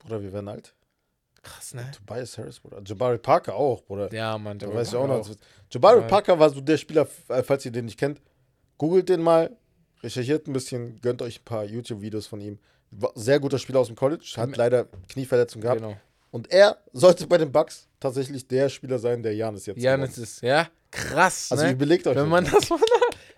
[0.00, 0.74] Bruder, wir werden alt.
[1.42, 1.90] Krass, ne?
[1.96, 2.80] Tobias Harris, Bruder.
[2.84, 4.12] Jabari Parker auch, Bruder.
[4.12, 4.58] Ja, Mann.
[4.58, 5.28] Da Jabari weiß ich auch noch.
[5.70, 6.06] Jabari Ja.
[6.06, 8.20] Parker war so der Spieler, äh, falls ihr den nicht kennt,
[8.76, 9.50] googelt den mal,
[10.02, 12.58] recherchiert ein bisschen, gönnt euch ein paar YouTube-Videos von ihm.
[12.90, 15.80] War Sehr guter Spieler aus dem College, hat leider Knieverletzung gehabt.
[15.80, 15.96] Genau.
[16.30, 20.42] Und er sollte bei den Bucks tatsächlich der Spieler sein, der Janis jetzt Janis ist,
[20.42, 21.72] ja, krass, Also ne?
[21.72, 22.50] überlegt euch Wenn das man mal.
[22.52, 22.78] das mal.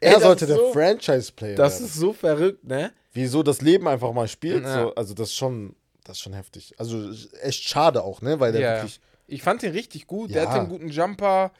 [0.02, 1.85] Er Ey, sollte der so, Franchise-Player Das werden.
[1.86, 2.90] ist so verrückt, ne?
[3.12, 4.64] Wieso das Leben einfach mal spielt.
[4.66, 6.74] So, also das ist schon, das ist schon heftig.
[6.78, 7.10] Also
[7.43, 8.40] echt schade auch, ne?
[8.40, 9.01] Weil der Ja, wirklich.
[9.27, 10.31] Ich fand den richtig gut.
[10.35, 10.48] Der Ja.
[10.48, 11.52] hatte einen guten Jumper.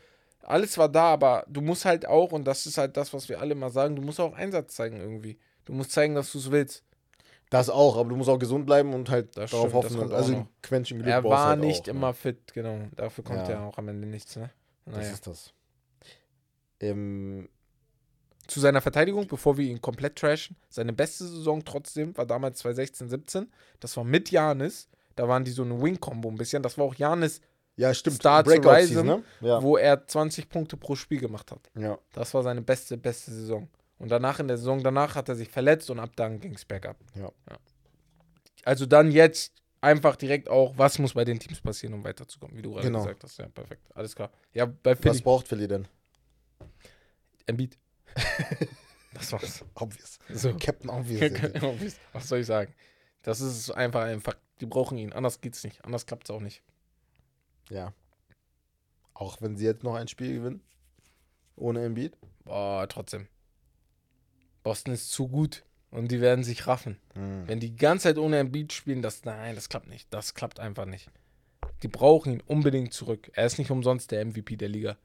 [0.43, 3.41] Alles war da, aber du musst halt auch, und das ist halt das, was wir
[3.41, 5.39] alle mal sagen, du musst auch Einsatz zeigen irgendwie.
[5.67, 6.83] Du musst zeigen, dass du es willst.
[7.51, 10.01] Das auch, aber du musst auch gesund bleiben und halt Das darauf stimmt, das hoffen.
[10.01, 10.47] kommt also.
[10.63, 11.91] Quäntchen Glück er war halt nicht auch, ne?
[11.91, 12.79] immer fit, genau.
[12.97, 13.51] Dafür kommt Ja.
[13.51, 14.51] ja auch am Ende nichts, ne?
[14.87, 15.13] Das Naja.
[15.13, 15.53] ist das.
[16.81, 17.49] Ähm,
[18.51, 23.09] Zu seiner Verteidigung, bevor wir ihn komplett trashen, seine beste Saison trotzdem war damals 2016,
[23.09, 23.53] 17.
[23.79, 24.89] Das war mit Janis.
[25.15, 26.63] Da waren die so eine Wing-Combo ein bisschen.
[26.63, 27.41] Das war auch Janis,
[27.77, 28.17] ja, stimmt.
[28.17, 29.49] Star to Breakout-Season, Rise, ne?
[29.49, 29.63] Ja.
[29.63, 31.71] wo er 20 Punkte pro Spiel gemacht hat.
[31.79, 31.97] ja.
[32.13, 33.69] Das war seine beste, beste Saison.
[33.99, 36.65] Und danach, in der Saison danach, hat er sich verletzt und ab dann ging es
[36.65, 36.97] bergab.
[37.15, 37.31] Ja.
[38.65, 42.63] Also dann jetzt einfach direkt auch, was muss bei den Teams passieren, um weiterzukommen, wie
[42.63, 43.01] du gerade Genau.
[43.01, 43.39] gesagt hast.
[43.39, 43.83] Ja, perfekt.
[43.95, 44.31] Alles klar.
[44.53, 45.87] Ja, bei Was Philly, braucht Philly denn?
[47.47, 47.79] Embiid.
[49.15, 49.65] Das war's.
[49.75, 50.19] Obvious.
[50.29, 50.49] So.
[50.51, 50.91] Ja, Captain
[51.65, 51.97] Obvious.
[52.13, 52.75] Was soll ich sagen?
[53.23, 54.41] Das ist einfach ein Fakt.
[54.61, 55.13] Die brauchen ihn.
[55.13, 55.85] Anders geht's nicht.
[55.85, 56.63] Anders klappt's auch nicht.
[57.71, 57.93] ja.
[59.15, 60.63] Auch wenn sie jetzt noch ein Spiel gewinnen.
[61.57, 62.17] Ohne Embiid.
[62.45, 63.29] Boah, trotzdem.
[64.63, 65.63] Boston ist zu gut.
[65.91, 66.99] Und die werden sich raffen.
[67.15, 67.47] Hm.
[67.47, 70.07] Wenn die die ganze Zeit ohne Embiid spielen, das, nein, das klappt nicht.
[70.11, 71.11] Das klappt einfach nicht.
[71.83, 73.31] Die brauchen ihn unbedingt zurück.
[73.35, 74.97] Er ist nicht umsonst der MVP der Liga.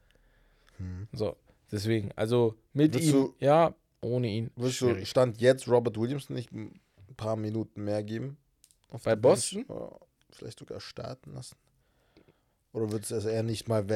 [0.78, 1.08] Hm.
[1.12, 1.36] So,
[1.72, 2.10] deswegen.
[2.16, 4.50] Also mit Willst ihm, du- ja, ohne ihn.
[4.56, 5.04] Würdest du.
[5.06, 6.78] Stand jetzt Robert Williams nicht ein
[7.16, 8.36] paar Minuten mehr geben?
[8.90, 9.16] Auf Bei?
[9.16, 9.64] Boston?
[10.30, 11.56] Vielleicht sogar starten lassen?
[12.72, 13.86] Oder würdest du es eher nicht mal.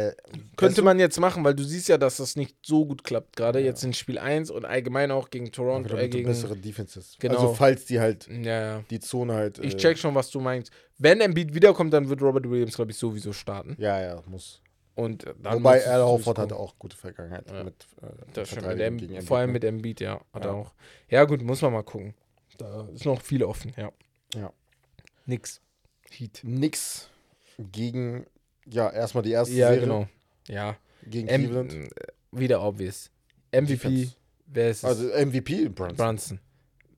[0.57, 3.37] Könnte man jetzt machen, weil du siehst ja, dass das nicht so gut klappt.
[3.37, 3.67] Gerade Ja.
[3.67, 5.95] jetzt in Spiel 1 und allgemein auch gegen Toronto.
[5.99, 7.15] Äh, gegen, bessere Defenses.
[7.19, 7.35] Genau.
[7.35, 8.85] Also falls die halt ja, ja.
[8.89, 9.59] die Zone halt.
[9.59, 10.73] Ich äh, check schon, was du meinst.
[10.97, 13.77] Wenn Embiid wiederkommt, dann wird Robert Williams, glaube ich, sowieso starten.
[13.79, 14.63] Ja, ja, muss.
[15.01, 17.65] Und Wobei Al Horford hatte auch gute Vergangenheit Ja.
[17.65, 19.53] mit äh, Das mit Verteidigung Em- gegen Embiid, vor allem ne?
[19.55, 20.21] mit Embiid, ja.
[20.33, 20.57] Hat er Ja.
[20.57, 20.75] auch.
[21.09, 22.15] Ja, gut, muss man mal gucken.
[22.59, 23.91] Da ist noch viel offen, ja.
[24.35, 24.53] Ja.
[25.27, 25.61] Nix.
[26.11, 26.41] Heat.
[26.43, 27.09] Nix
[27.59, 28.27] gegen,
[28.67, 30.07] ja, erstmal die erste Ja, Serie genau.
[30.49, 30.77] Ja.
[31.07, 31.73] gegen M Cleveland.
[31.75, 31.89] äh,
[32.33, 33.11] wieder obvious.
[33.53, 34.13] MVP, Defense.
[34.47, 34.85] wer ist?
[34.85, 35.97] Also MVP Brunson.
[35.97, 36.41] Brunson.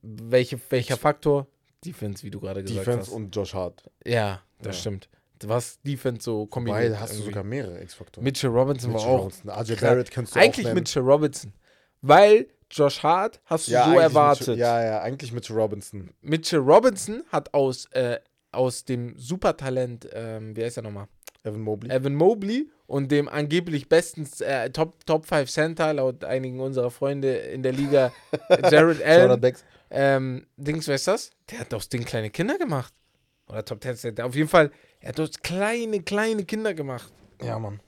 [0.01, 1.47] Welche, welcher Faktor?
[1.85, 3.09] Defense, wie du gerade gesagt Defense hast.
[3.15, 3.89] und Josh Hart.
[4.05, 4.81] Ja, das Ja.
[4.81, 5.09] stimmt.
[5.49, 6.93] Was Defense so kombiniert.
[6.93, 7.31] da hast du irgendwie.
[7.31, 8.23] sogar mehrere X-Faktoren.
[8.23, 9.19] Mitchell Robinson Mitchell war auch.
[9.25, 9.81] Robinson, RJ krass.
[9.81, 10.75] Barrett kannst du Eigentlich auch nennen.
[10.75, 11.53] Mitchell Robinson.
[12.01, 14.47] Weil Josh Hart hast du ja, so erwartet.
[14.47, 16.09] Mitchell, ja, ja, eigentlich Mitchell Robinson.
[16.21, 18.19] Mitchell Robinson hat aus, äh,
[18.51, 21.07] aus dem Supertalent, ähm, wie heißt er nochmal?
[21.43, 21.91] Evan Mobley.
[21.91, 27.35] Evan Mobley und dem angeblich besten äh, Top, Top 5 Center, laut einigen unserer Freunde
[27.35, 28.11] in der Liga,
[28.71, 29.53] Jared Allen.
[29.89, 31.31] Ähm, Dings, wer ist das?
[31.51, 32.93] Der hat aus den kleine Kinder gemacht.
[33.47, 34.25] Oder Top 10 Center.
[34.25, 34.71] Auf jeden Fall,
[35.03, 37.11] er hat aus kleine, kleine Kinder gemacht.
[37.41, 37.79] Ja, Mann.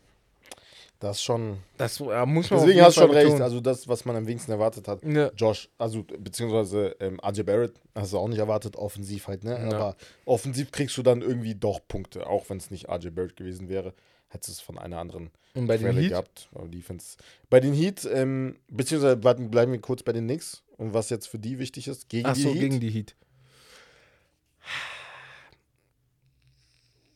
[0.99, 1.59] Das ist schon.
[1.77, 3.25] Das äh, muss man Deswegen hast du schon recht.
[3.25, 3.41] betonen.
[3.41, 5.03] Also, das, was man am wenigsten erwartet hat.
[5.03, 5.29] Ja.
[5.35, 9.51] Josh, also beziehungsweise ähm, RJ Barrett, hast du auch nicht erwartet, offensiv halt, ne?
[9.51, 9.65] Ja.
[9.77, 13.69] Aber offensiv kriegst du dann irgendwie doch Punkte, auch wenn es nicht RJ Barrett gewesen
[13.69, 13.93] wäre.
[14.29, 16.09] Hättest du es von einer anderen Und bei den Heat?
[16.09, 16.49] gehabt.
[16.53, 17.17] Aber Defense.
[17.49, 21.39] Bei den Heat, ähm, beziehungsweise bleiben wir kurz bei den Knicks und was jetzt für
[21.39, 22.09] die wichtig ist.
[22.09, 22.59] Gegen Ach die so, Heat.
[22.59, 23.15] gegen die Heat.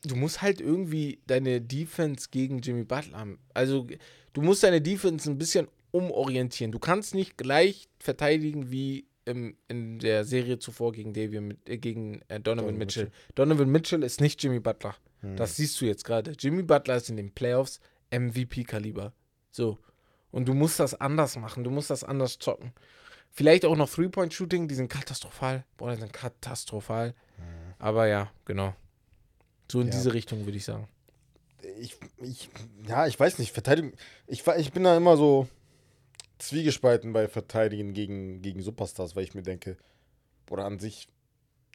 [0.03, 3.39] Du musst halt irgendwie deine Defense gegen Jimmy Butler haben.
[3.53, 3.85] Also,
[4.33, 6.71] du musst deine Defense ein bisschen umorientieren.
[6.71, 11.77] Du kannst nicht gleich verteidigen wie im, in der Serie zuvor gegen, Davion, mit- äh,
[11.77, 13.11] gegen äh, Donovan, Donovan Mitchell.
[13.35, 14.95] Donovan Mitchell ist nicht Jimmy Butler.
[15.21, 15.35] Hm.
[15.35, 16.31] Das siehst du jetzt gerade.
[16.39, 17.79] Jimmy Butler ist in den Playoffs
[18.11, 19.13] MVP-Kaliber.
[19.51, 19.77] So.
[20.31, 21.63] Und du musst das anders machen.
[21.63, 22.71] Du musst das anders zocken.
[23.31, 25.65] Vielleicht auch noch Three-Point-Shooting, die sind katastrophal.
[25.77, 27.13] Boah, die sind katastrophal.
[27.77, 28.73] Aber ja, genau.
[29.71, 29.93] So in Ja.
[29.93, 30.87] diese Richtung würde ich sagen.
[31.79, 32.49] ich, ich,
[32.87, 33.93] ja, ich weiß nicht, Verteidigung,
[34.27, 35.47] ich, ich bin da immer so
[36.37, 39.77] zwiegespalten bei Verteidigen gegen, gegen Superstars, weil ich mir denke,
[40.49, 41.07] oder an sich,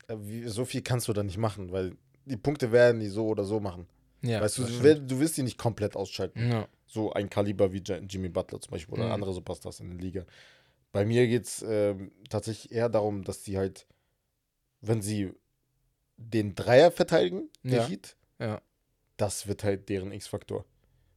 [0.09, 0.17] äh,
[0.47, 3.61] so viel kannst du da nicht machen, weil die Punkte werden die so oder so
[3.61, 3.87] machen.
[4.23, 4.83] Ja, weißt du, du, stimmt.
[4.85, 6.51] will- du wirst die nicht komplett ausschalten.
[6.51, 6.67] Ja.
[6.87, 9.13] So ein Kaliber wie Jimmy Butler zum Beispiel oder Mhm.
[9.13, 10.25] andere Superstars in der Liga.
[10.93, 13.87] Bei mir geht es ähm, tatsächlich eher darum, dass die halt,
[14.81, 15.33] wenn sie
[16.17, 17.87] den Dreier verteidigen, die Ja.
[17.87, 18.61] Heat, Ja.
[19.17, 20.65] das wird halt deren X-Faktor.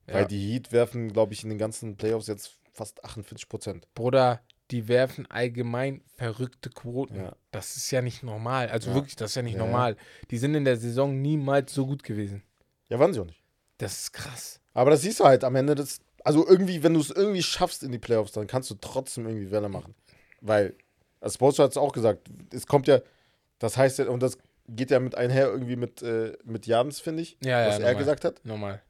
[0.08, 0.16] Ja.
[0.16, 3.88] Weil die Heat werfen, glaube ich, in den ganzen Playoffs jetzt fast 48 Prozent.
[3.96, 4.42] Bruder,
[4.72, 7.16] die werfen allgemein verrückte Quoten.
[7.18, 7.36] Ja.
[7.52, 8.70] Das ist ja nicht normal.
[8.70, 8.96] Also Ja.
[8.96, 9.98] wirklich, das ist ja nicht Ja, normal.
[10.32, 12.44] Die sind in der Saison niemals so gut gewesen.
[12.90, 13.42] Ja, waren sie auch nicht.
[13.80, 14.60] Das ist krass.
[14.74, 16.00] Aber das siehst du halt am Ende des.
[16.24, 19.50] Also irgendwie, wenn du es irgendwie schaffst in die Playoffs, dann kannst du trotzdem irgendwie
[19.52, 19.96] Welle machen.
[20.42, 20.76] Weil,
[21.22, 23.00] also Sports hat es auch gesagt, es kommt ja,
[23.60, 24.38] das heißt ja, und das
[24.70, 27.80] geht ja mit einher irgendwie mit, äh, mit Jans, finde ich, Ja, ja, was er
[27.82, 27.96] normal.
[27.96, 28.42] gesagt hat.
[28.46, 28.82] Normal.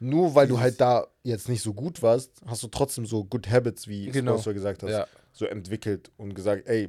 [0.00, 3.50] Nur weil du halt da jetzt nicht so gut warst, hast du trotzdem so Good
[3.50, 4.32] Habits, wie Genau.
[4.32, 6.88] Sponsor gesagt hast, Ja, so entwickelt und gesagt, ey,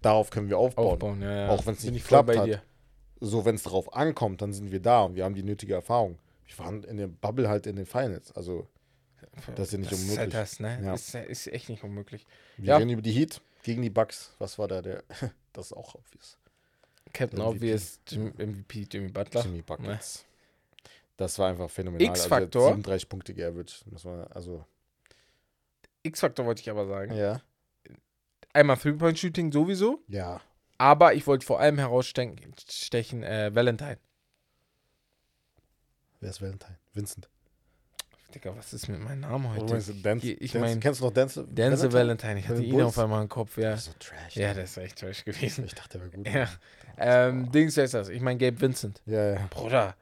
[0.00, 0.92] darauf können wir aufbauen.
[0.92, 1.22] aufbauen.
[1.22, 1.48] Ja, ja.
[1.48, 2.46] Auch wenn's Bin nicht geklappt bei hat.
[2.46, 2.62] dir.
[3.20, 6.18] So, wenn es darauf ankommt, dann sind wir da und wir haben die nötige Erfahrung.
[6.46, 8.30] Wir waren in der Bubble halt in den Finals.
[8.36, 8.68] Also,
[9.56, 10.12] Das ist ja nicht das unmöglich.
[10.12, 10.80] Ist, halt das, ne?
[10.84, 10.94] Ja.
[10.94, 12.26] Ist, ist echt nicht unmöglich.
[12.58, 12.76] wir Ja.
[12.76, 14.34] reden über die Heat gegen die Bucks.
[14.38, 15.02] Was war da der?
[15.52, 16.38] das ist auch obvious.
[17.12, 17.48] Captain MVP.
[17.56, 19.42] Obvious, Jim, MVP, Jimmy Butler.
[19.42, 20.24] Jimmy Buckets.
[21.16, 22.06] Das war einfach phänomenal.
[22.08, 22.62] X-Faktor.
[22.62, 23.84] Also, er hat 37 Punkte geaveraged.
[23.86, 24.64] Das war, also,
[26.02, 27.14] X-Faktor wollte ich aber sagen.
[27.14, 27.40] ja.
[28.52, 30.40] Einmal Three-Point-Shooting sowieso, Ja.
[30.78, 33.98] aber ich wollte vor allem herausstechen, stechen, äh, Valentine.
[36.20, 36.78] Wer ist Valentine?
[36.94, 37.28] Vincent.
[38.36, 39.64] Digga, was ist mit meinem Namen heute?
[39.72, 41.42] meinst Dance, Ich Dance, mein, kennst du noch Dance?
[41.48, 42.86] Denzel Valentine, ich Von hatte ihn Bulls?
[42.88, 43.70] auf einmal im Kopf, ja.
[43.70, 44.36] Das ist so trash.
[44.36, 45.64] Ja, das ist echt trash gewesen.
[45.64, 46.28] Ich dachte, der wäre gut.
[46.28, 46.48] Ja.
[46.98, 48.10] Ähm, Dings, wer ist das?
[48.10, 49.00] Ich meine Gabe Vincent.
[49.06, 49.46] ja, ja.
[49.48, 49.94] Bruder.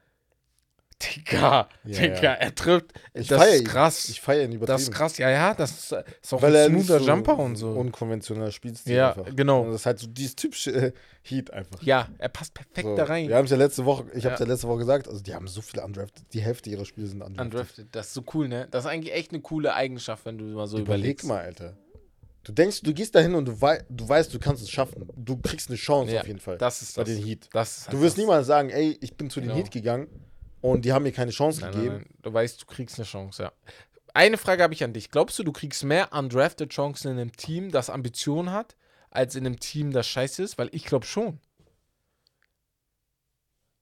[1.03, 1.69] Digga.
[1.85, 2.33] Ja, Digga, ja.
[2.35, 2.87] er trifft.
[3.13, 3.67] Ich das feier ist ihn.
[3.67, 4.09] krass.
[4.09, 4.67] Ich feiere ihn übertrieben.
[4.67, 5.19] das ist krass.
[5.19, 5.93] Ja, ja, das ist,
[6.23, 7.71] ist auch Weil ein smoother so Jumper und so.
[7.73, 9.35] unkonventioneller Spielstil Ja, einfach.
[9.35, 9.63] genau.
[9.63, 10.93] Und das ist halt so dieses typische äh,
[11.23, 11.83] Heat einfach.
[11.83, 13.29] ja, er passt perfekt So, da rein.
[13.29, 14.47] Wir haben es ja letzte Woche, ich habe es Ja.
[14.47, 17.23] ja letzte Woche gesagt, also die haben so viele undrafted, die Hälfte ihrer Spiele sind
[17.23, 17.45] undrafted.
[17.53, 17.89] Undrafted.
[17.93, 18.69] Das ist so cool, ne?
[18.71, 21.27] Das ist eigentlich echt eine coole Eigenschaft, wenn du mal so Überleg überlegst.
[21.27, 21.77] mal, Alter.
[22.45, 25.09] Du denkst, du gehst dahin und du, wei du weißt, du kannst es schaffen.
[25.17, 27.15] Du kriegst eine Chance Ja, auf jeden Fall Das ist bei das.
[27.15, 27.49] den Heat.
[27.53, 28.21] das ist Du halt wirst das.
[28.23, 29.59] niemals sagen, ey, ich bin zu den Genau.
[29.63, 30.09] Heat gegangen
[30.65, 31.97] und die haben mir keine Chance Nein, nein, gegeben.
[31.97, 32.15] nein.
[32.23, 33.53] Du weißt, du kriegst eine Chance, ja.
[34.15, 35.11] Eine Frage habe ich an dich.
[35.11, 38.75] Glaubst du, du kriegst mehr undrafted Chancen in einem Team, das Ambitionen hat,
[39.11, 40.57] als in einem Team, das scheiße ist?
[40.57, 41.39] Weil ich glaube schon.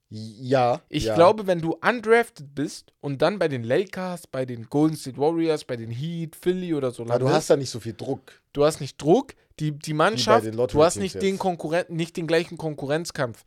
[0.09, 0.81] Ja.
[0.89, 1.15] Ich ja.
[1.15, 5.65] glaube, wenn du undrafted bist und dann bei den Lakers, bei den Golden State Warriors,
[5.65, 8.43] bei den Heat, Philly oder so Weil du hast da nicht so viel Druck.
[8.55, 11.23] du hast nicht Druck, die, die Mannschaft, du hast nicht jetzt.
[11.23, 13.45] den Konkurrenten, nicht den gleichen Konkurrenzkampf.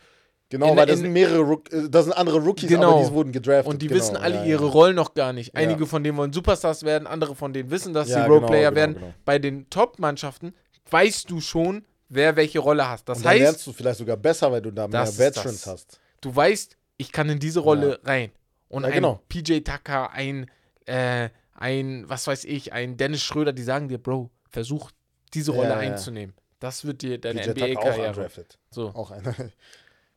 [0.49, 2.99] Genau, In- weil das in- sind mehrere, Rook äh, das sind andere Rookies, Genau.
[2.99, 3.67] aber die wurden gedraftet.
[3.73, 4.69] Und die genau, wissen alle ja, ihre ja.
[4.71, 5.53] Rollen noch gar nicht.
[5.53, 5.59] Ja.
[5.59, 8.75] Einige von denen wollen Superstars werden, andere von denen wissen, dass sie genau, Roleplayer genau,
[8.75, 8.95] werden.
[8.95, 9.13] genau.
[9.25, 10.53] Bei den Top-Mannschaften
[10.91, 13.01] weißt du schon, wer welche Rolle hat.
[13.09, 15.99] Das Und dann heißt, lernst du vielleicht sogar besser, weil du da mehr Veterans hast.
[16.21, 18.31] du weißt, ich kann in diese Rolle rein.
[18.67, 19.21] Und ein genau.
[19.29, 20.49] PJ Tucker, ein,
[20.85, 24.91] äh, ein, was weiß ich, ein Dennis Schröder, die sagen dir, Bro, versuch
[25.33, 26.35] diese Rolle einzunehmen.
[26.59, 28.29] Das wird dir deine NBA-Karriere.
[28.69, 29.33] So, Auch einer.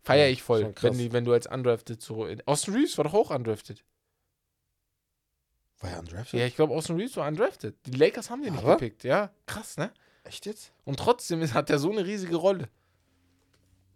[0.09, 2.27] feier ich voll, wenn, die, wenn du als Undrafted so.
[2.47, 3.85] Austin Reeves war doch auch undrafted.
[5.81, 6.41] War er undrafted?
[6.41, 7.77] Ja, ich glaube, Austin Reeves war undrafted.
[7.87, 8.75] Die Lakers haben den nicht Aber?
[8.75, 9.05] gepickt.
[9.05, 9.93] Ja, krass, ne?
[10.25, 10.73] Echt jetzt?
[10.85, 12.69] Und trotzdem ist, hat er so eine riesige Rolle.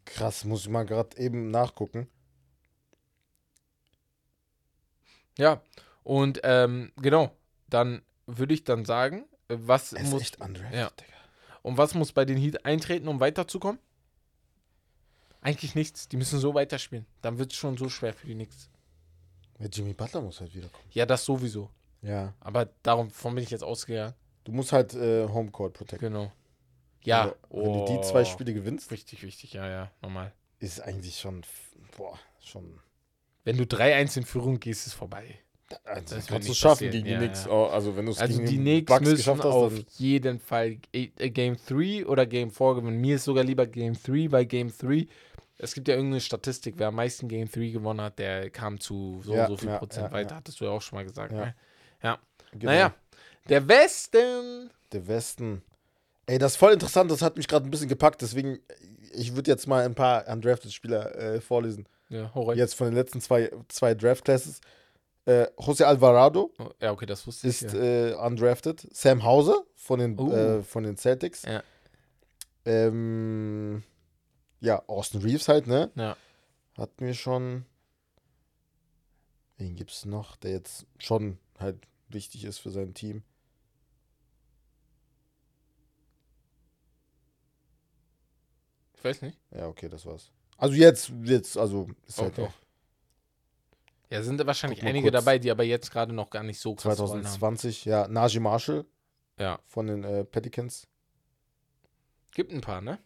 [0.04, 2.08] Krass, muss ich mal gerade eben nachgucken.
[5.38, 5.62] Ja,
[6.04, 7.34] und ähm, genau,
[7.68, 10.90] dann würde ich dann sagen, äh, was Er ist muss, echt undrafted, ja.
[10.90, 11.12] Digga.
[11.62, 13.80] und was muss bei den Heat eintreten, um weiterzukommen?
[15.42, 16.08] Eigentlich nichts.
[16.08, 17.04] Die müssen so weiterspielen.
[17.20, 18.70] Dann wird es schon so schwer für die Knicks.
[19.58, 20.84] Ja, Jimmy Butler muss halt wiederkommen.
[20.92, 21.68] Ja, das sowieso.
[22.00, 22.32] Ja.
[22.40, 24.14] Aber darum von bin ich jetzt ausgegangen.
[24.44, 26.12] Du musst halt äh, Homecourt protecten.
[26.12, 26.32] Genau.
[27.04, 27.22] Ja.
[27.24, 28.02] Also, Wenn du die oh.
[28.02, 30.32] zwei Spiele gewinnst, Richtig wichtig, ja, ja, normal.
[30.58, 31.42] ist eigentlich schon,
[31.96, 32.80] boah, schon.
[33.44, 35.38] Wenn du 3-1 in Führung gehst, ist vorbei.
[35.84, 36.92] Also, Das kannst wird du schaffen passieren.
[37.04, 37.44] gegen Ja, die Knicks.
[37.46, 37.50] ja.
[37.50, 40.38] Oh, also, wenn du es Also gegen die Knicks Bucks müssen geschafft hast, auf jeden
[40.38, 43.00] Fall äh, äh, Game 3 oder Game 4 gewinnen.
[43.00, 45.06] Mir ist sogar lieber Game 3, weil Game 3,
[45.62, 49.20] es gibt ja irgendeine Statistik, wer am meisten Game 3 gewonnen hat, der kam zu
[49.24, 51.04] so Ja, und so viel ja, Prozent ja, weiter, hattest du ja auch schon mal
[51.04, 51.32] gesagt.
[51.32, 51.38] Ja.
[51.46, 51.54] Ne?
[52.02, 52.18] Ja.
[52.52, 52.64] Genau.
[52.72, 52.94] Naja,
[53.48, 54.70] der Westen.
[54.92, 55.62] Der Westen.
[56.26, 58.58] Ey, das ist voll interessant, das hat mich gerade ein bisschen gepackt, deswegen,
[59.12, 61.86] ich würde jetzt mal ein paar undrafted Spieler äh, vorlesen.
[62.08, 62.58] Ja, rein.
[62.58, 64.60] Jetzt von den letzten zwei, zwei Draft-Classes.
[65.24, 67.62] Äh, José Alvarado Oh, ja, okay, das wusste ich.
[67.62, 67.80] ist Ja.
[67.80, 68.86] äh, undrafted.
[68.92, 70.30] Sam Hauser von den, Oh.
[70.32, 71.42] äh, von den Celtics.
[71.44, 71.62] Ja.
[72.64, 73.82] Ähm,
[74.62, 75.90] ja, Austin Reeves halt, ne?
[75.96, 76.16] Ja.
[76.78, 77.66] Hatten wir schon.
[79.58, 81.76] Wen gibt's noch, der jetzt schon halt
[82.08, 83.22] wichtig ist für sein Team?
[88.96, 89.38] Ich weiß nicht.
[89.50, 90.30] Ja, okay, das war's.
[90.56, 92.46] Also jetzt, jetzt, also ist halt Okay.
[92.46, 92.52] auch
[94.10, 95.24] Ja, sind da wahrscheinlich einige kurz.
[95.24, 97.22] dabei, die aber jetzt gerade noch gar nicht so krass Rollen haben.
[97.22, 98.84] 2020, ja, Najee Marshall
[99.38, 100.86] Ja, von den äh, Pelicans.
[102.32, 102.98] gibt ein paar, ne?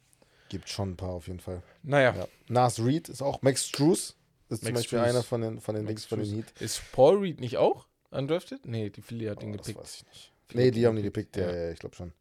[0.49, 1.63] Gibt schon ein paar auf jeden Fall.
[1.83, 2.29] Naja, Ja.
[2.49, 4.17] Nas Reed ist auch, Max Struess
[4.49, 5.11] ist zum Max Beispiel Strus.
[5.11, 6.35] einer von den, von den Max Dings von den.
[6.35, 6.47] Heat.
[6.61, 8.65] ist Paul Reed nicht auch undrafted?
[8.65, 9.83] Nee, die Philly hat ihn Oh, das gepickt.
[9.85, 10.33] weiß ich nicht.
[10.49, 11.57] Philly Nee, die ihn haben die gepickt, ja, ja.
[11.65, 12.13] ja, ich glaube schon.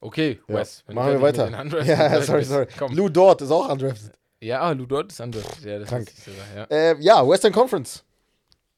[0.00, 0.54] Okay, Ja.
[0.56, 0.82] Wes.
[0.86, 1.60] wenn du Machen wir fertig weiter.
[1.62, 2.66] Undrafted Ja, sorry, sorry.
[2.78, 2.94] Komm.
[2.94, 4.12] Lou Dort ist auch undrafted.
[4.40, 5.44] Ja, ah, Lou Dort ist anders.
[5.62, 6.10] Ja, das Krank.
[6.16, 6.64] ich sogar, ja.
[6.70, 8.04] Äh, ja, Western Conference.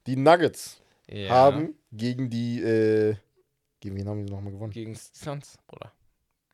[0.09, 1.29] Die Nuggets ja.
[1.31, 3.15] haben gegen die, äh,
[3.79, 4.73] gegen wen haben die nochmal gewonnen?
[4.73, 5.93] Gegen Suns, Bruder.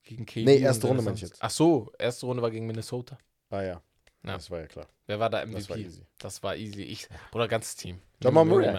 [0.09, 0.45] Gegen KD.
[0.47, 1.37] Nee, erste Runde meine ich jetzt.
[1.39, 3.19] Ach so, erste Runde war gegen Minnesota.
[3.51, 3.83] Ah ja.
[4.25, 4.33] Ja.
[4.33, 4.87] Das war ja klar.
[5.07, 5.59] Wer war da MVP?
[5.59, 6.03] Das war easy.
[6.19, 6.83] Das war easy.
[6.83, 8.01] Ich, Bruder, ganzes Team.
[8.23, 8.75] Jamal Murray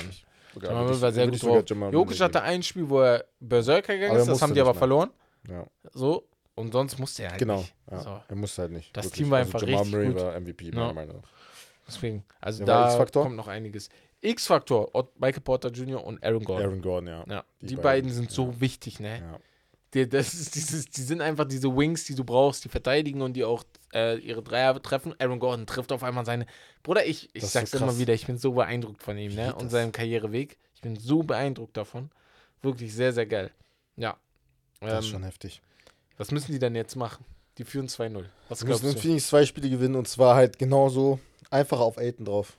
[0.60, 1.64] Jamal Murray war sehr gut drauf.
[1.94, 4.28] Jokic hatte ein Spiel, wo er Berserker gegangen ist.
[4.28, 4.80] Das haben die aber mal.
[4.80, 5.12] verloren.
[5.48, 6.28] Ja, So.
[6.56, 7.60] Und sonst musste er halt genau.
[7.60, 7.74] nicht.
[7.90, 8.00] Ja.
[8.02, 8.22] So.
[8.28, 8.98] Er musste halt nicht.
[8.98, 10.16] Das Team war einfach Jamal richtig Murray gut.
[10.18, 10.76] war MVP, Ja.
[10.76, 11.30] meiner Meinung nach.
[11.88, 12.26] Deswegen.
[12.42, 13.90] Also da kommt noch einiges.
[14.22, 16.04] X-Faktor, Michael Porter Jr.
[16.04, 16.66] und Aaron Gordon.
[16.66, 17.26] Aaron Gordon, ja.
[17.30, 19.20] Ja, die, Die beiden, beiden, sind so wichtig, ne?
[19.20, 19.40] ja.
[19.94, 23.34] Die, das ist dieses, die sind einfach diese Wings, die du brauchst, die verteidigen und
[23.34, 23.64] die auch
[23.94, 25.16] äh, ihre Dreier treffen.
[25.20, 26.46] Aaron Gordon trifft auf einmal seine.
[26.84, 29.34] Bruder, ich, ich Das ist sag's so immer wieder, ich bin so beeindruckt von ihm,
[29.34, 29.56] ne?
[29.56, 30.58] Und seinem Karriereweg.
[30.76, 32.12] Ich bin so beeindruckt davon.
[32.62, 33.52] Wirklich sehr, sehr geil.
[33.98, 34.18] Ja.
[34.80, 35.62] Das ist Ähm, schon heftig.
[36.18, 37.26] was müssen die denn jetzt machen?
[37.58, 38.26] Die führen 2-0.
[38.48, 39.02] Was glaubst müssen du?
[39.02, 42.58] Phoenix zwei Spiele gewinnen und zwar halt genauso einfach auf Aiden drauf.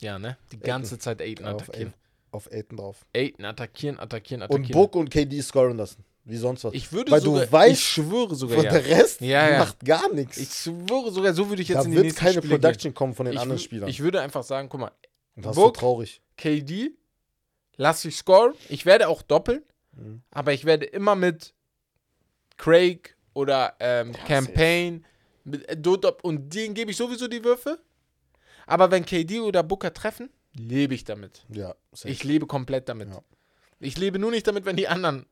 [0.00, 0.36] Ja, ne?
[0.50, 1.94] Die ganze Zeit Aiden Auf attackieren.
[2.32, 3.04] Auf Aiden drauf.
[3.14, 4.72] Aiden attackieren, attackieren, Und attackieren.
[4.72, 6.04] Book und KD scoren lassen.
[6.24, 6.72] Wie sonst was.
[6.74, 8.70] Ich würde Weil du sogar, weißt, ich schwöre sogar, Von ja.
[8.72, 9.58] der Rest Ja, ja.
[9.58, 10.36] macht gar nichts.
[10.36, 12.94] Ich schwöre sogar, so würde ich jetzt da in die wird nächsten keine Spiele Production
[12.94, 13.36] kommen von den gehen.
[13.38, 13.88] Ich, anderen Spielern.
[13.88, 14.92] ich würde einfach sagen, guck mal,
[15.34, 16.20] und das ist Book- so traurig.
[16.36, 16.92] KD,
[17.76, 18.54] lass ich scoren.
[18.68, 19.62] Ich werde auch doppeln,
[19.96, 20.22] Mhm.
[20.30, 21.54] aber ich werde immer mit
[22.56, 25.04] Craig oder ähm, Ja, Campaign
[25.44, 27.78] mit, äh, und denen gebe ich sowieso die Würfe.
[28.66, 31.44] Aber wenn KD oder Booker treffen, lebe ich damit.
[31.48, 32.10] Ja, safe.
[32.10, 33.08] Ich lebe komplett damit.
[33.08, 33.22] Ja.
[33.80, 35.26] Ich lebe nur nicht damit, wenn die anderen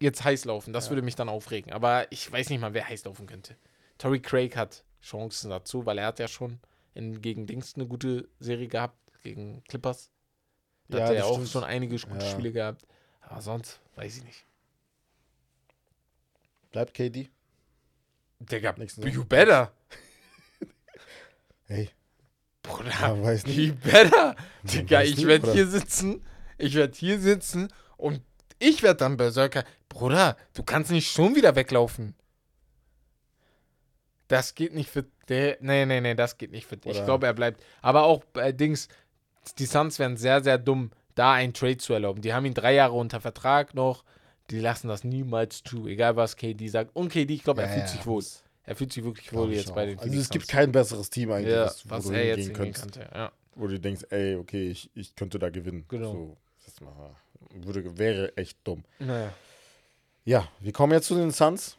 [0.00, 0.72] jetzt heiß laufen.
[0.72, 0.90] Das Ja.
[0.92, 1.72] würde mich dann aufregen.
[1.72, 3.56] Aber ich weiß nicht mal, wer heiß laufen könnte.
[3.98, 6.60] Torrey Craig hat Chancen dazu, weil er hat ja schon
[6.94, 10.10] in, gegen Dings eine gute Serie gehabt, gegen Clippers.
[10.88, 11.48] Da Ja, hat er auch stimmt.
[11.50, 12.30] schon einige gute Ja.
[12.30, 12.86] Spiele gehabt.
[13.20, 14.44] Aber sonst weiß ich nicht.
[16.70, 17.28] Bleibt KD?
[18.40, 19.24] Digga, Nächsten you Sommer.
[19.26, 19.72] better.
[21.66, 21.90] Hey,
[22.62, 23.56] Bruder, ja, weiß nicht.
[23.58, 24.34] you better.
[24.62, 26.24] Digga, ich werde hier sitzen.
[26.56, 28.22] Ich werde hier sitzen und
[28.58, 29.64] ich werde dann Berserker.
[29.88, 32.14] Bruder, du kannst nicht schon wieder weglaufen.
[34.28, 35.06] Das geht nicht für.
[35.28, 36.76] Der, nee, nee, nee, das geht nicht für.
[36.76, 37.62] Ich Oder- glaube, er bleibt.
[37.82, 38.88] Aber auch bei Dings,
[39.58, 42.22] die Suns wären sehr, sehr dumm, da einen Trade zu erlauben.
[42.22, 44.04] Die haben ihn drei Jahre unter Vertrag noch.
[44.50, 46.96] Die lassen das niemals zu, egal was KD sagt.
[46.96, 48.22] Und KD, ich glaube, er Ja, fühlt ja, sich wohl.
[48.22, 49.74] das Er fühlt sich wirklich wohl ich jetzt auch.
[49.74, 52.12] bei den Also Phoenix es gibt kein besseres Team eigentlich, ja, was, wo was du
[52.12, 53.08] er jetzt könnte.
[53.14, 53.32] Ja.
[53.54, 55.84] Wo du denkst, ey, okay, ich, ich könnte da gewinnen.
[55.88, 56.12] Genau.
[56.12, 57.14] So, das mal,
[57.52, 58.84] würde, wäre echt dumm.
[58.98, 59.32] Naja.
[60.24, 61.76] Ja, wir kommen jetzt zu den Suns.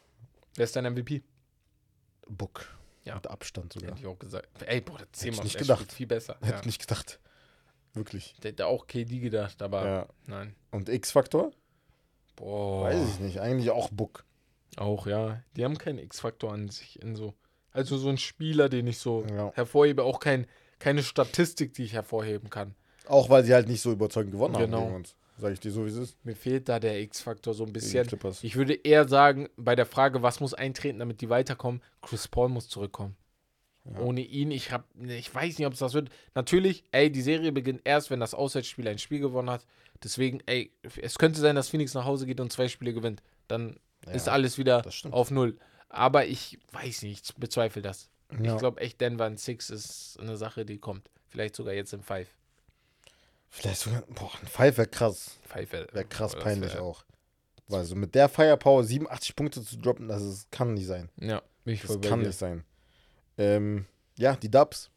[0.56, 1.22] Wer ist dein MVP?
[2.28, 2.66] Book.
[3.04, 3.14] Ja.
[3.14, 3.90] Mit Abstand sogar.
[3.90, 4.48] Hätte ich auch gesagt.
[4.66, 5.44] Ey, Bruder, zehnmal.
[5.44, 5.78] nicht er gedacht.
[5.80, 6.36] spielt Viel besser.
[6.40, 6.58] Hätte Ja.
[6.60, 7.18] ich nicht gedacht.
[7.94, 8.34] Wirklich.
[8.38, 10.06] Ich hätte auch KD gedacht, aber Ja.
[10.26, 10.54] nein.
[10.70, 11.50] Und X-Faktor?
[12.36, 12.84] Boah.
[12.84, 13.40] Weiß ich nicht.
[13.40, 14.24] Eigentlich auch Book.
[14.76, 15.42] Auch, ja.
[15.56, 17.34] Die haben keinen X-Faktor an sich in so.
[17.72, 19.52] Also so ein Spieler, den ich so Ja.
[19.54, 20.46] hervorhebe, auch kein,
[20.78, 22.74] keine Statistik, die ich hervorheben kann.
[23.06, 24.76] Auch weil sie halt nicht so überzeugend gewonnen Genau.
[24.78, 25.14] haben gegen uns.
[25.40, 26.24] Sag ich dir so, wie es ist.
[26.24, 28.06] Mir fehlt da der X-Faktor so ein bisschen.
[28.42, 32.50] Ich würde eher sagen, bei der Frage, was muss eintreten, damit die weiterkommen, Chris Paul
[32.50, 33.16] muss zurückkommen.
[33.84, 34.00] Ja.
[34.00, 36.10] Ohne ihn, ich hab, ich weiß nicht, ob es das wird.
[36.34, 39.66] Natürlich, ey, die Serie beginnt erst, wenn das Auswärtsspiel ein Spiel gewonnen hat.
[40.04, 43.22] Deswegen, ey, es könnte sein, dass Phoenix nach Hause geht und zwei Spiele gewinnt.
[43.48, 45.58] Dann Ja, ist alles wieder auf Null.
[45.88, 48.10] Aber ich weiß nicht, ich bezweifle das.
[48.30, 48.52] Ja.
[48.52, 51.10] Ich glaube echt, Denver in Six ist eine Sache, die kommt.
[51.28, 52.28] Vielleicht sogar jetzt in Five.
[53.50, 54.02] Vielleicht sogar.
[54.02, 55.38] Boah, ein Five wäre krass.
[55.46, 57.04] Five wäre Wäre krass das peinlich wär- auch.
[57.68, 61.08] Weil so mit der Firepower 87 Punkte zu droppen, das ist, kann nicht sein.
[61.16, 62.26] Ja, bin ich Das voll bei kann dir.
[62.28, 62.64] nicht sein.
[63.38, 63.86] Ähm,
[64.18, 64.90] ja, die Dubs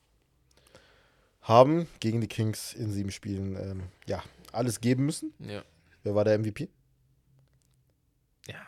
[1.41, 5.33] haben gegen die Kings in sieben Spielen ähm, ja, alles geben müssen.
[5.39, 5.63] Ja.
[6.03, 6.69] Wer war der MVP?
[8.47, 8.65] Ja,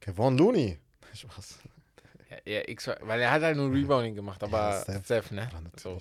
[0.00, 0.78] Kevon Looney.
[1.14, 1.58] Spaß.
[2.44, 5.04] ja, X, weil er hat halt nur Rebounding gemacht, aber Ja, Steph.
[5.04, 5.48] Steph, ne?
[5.52, 5.98] Ja, So.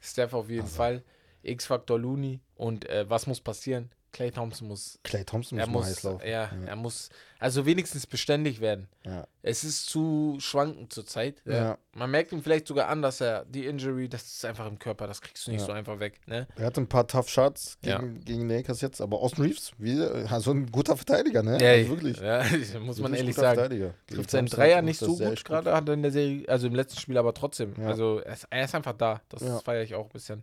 [0.00, 0.76] Steph auf jeden Also.
[0.76, 1.02] Fall.
[1.48, 2.40] X-Faktor Looney.
[2.54, 3.90] Und äh, was muss passieren?
[4.12, 4.98] Clay Thompson muss.
[5.02, 6.26] Clay Thompson muss muss, heiß laufen.
[6.26, 6.50] ja, Ja.
[6.68, 8.88] er muss, also wenigstens beständig werden.
[9.04, 9.26] Ja.
[9.42, 11.42] Es ist zu schwankend zurzeit.
[11.44, 11.52] Ja.
[11.54, 11.78] Ja.
[11.92, 15.06] Man merkt ihm vielleicht sogar an, dass er die Injury, das ist einfach im Körper,
[15.06, 16.18] das kriegst du nicht so einfach weg.
[16.24, 16.46] Ne?
[16.56, 20.50] Er hatte ein paar Tough Shots gegen, gegen Lakers jetzt, aber Austin Reeves, wie, also
[20.50, 21.58] ein guter Verteidiger, ne?
[21.60, 22.16] Ja, also wirklich.
[22.18, 22.42] Ja,
[22.80, 23.92] muss man ehrlich guter sagen.
[24.06, 26.74] Trifft seinen Dreier nicht so gut echt gerade, hat er in der Serie, also im
[26.74, 27.74] letzten Spiel aber trotzdem.
[27.84, 29.20] Also er ist, er ist einfach da.
[29.28, 30.42] Das feiere ich auch ein bisschen.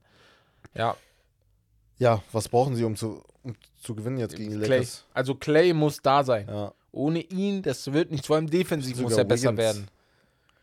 [0.73, 0.95] Ja,
[1.99, 4.79] Ja, was brauchen sie, um zu, um zu gewinnen jetzt gegen die Clay.
[4.79, 5.05] Lakers?
[5.13, 6.47] Also Clay muss da sein.
[6.47, 9.57] Ja, Ohne ihn, das wird nicht, vor allem defensiv muss er besser Wiggins.
[9.57, 9.87] werden.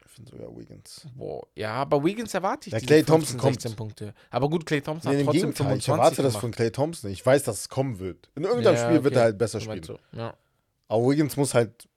[0.05, 1.07] ich finde sogar Wiggins.
[1.17, 3.55] Boah, ja, aber Wiggins erwarte ich Ja, diese Klay 15, Thompson kommt.
[3.63, 4.15] 16 Punkte.
[4.31, 6.41] Aber gut, Clay Thompson Nee, hat trotzdem Gegenteil, 25 ich erwarte das gemacht.
[6.41, 7.11] von Clay Thompson.
[7.11, 8.29] Ich weiß, dass es kommen wird.
[8.35, 9.21] In irgendeinem Ja, Spiel wird okay.
[9.21, 9.83] er halt besser So spielen.
[9.83, 9.99] du.
[10.19, 10.35] Ja.
[10.89, 11.89] Aber Wiggins muss halt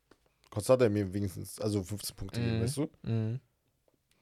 [0.81, 2.61] er mir wenigstens, also 15 Punkte Mhm.
[2.61, 2.89] weißt du?
[3.01, 3.39] Mhm.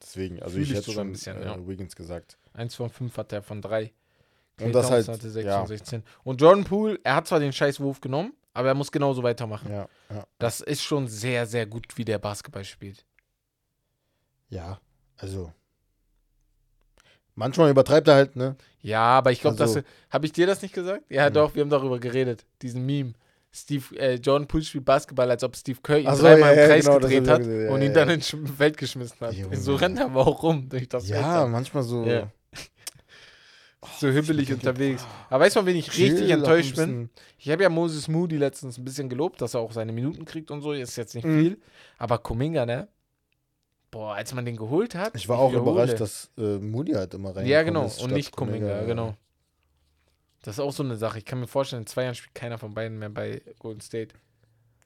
[0.02, 1.68] Deswegen, also Fühl ich ich hätte ein bisschen, äh, ja.
[1.68, 2.38] Wiggins gesagt.
[2.54, 3.92] Eins von fünf hat er von drei.
[4.58, 5.60] Klay Und das Thompson halt, hatte 6 ja.
[5.60, 6.04] von 16.
[6.24, 9.72] Und Jordan Poole, er hat zwar den scheiß Wurf genommen, aber er muss genauso weitermachen.
[9.72, 10.26] Ja, ja.
[10.40, 13.06] Das ist schon sehr, sehr gut, wie der Basketball spielt.
[14.50, 14.80] Ja,
[15.18, 15.54] also.
[17.36, 18.56] Manchmal übertreibt er halt, ne?
[18.82, 21.04] Ja, aber ich glaube, Also- das habe ich dir das nicht gesagt?
[21.10, 21.34] Ja, Hm.
[21.34, 22.46] doch, wir haben darüber geredet.
[22.62, 23.14] Diesen Meme.
[23.54, 26.64] Steve, äh, Jordan Poole spielt Basketball, als ob Steve Kerr ihn so, dreimal ja, ja,
[26.64, 28.14] im Kreis genau, gedreht hat gesehen, ja, und ihn ja, dann ja.
[28.16, 29.34] ins Feld geschmissen hat.
[29.34, 29.58] Junge.
[29.58, 31.20] So rennt er aber auch rum durch das Feld.
[31.20, 32.06] Ja, manchmal so.
[32.06, 32.32] Ja.
[33.98, 35.04] So hübbelig denke, unterwegs.
[35.30, 37.10] Aber weißt du, wen ich richtig enttäuscht bin?
[37.40, 40.52] Ich habe ja Moses Moody letztens ein bisschen gelobt, dass er auch seine Minuten kriegt
[40.52, 40.72] und so.
[40.72, 41.40] Ist jetzt nicht Mhm.
[41.42, 41.62] viel.
[41.98, 42.88] Aber Kuminga, ne?
[43.90, 45.16] Boah, als man den geholt hat.
[45.16, 47.92] Ich war auch überrascht, dass äh, Moody halt immer rein Ja, genau.
[48.02, 49.16] Und nicht Kuminga, genau.
[50.42, 51.20] Das ist auch so eine Sache.
[51.20, 54.16] Ich kann mir vorstellen, in zwei Jahren spielt keiner von beiden mehr bei Golden State.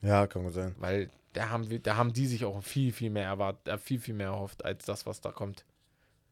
[0.02, 0.76] Ja, kann gut sein.
[0.80, 4.00] Weil da haben, wir, da haben die sich auch viel, viel mehr erwartet, äh, viel,
[4.00, 5.66] viel mehr erhofft, als das, was da kommt.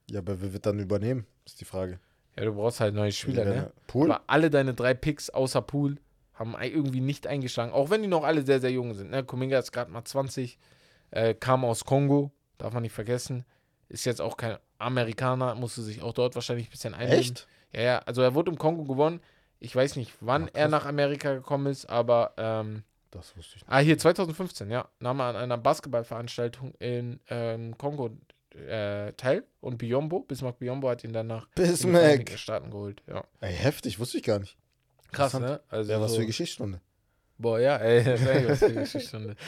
[0.09, 1.25] Ja, aber wer wird dann übernehmen?
[1.45, 1.99] Ist die Frage.
[2.37, 3.71] Ja, du brauchst halt neue Spieler, ne?
[3.87, 4.11] Pool?
[4.11, 5.97] Aber alle deine drei Picks außer Pool
[6.33, 7.71] haben irgendwie nicht eingeschlagen.
[7.71, 9.11] Auch wenn die noch alle sehr, sehr jung sind.
[9.11, 9.23] Ne?
[9.23, 10.57] Kuminga ist gerade mal 20,
[11.11, 13.45] äh, kam aus Kongo, darf man nicht vergessen.
[13.87, 17.19] Ist jetzt auch kein Amerikaner, musste sich auch dort wahrscheinlich ein bisschen einleben.
[17.19, 17.47] Echt?
[17.75, 19.19] Ja, ja, also er wurde im Kongo gewonnen.
[19.59, 20.55] Ich weiß nicht, wann Ah, krass.
[20.61, 23.71] er nach Amerika gekommen ist, aber ähm, Das wusste ich nicht.
[23.71, 28.09] ah, hier 2015, ja, nahm er an einer Basketballveranstaltung in ähm, Kongo
[28.55, 32.29] äh, teil und Biombo, Bismarck Biombo hat ihn danach in die Bismarck.
[32.37, 33.01] Staaten geholt.
[33.07, 33.23] Ja.
[33.39, 34.57] Ey, heftig, wusste ich gar nicht.
[35.11, 35.61] Krass, ne?
[35.69, 36.79] Also Ja, was so, für Geschichtsstunde.
[37.39, 38.05] Boah, ja, ey,
[38.49, 39.35] was für Geschichtsstunde.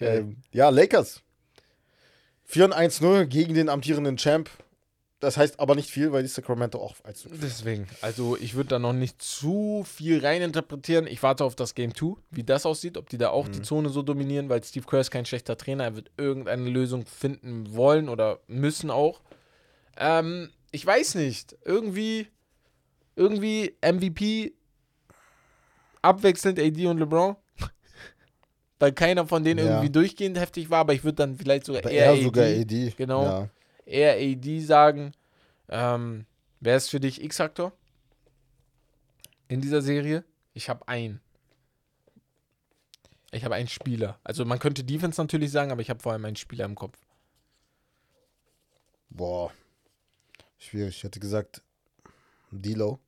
[0.00, 1.22] Ähm, ja, Lakers.
[2.48, 4.48] 4-1-0 gegen den amtierenden Champ.
[5.20, 8.78] Das heißt aber nicht viel, weil die Sacramento auch als Deswegen, also ich würde da
[8.78, 11.08] noch nicht zu viel reininterpretieren.
[11.08, 13.88] Ich warte auf das Game 2, wie das aussieht, ob die da auch die Zone
[13.88, 15.84] so dominieren, weil Steve Kerr ist kein schlechter Trainer.
[15.84, 19.20] Er wird irgendeine Lösung finden wollen oder müssen auch.
[19.96, 21.56] Ähm, ich weiß nicht.
[21.64, 22.28] Irgendwie,
[23.16, 24.54] irgendwie MVP
[26.00, 27.34] abwechselnd AD und LeBron.
[28.78, 29.72] weil keiner von denen Ja.
[29.72, 32.94] irgendwie durchgehend heftig war, aber ich würde dann vielleicht sogar eher, eher AD, sogar AD.
[32.96, 33.24] Genau.
[33.24, 33.48] Ja.
[33.88, 35.12] Eher AD sagen.
[35.68, 36.26] Ähm,
[36.60, 37.72] wer ist für dich X-Faktor
[39.48, 40.24] in dieser Serie?
[40.54, 41.20] Ich habe einen.
[43.30, 44.18] Ich habe einen Spieler.
[44.24, 46.98] Also man könnte Defense natürlich sagen, aber ich habe vor allem einen Spieler im Kopf.
[49.10, 49.52] Boah.
[50.56, 50.96] Schwierig.
[50.96, 51.62] Ich hätte gesagt,
[52.50, 52.98] Dilo.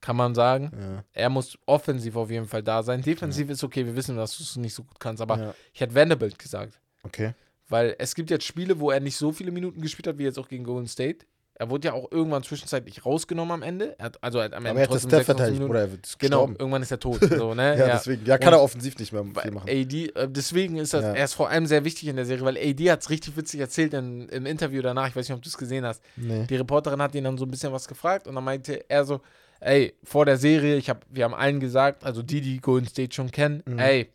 [0.00, 0.70] Kann man sagen.
[0.80, 1.04] Ja.
[1.12, 3.02] Er muss offensiv auf jeden Fall da sein.
[3.02, 5.54] Defensiv ist okay, wir wissen, dass du es nicht so gut kannst, aber ja.
[5.72, 6.80] ich hätte Vanderbilt gesagt.
[7.02, 7.34] Okay.
[7.68, 10.38] Weil es gibt jetzt Spiele, wo er nicht so viele Minuten gespielt hat, wie jetzt
[10.38, 11.26] auch gegen Golden State.
[11.60, 13.96] Er wurde ja auch irgendwann zwischenzeitlich rausgenommen am Ende.
[13.98, 15.70] Er hat, also er hat am Ende Aber er hat das Steph 26 verteidigt, Minuten.
[15.72, 16.56] oder er wird Genau, gestorben.
[16.56, 17.20] irgendwann ist er tot.
[17.20, 17.62] So, ne?
[17.78, 17.94] Ja, ja.
[17.96, 18.24] deswegen.
[18.26, 19.68] Ja, kann Und- er offensiv nicht mehr viel machen.
[19.68, 21.14] AD, äh, deswegen ist das, Ja.
[21.14, 23.58] er ist vor allem sehr wichtig in der Serie, weil AD hat es richtig witzig
[23.58, 25.08] erzählt in, im Interview danach.
[25.08, 26.00] Ich weiß nicht, ob du es gesehen hast.
[26.16, 26.46] Nee.
[26.48, 29.20] Die Reporterin hat ihn dann so ein bisschen was gefragt und dann meinte er so:
[29.58, 33.12] Ey, vor der Serie, ich hab, wir haben allen gesagt, also die, die Golden State
[33.16, 33.80] schon kennen, Mhm.
[33.80, 34.12] ey,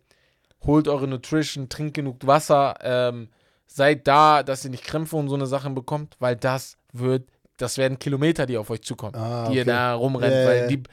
[0.66, 3.28] holt eure Nutrition, trinkt genug Wasser, ähm,
[3.76, 7.28] seid da, dass ihr nicht Krämpfe und so eine Sachen bekommt, weil das wird,
[7.58, 9.72] das werden Kilometer, die auf euch zukommen, Ah, die ihr okay.
[9.72, 10.68] da rumrennt, Ja, ja, weil ja.
[10.68, 10.84] die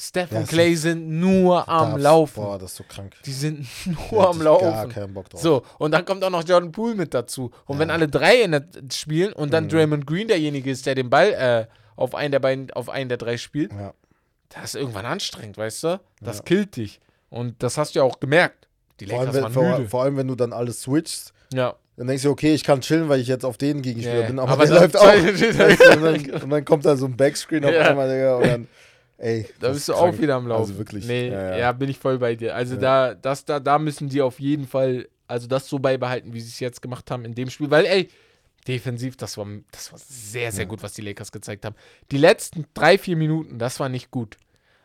[0.00, 2.42] Steph Ja, und Clay sind nur am Darf's- Laufen.
[2.44, 3.14] Boah, das ist so krank.
[3.24, 4.64] Die sind nur hätte am Laufen.
[4.70, 5.40] Gar keinen Bock drauf.
[5.40, 7.50] So, und dann kommt auch noch Jordan Poole mit dazu.
[7.66, 7.80] Und Ja.
[7.80, 9.68] wenn alle drei in der, spielen und dann Mhm.
[9.70, 13.18] Draymond Green derjenige ist, der den Ball äh, auf einen der beiden, auf einen der
[13.18, 13.92] drei spielt, Ja.
[14.50, 16.00] das ist irgendwann anstrengend, weißt du?
[16.20, 16.42] Das Ja.
[16.44, 17.00] killt dich.
[17.30, 18.68] Und das hast du ja auch gemerkt.
[19.00, 19.88] Die Vor allem, Lakers wenn, waren vor, müde.
[19.88, 21.74] vor allem, wenn du dann alles switchst, ja.
[21.98, 24.38] Dann denkst du, okay, ich kann chillen, weil ich jetzt auf den Gegenspieler Ja, bin,
[24.38, 25.02] aber, aber der läuft auch.
[25.12, 26.02] zwei- Weißt du, und,
[26.32, 27.82] dann, und dann kommt da so ein Backscreen auf Ja.
[27.90, 28.68] einmal, Digga, und dann,
[29.18, 29.46] ey.
[29.60, 30.14] Da bist ist du krank.
[30.14, 30.60] auch wieder am Laufen.
[30.62, 31.06] Also wirklich.
[31.06, 31.72] Nee, ja, ja, ja.
[31.72, 32.54] bin ich voll bei dir.
[32.54, 32.80] Also Ja.
[32.80, 36.48] da, das, da, da müssen die auf jeden Fall, also das so beibehalten, wie sie
[36.50, 37.70] es jetzt gemacht haben in dem Spiel.
[37.70, 38.08] Weil, ey,
[38.66, 41.74] defensiv, das war, das war sehr, sehr gut, was die Lakers gezeigt haben.
[42.10, 44.36] Die letzten drei, vier Minuten, das war nicht gut.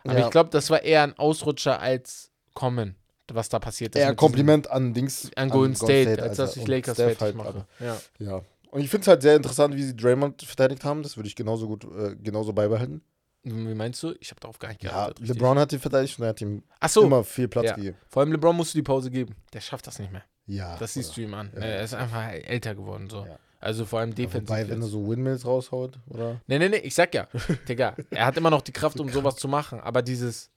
[0.05, 2.95] Aber ich glaube, das war eher ein Ausrutscher als Kommen,
[3.31, 4.01] was da passiert ist.
[4.01, 5.29] Eher mit Kompliment an Dings.
[5.35, 6.43] An Golden State, als Alter.
[6.43, 7.65] dass ich Lakers Steph fertig halt, mache.
[7.79, 7.97] Ja.
[8.19, 8.41] Ja.
[8.71, 11.03] Und ich finde es halt sehr interessant, wie sie Draymond verteidigt haben.
[11.03, 13.01] Das würde ich genauso gut, äh, genauso beibehalten.
[13.43, 14.13] Wie meinst du?
[14.19, 15.19] Ich habe darauf gar nicht Ja, geachtet.
[15.21, 15.35] richtig.
[15.37, 17.75] LeBron hat ihn verteidigt und er hat ihm so, immer viel Platz Ja.
[17.75, 17.97] gegeben.
[18.07, 19.35] vor allem LeBron musst du die Pause geben.
[19.51, 20.23] Der schafft das nicht mehr.
[20.45, 20.77] Ja.
[20.77, 21.51] Das siehst du ihm an.
[21.53, 21.59] Ja.
[21.61, 23.09] Er ist einfach älter geworden.
[23.09, 23.25] so.
[23.25, 23.37] Ja.
[23.59, 24.49] Also vor allem Ja, defensiv.
[24.49, 26.41] Wobei, wenn er so Windmills raushaut, oder?
[26.47, 27.27] Nee, nee, nee, ich sag ja,
[27.69, 30.49] Digga, er hat immer noch die Kraft, um sowas zu machen, aber dieses,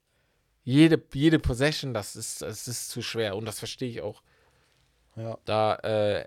[0.66, 4.20] jede, jede Possession, das ist, das ist zu schwer und das verstehe ich auch.
[5.14, 5.38] Ja.
[5.46, 6.26] Da, äh,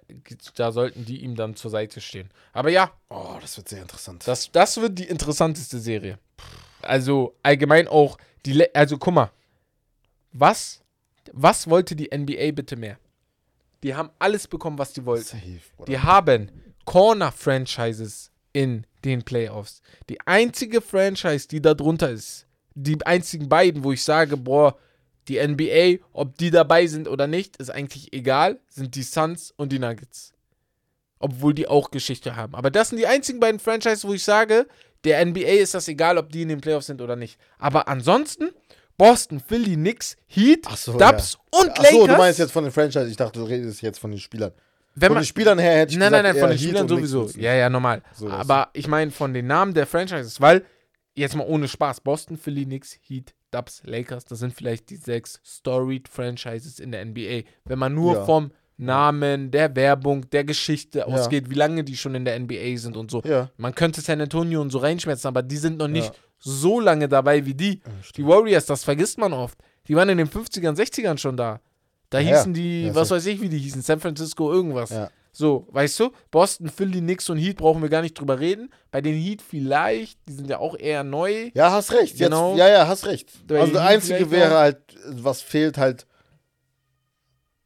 [0.55, 2.31] da sollten die ihm dann zur Seite stehen.
[2.53, 4.25] Aber ja, Oh, das wird sehr interessant.
[4.27, 6.17] das, das wird die interessanteste Serie.
[6.81, 9.31] Also allgemein auch, die, Le- also guck mal,
[10.31, 10.81] was,
[11.33, 12.97] was wollte die NBA bitte mehr?
[13.83, 15.25] Die haben alles bekommen, was die wollten.
[15.25, 15.59] Safe.
[15.87, 16.49] Die haben
[16.85, 19.81] Corner-Franchises in den Playoffs.
[20.09, 22.45] Die einzige Franchise, die da drunter ist,
[22.83, 24.77] die einzigen beiden, wo ich sage, boah,
[25.27, 29.71] die NBA, ob die dabei sind oder nicht, ist eigentlich egal, sind die Suns und
[29.71, 30.33] die Nuggets.
[31.19, 32.55] Obwohl die auch Geschichte haben.
[32.55, 34.65] Aber das sind die einzigen beiden Franchises, wo ich sage,
[35.03, 37.37] der NBA ist das egal, ob die in den Playoffs sind oder nicht.
[37.57, 38.49] Aber ansonsten,
[38.97, 41.91] Boston, Philly, Knicks, Heat, so, Dubs und Ach Lakers.
[41.91, 43.07] so, du meinst jetzt von den Franchise.
[43.09, 44.51] Ich dachte, du redest jetzt von den Spielern.
[44.95, 46.67] wenn von man, den Spielern her hätte ich Nein, gesagt, nein, nein, von den Heat
[46.67, 47.29] Spielern und sowieso.
[47.39, 48.01] Ja, ja, normal.
[48.13, 50.65] So, Aber ich meine von den Namen der Franchises, weil,
[51.19, 55.39] jetzt mal ohne Spaß, Boston, Philly, Knicks, Heat, Dubs, Lakers, das sind vielleicht die sechs
[55.43, 57.43] Storied Franchises in der NBA.
[57.65, 58.25] Wenn man nur Ja.
[58.25, 62.95] vom Namen, der Werbung, der Geschichte ausgeht, wie lange die schon in der NBA sind
[62.95, 63.21] und so.
[63.25, 63.49] Ja.
[63.57, 66.19] Man könnte San Antonio und so reinschmerzen, aber die sind noch nicht Ja.
[66.39, 67.81] so lange dabei wie die.
[67.85, 67.91] Ja.
[68.15, 69.57] Die Warriors, das vergisst man oft.
[69.89, 71.59] Die waren in den 50ern, 60ern schon da.
[72.09, 74.91] Da Ja, hießen die, ja, was weiß ich, wie die hießen, San Francisco irgendwas.
[74.91, 75.09] Ja.
[75.39, 78.69] So, weißt du, Boston, Philly, Knicks und Heat brauchen wir gar nicht drüber reden.
[78.91, 81.49] Bei den Heat vielleicht, die sind ja auch eher neu.
[81.53, 82.17] Ja, hast recht.
[82.17, 82.57] Jetzt, Genau.
[82.57, 83.47] Ja, ja, hast recht.
[83.47, 86.05] Bei Also das Einzige wäre halt, was fehlt halt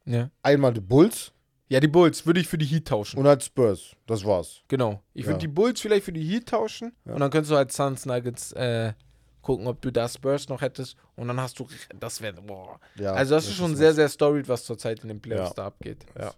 [0.04, 0.30] Ja.
[0.42, 1.32] einmal die Bulls
[1.68, 3.18] Ja, die Bulls würde ich für die Heat tauschen.
[3.18, 3.96] und halt Spurs.
[4.06, 4.60] Das war's.
[4.68, 5.02] genau.
[5.12, 5.38] Ich würde Ja.
[5.40, 6.92] die Bulls vielleicht für die Heat tauschen.
[7.06, 7.14] Ja.
[7.14, 8.92] Und dann könntest du halt Suns Nuggets äh,
[9.42, 10.94] gucken, ob du da Spurs noch hättest.
[11.16, 11.66] Und dann hast du,
[11.98, 12.78] das wäre, boah.
[12.94, 16.04] Ja, also das, ist schon sehr, sehr storied, was zurzeit in den Playoffs da abgeht.
[16.16, 16.32] Ja.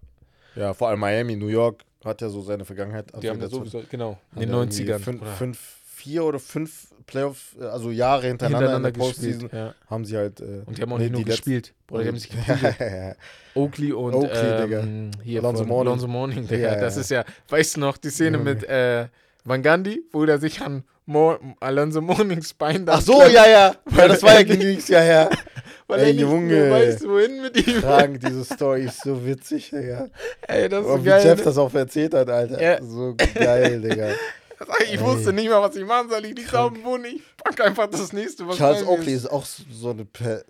[0.56, 3.06] Ja, vor allem Miami, New York hat ja so seine Vergangenheit.
[3.22, 4.98] Die haben ja dazu- sowieso, genau, in den ja irgendwie 90ern.
[5.00, 5.58] Fünf, oder fünf,
[5.94, 9.52] vier oder fünf Playoff, also Jahre hintereinander, hintereinander in der Postseason, gespielt.
[9.52, 9.74] Ja.
[9.90, 10.40] haben sie halt.
[10.40, 11.72] Äh, Und die haben auch nee, nicht nur gespielt.
[11.86, 13.16] Bruder, die haben sich geprügelt.
[13.54, 15.88] Oakley und Oakley, ähm, hier Alonso von Mourning.
[15.92, 16.74] Alonso Mourning, Digga.
[16.74, 19.06] Ja, das ist ja, weißt du noch, die Szene mit äh,
[19.44, 23.74] Van Gandhi, wo er sich an Mo Alonso Mournings Bein da Ach so, ja, ja.
[23.96, 25.30] Ja, das war ja gegen nichts, ja, ja.
[25.86, 26.46] Weil Ey, er nicht Junge.
[26.52, 27.80] mehr weiß, wohin mit ihm.
[27.80, 30.08] Krank, diese Story ist so witzig, Digga.
[30.48, 31.24] Ey, das ist Und so wie geil.
[31.24, 31.44] Jeff ne?
[31.44, 32.60] das auch erzählt hat, Alter.
[32.62, 32.82] Ja.
[32.82, 34.08] So geil, Digga.
[34.90, 36.24] Ich wusste nicht mal, was ich machen soll.
[36.24, 39.24] Ich liege auf dem Boden, ich pack einfach das nächste, was Charles Oakley ist.
[39.24, 40.44] ist auch so eine per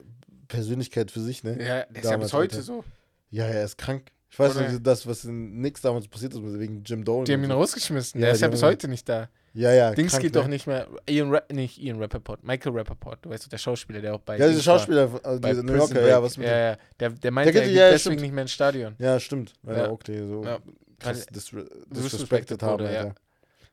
[0.47, 1.57] Persönlichkeit für sich, ne?
[1.59, 2.85] Ja, der ist ja bis heute so.
[3.31, 4.13] Ja, er ist krank.
[4.29, 7.25] Ich weiß Oder- noch, das, was in Nix damals passiert ist, wegen Jim Dolan.
[7.27, 7.55] Die haben ihn so.
[7.57, 8.21] rausgeschmissen.
[8.21, 9.29] Ja, der ist ja bis heute nicht da.
[9.55, 9.93] Ja, ja.
[9.93, 10.41] Dings krank, geht ne?
[10.43, 10.87] doch nicht mehr.
[11.09, 14.37] Ian Ra nicht Ian Rappaport, Michael Rappaport, du weißt der Schauspieler, der auch bei.
[14.37, 14.61] Ja, war.
[14.61, 16.25] Schauspieler, also bei dieser New Yorker, ja, Break.
[16.25, 16.77] was mit ja, ja.
[17.01, 18.21] Der, der meinte, geht- er geht ja, deswegen stimmt.
[18.21, 18.95] nicht mehr ins Stadion.
[18.99, 19.55] Ja, stimmt.
[19.63, 19.83] Weil Ja.
[19.85, 20.59] er Oakley so Ja.
[20.99, 22.99] krass disre Disrespected haben, wurde, ja.
[23.01, 23.15] Alter.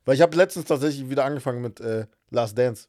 [0.05, 2.88] Weil ich habe letztens tatsächlich wieder angefangen mit äh, Last Dance.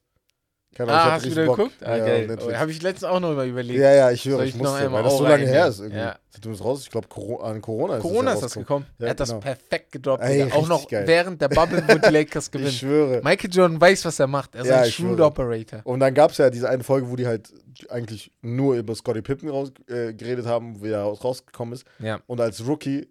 [0.75, 1.57] Keine Ahnung, ich Ah, hast du wieder Bock.
[1.57, 1.75] geguckt?
[1.83, 2.39] Ah, Ja, geil.
[2.41, 3.79] Oh, Habe ich letztens auch noch mal überlegt.
[3.81, 5.79] Ja, ja, ich höre, ich ich noch musste, einmal weil das so lange her ist
[5.81, 5.99] irgendwie.
[5.99, 6.17] Ja.
[6.31, 7.07] Seitdem es raus ich glaube,
[7.45, 8.87] an Corona ist Corona das ist das gekommen.
[8.99, 9.41] Ja, er hat das genau.
[9.41, 10.25] perfekt gedroppt.
[10.25, 10.51] Ey.
[10.53, 11.07] Auch noch geil.
[11.07, 12.71] während der Bubble, wo die Lakers Ich gewinnen.
[12.73, 13.21] schwöre.
[13.23, 14.55] Michael Jordan weiß, was er macht.
[14.57, 15.21] Er ist Ja, ein ich Shrewd.
[15.21, 15.81] Operator.
[15.85, 17.53] Und dann gab es ja diese eine Folge, wo die halt
[17.89, 21.85] eigentlich nur über Scottie Pippen raus, äh, geredet haben, wie er raus, rausgekommen ist.
[22.01, 22.19] Ja.
[22.27, 23.09] Und als Rookie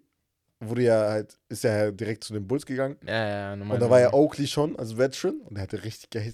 [0.68, 2.96] wurde ja halt, ist er ja direkt zu den Bulls gegangen.
[3.06, 3.74] Ja, ja, normal.
[3.76, 6.32] Und da war ja Oakley schon als Veteran und er hatte richtig geil.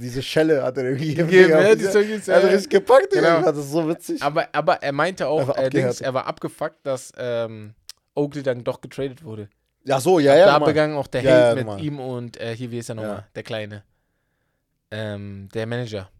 [0.00, 1.80] Diese Schelle hat er irgendwie Gegeben, ja, Er hat
[2.26, 2.36] ja.
[2.38, 3.10] richtig gepackt.
[3.12, 3.42] Genau.
[3.42, 4.22] Das ist so witzig.
[4.22, 6.00] Aber, aber er meinte auch, Einfach äh, Dings, abgehärtet.
[6.02, 7.74] er war abgefuckt, dass ähm,
[8.14, 9.48] Oakley dann doch getradet wurde.
[9.84, 10.46] ja, so, ja, ja.
[10.46, 10.68] da normal.
[10.68, 11.84] begann auch der Ja, Hate ja, mit normal.
[11.84, 13.10] ihm und äh, hier, wie ist er nochmal?
[13.16, 13.26] Ja.
[13.34, 13.82] Der Kleine.
[14.90, 16.10] Ähm, der Manager.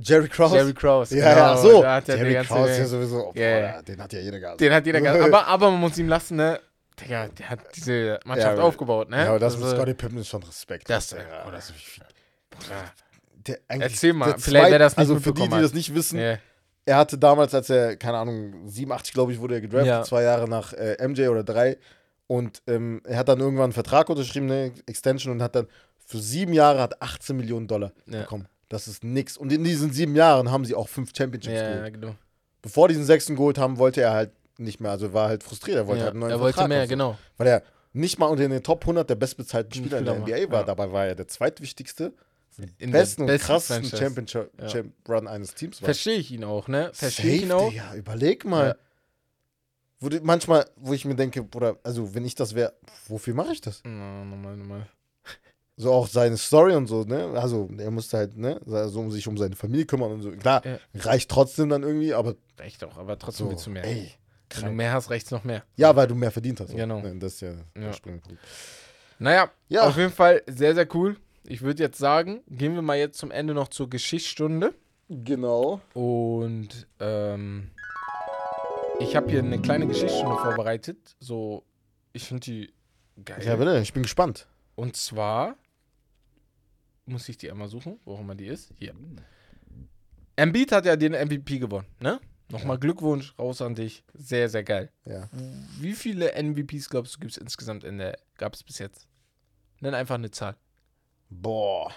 [0.00, 0.56] Jerry Krause.
[0.56, 1.16] Jerry Krause.
[1.18, 1.82] ja, ja, genau, ach so.
[1.82, 3.32] da hat er Jerry ganze- Krause ist ja sowieso.
[3.34, 3.72] Ja, ja.
[3.72, 4.60] boah, Den hat ja jeder gehabt.
[4.60, 5.20] Den hat jeder gehabt.
[5.20, 6.60] Aber, aber man muss ihm lassen, ne?
[7.00, 9.18] Digga, der hat diese Mannschaft Ja, aufgebaut, ne?
[9.24, 10.88] Ja, aber das mit Also, Scottie Pippen ist schon Respekt.
[10.90, 11.44] Das- Digga.
[11.46, 11.72] oh, das
[12.68, 12.84] ja.
[13.46, 16.18] Der, eigentlich Erzähl mal, vielleicht wer das nicht Also für die, die das nicht wissen,
[16.18, 16.38] Ja.
[16.86, 20.02] er hatte damals, als er, keine Ahnung, 87, glaube ich, wurde er gedraftet, Ja.
[20.02, 21.76] zwei Jahre nach äh, MJ oder drei.
[22.26, 25.66] Und ähm, er hat dann irgendwann einen Vertrag unterschrieben, eine Extension, und hat dann
[26.06, 28.20] für sieben Jahre hat 18 Millionen Dollar Ja.
[28.20, 28.48] bekommen.
[28.68, 29.36] Das ist nix.
[29.36, 31.94] Und in diesen sieben Jahren haben sie auch fünf Championships Ja, geholt.
[31.94, 32.14] genau.
[32.62, 34.90] Bevor die diesen sechsten geholt haben, wollte er halt nicht mehr.
[34.90, 35.76] Also war halt frustriert.
[35.76, 36.90] Er wollte Ja, halt einen neuen er wollte Vertrag mehr, und so.
[36.90, 37.18] genau.
[37.36, 37.62] Weil er
[37.92, 40.60] nicht mal unter den Top 100 der bestbezahlten Spieler in der NBA war.
[40.60, 40.62] ja.
[40.64, 42.12] Dabei war er der zweitwichtigste,
[42.78, 43.98] In besten und besten krassesten.
[43.98, 44.66] Championship Ja.
[44.68, 45.86] Champ Run eines Teams war.
[45.86, 46.90] Verstehe ich ihn auch, ne?
[46.94, 47.70] Verstehe ich ihn auch.
[47.70, 48.68] Digga, überleg mal.
[48.68, 48.74] Ja.
[50.00, 52.74] Wo du, manchmal, wo ich mir denke, Bruder, also wenn ich das wäre,
[53.08, 53.80] wofür mache ich das?
[53.84, 54.86] Na, normal, normal.
[55.76, 57.32] So auch seine Story und so, ne?
[57.34, 60.30] Also er musste halt, ne, so um sich um seine Familie kümmern und so.
[60.30, 60.78] Klar, Ja.
[60.94, 63.84] reicht trotzdem dann irgendwie, aber Recht auch, aber trotzdem so, willst du mehr.
[63.84, 64.12] ey,
[64.54, 65.64] Wenn du mehr hast, reicht's noch mehr.
[65.76, 66.70] Ja, weil du mehr verdient hast.
[66.76, 67.00] Genau.
[67.00, 67.92] Ne, Das ist ja, der Ja.
[67.92, 68.40] springende Punkt.
[69.18, 69.88] Naja, Ja.
[69.88, 71.16] auf jeden Fall sehr, sehr cool.
[71.44, 74.74] Ich würde jetzt sagen, gehen wir mal jetzt zum Ende noch zur Geschichtsstunde.
[75.08, 75.80] Genau.
[75.92, 77.70] Und ähm,
[78.98, 81.16] ich habe hier eine kleine Geschichtsstunde vorbereitet.
[81.20, 81.64] So,
[82.12, 82.72] ich finde die
[83.24, 83.42] geil.
[83.44, 84.46] Ja, bitte, ich bin gespannt.
[84.76, 85.56] Und zwar
[87.06, 88.72] muss ich die einmal suchen, wo auch immer die ist.
[88.78, 88.94] Hier.
[90.36, 92.20] Embiid hat ja den MVP gewonnen, ne?
[92.50, 94.04] Nochmal Glückwunsch raus an dich.
[94.12, 94.92] Sehr, sehr geil.
[95.06, 95.28] Ja.
[95.80, 99.08] Wie viele MVPs glaubst du gibt es insgesamt in der, gab es bis jetzt?
[99.80, 100.56] Nenn einfach eine Zahl.
[101.30, 101.92] Boah.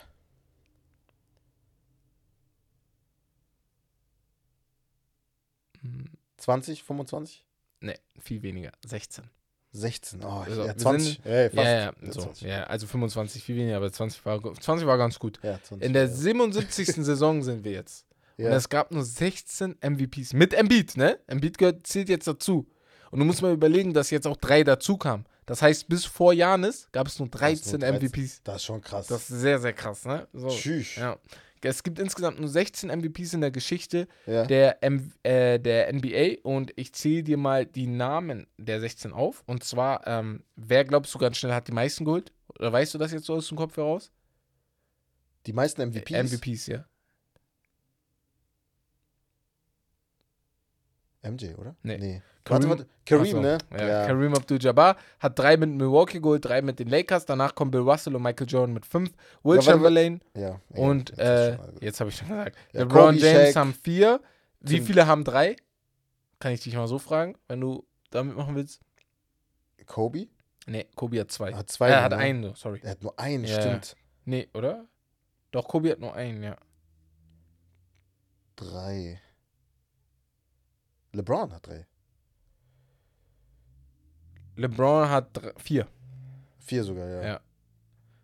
[5.82, 7.46] Hm, 20, 25?
[7.82, 8.72] Ne, viel weniger.
[8.86, 9.30] 16.
[9.72, 10.24] 16.
[10.24, 11.22] Oh, Also, ja, wir 20.
[11.24, 11.26] sind-.
[11.26, 12.22] Ja, ja, Ja, so.
[12.22, 12.48] 20.
[12.48, 15.40] ja, also 25 viel weniger, aber 20 war, 20 war ganz gut.
[15.44, 15.86] Ja, 20.
[15.86, 16.10] In der ja.
[16.10, 16.88] 77.
[17.06, 18.06] Saison sind wir jetzt.
[18.38, 20.34] Und es gab nur 16 MVPs.
[20.34, 21.20] Mit Embiid, ne?
[21.26, 22.68] Embiid gehört, zählt jetzt dazu.
[23.10, 25.26] Und du musst mal überlegen, dass jetzt auch drei dazu kamen.
[25.48, 28.44] Das heißt, bis vor Janis gab es nur 13 MVPs.
[28.44, 29.08] Das ist schon krass.
[29.08, 30.28] Das ist sehr, sehr krass, ne?
[30.34, 30.50] So.
[30.50, 30.98] Tschüss.
[30.98, 31.18] Ja.
[31.62, 34.46] Es gibt insgesamt nur 16 MVPs in der Geschichte Ja.
[34.46, 39.44] der, M äh, der NBA und ich zähle dir mal die Namen der 16 auf.
[39.48, 42.32] Und zwar, ähm, wer glaubst du ganz schnell hat die meisten geholt?
[42.60, 44.12] Oder weißt du das jetzt so aus dem Kopf heraus?
[45.46, 46.34] Die meisten MVPs.
[46.34, 46.86] MVPs, ja.
[51.24, 51.76] MJ, oder?
[51.84, 51.98] Nee.
[51.98, 52.22] nee.
[52.44, 52.88] Kareem- Warte, warte.
[53.06, 53.58] Kareem, Achso, ne?
[53.72, 57.26] Ja, Kareem Abdul-Jabbar hat drei mit Milwaukee geholt, drei mit den Lakers.
[57.26, 59.12] Danach kommen Bill Russell und Michael Jordan mit fünf.
[59.44, 60.42] Will Ja, Chamberlain ja.
[60.42, 62.56] ja und jetzt äh, jetzt habe ich schon gesagt.
[62.72, 64.22] Ja, LeBron Kobe, James Shaq, haben vier.
[64.62, 65.56] Wie viele haben drei?
[66.40, 68.82] Kann ich dich mal so fragen, wenn du damit machen willst?
[69.86, 70.28] Kobe?
[70.68, 71.52] Nee, Kobe hat zwei.
[71.52, 71.90] Er hat zwei.
[71.90, 72.18] er hat ne?
[72.18, 72.80] einen, so, sorry.
[72.84, 73.96] Er hat nur einen, Ja, stimmt.
[74.26, 74.86] Nee, oder?
[75.52, 76.58] Doch, Kobe hat nur einen, ja.
[78.56, 79.22] Drei.
[81.18, 81.86] LeBron hat drei.
[84.56, 85.88] LeBron hat dr- vier.
[86.60, 87.24] Vier sogar, ja.
[87.24, 87.40] Ja.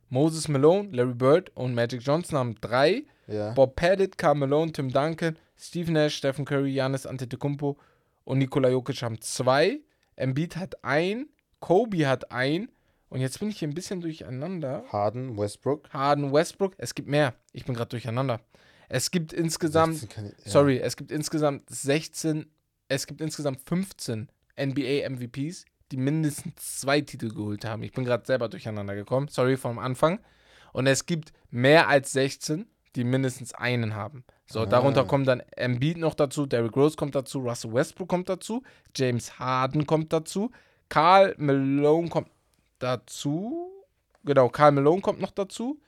[0.10, 3.06] Moses Malone, Larry Bird und Magic Johnson haben drei.
[3.28, 3.52] Ja.
[3.54, 7.78] Bob Pettit, Karl Malone, Tim Duncan, Steve Nash, Stephen Curry, Giannis Antetokounmpo
[8.26, 9.80] und Nikola Jokic haben zwei.
[10.16, 11.28] Embiid hat ein,
[11.60, 12.70] Kobe hat ein
[13.10, 14.84] und jetzt bin ich hier ein bisschen durcheinander.
[14.92, 15.90] Harden, Westbrook.
[15.92, 17.34] Harden, Westbrook, es gibt mehr.
[17.54, 18.42] Ich bin gerade durcheinander.
[18.90, 20.52] Es gibt insgesamt, 16 kann ich- ja.
[20.52, 22.46] sorry, es gibt insgesamt 16,
[22.88, 24.30] es gibt insgesamt 15
[24.60, 27.84] NBA MVPs, die mindestens zwei Titel geholt haben.
[27.84, 29.28] Ich bin gerade selber durcheinander gekommen.
[29.28, 30.20] Sorry vom Anfang.
[30.72, 34.24] Und es gibt mehr als 16, die mindestens einen haben.
[34.48, 34.66] So, Ah.
[34.66, 38.64] darunter kommt dann Embiid noch dazu, Derrick Rose kommt dazu, Russell Westbrook kommt dazu,
[38.96, 40.52] James Harden kommt dazu,
[40.90, 42.30] Karl Malone kommt
[42.80, 43.72] dazu.
[44.24, 45.80] Genau, Karl Malone kommt noch dazu.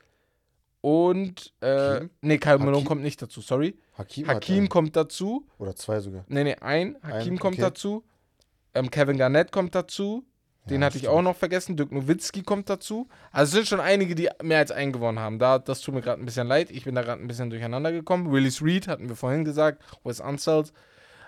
[0.86, 2.10] Und, äh, Hakim?
[2.22, 3.76] nee, Karl Malone kommt nicht dazu, sorry.
[3.98, 5.48] Hakim, Hakim kommt dazu.
[5.57, 6.26] Oder zwei sogar.
[6.28, 6.95] Nee, nee, ein.
[7.02, 7.64] Hakim Ein, kommt okay.
[7.64, 8.03] dazu.
[8.76, 10.28] Ähm, Kevin Garnett kommt dazu.
[10.70, 11.18] Den Ja, hatte ich stimmt.
[11.18, 11.76] auch noch vergessen.
[11.76, 13.07] Dirk Nowitzki kommt dazu.
[13.32, 15.40] Also es sind schon einige, die mehr als einen gewonnen haben.
[15.40, 16.70] Da, das tut mir gerade ein bisschen leid.
[16.70, 18.32] Ich bin da gerade ein bisschen durcheinander gekommen.
[18.32, 19.82] Willis Reed hatten wir vorhin gesagt.
[20.03, 20.72] Wes Unseld.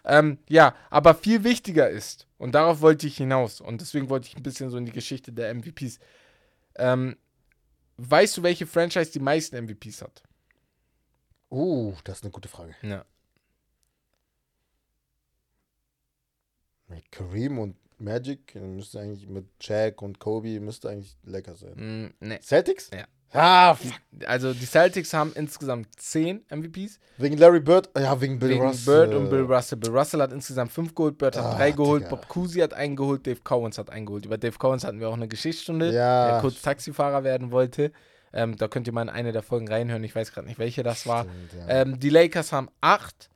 [0.06, 4.38] Ähm, ja, aber viel wichtiger ist, und darauf wollte ich hinaus, und deswegen wollte ich
[4.38, 6.00] ein bisschen so in die Geschichte der MVPs.
[6.78, 7.18] Ähm,
[7.98, 10.24] weißt du, welche Franchise die meisten MVPs hat?
[11.50, 12.76] Uh, das ist eine gute Frage.
[12.82, 13.06] Ja.
[16.88, 21.74] Mit Kareem und Magic müsste eigentlich mit Shaq und Kobe müsste eigentlich lecker sein.
[21.76, 22.40] Mm, nee.
[22.42, 22.90] Celtics?
[22.94, 23.08] Ja.
[23.34, 23.92] Ah, fuck.
[24.26, 27.00] Also die Celtics haben insgesamt 10 MVPs.
[27.18, 27.90] wegen Larry Bird?
[27.98, 29.08] Ja, wegen Bill wegen Russell.
[29.08, 29.78] Bird und Bill Russell.
[29.78, 32.16] Bill Russell hat insgesamt 5 geholt, Bird hat Ah, 3 geholt, Digga.
[32.16, 34.26] Bob Cousy hat einen geholt, Dave Cowens hat einen geholt.
[34.26, 36.32] Über Dave Cowens hatten wir auch eine Geschichtsstunde, Ja.
[36.32, 37.92] der kurz Taxifahrer werden wollte.
[38.34, 40.04] Ähm, da könnt ihr mal in eine der Folgen reinhören.
[40.04, 41.24] Ich weiß gerade nicht, welche das war.
[41.24, 41.82] Stimmt, ja.
[41.82, 43.30] Ähm, die Lakers haben 8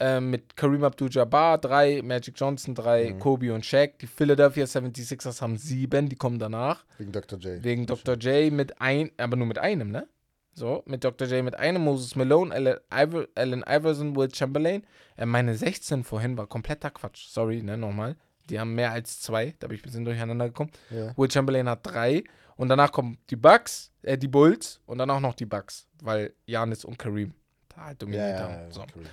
[0.00, 3.18] ähm, mit Kareem Abdul-Jabbar 3, Magic Johnson 3, Mhm.
[3.18, 3.98] Kobe und Shaq.
[3.98, 6.84] Die Philadelphia 76ers haben 7, die kommen danach.
[6.98, 7.38] wegen Dr.
[7.38, 7.62] J.
[7.64, 8.16] Wegen Dr.
[8.16, 10.06] J mit ein, aber nur mit einem, ne?
[10.54, 11.26] So, mit Dr.
[11.28, 14.84] J mit einem, Moses Malone, Allen, Iver, Allen Iverson, Will Chamberlain.
[15.16, 17.28] Äh, meine 16 vorhin war kompletter Quatsch.
[17.28, 18.16] Sorry, ne, nochmal.
[18.50, 20.70] Die haben mehr als zwei, da bin ich ein bisschen durcheinander gekommen.
[20.90, 21.16] Ja.
[21.16, 22.24] Will Chamberlain hat drei
[22.56, 26.32] und danach kommen die Bucks, äh, die Bulls und dann auch noch die Bucks, weil
[26.46, 27.34] Janis und Kareem
[27.68, 28.52] da halt Ja, dominiert ja, haben.
[28.54, 28.80] ja, So.
[28.80, 29.06] Kareem.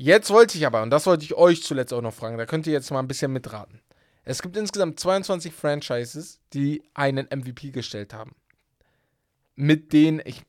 [0.00, 2.68] Jetzt wollte ich aber, und das wollte ich euch zuletzt auch noch fragen, da könnt
[2.68, 3.80] ihr jetzt mal ein bisschen mitraten.
[4.22, 8.36] Es gibt insgesamt 22 Franchises, die einen MVP gestellt haben.
[9.56, 10.44] Mit denen ich,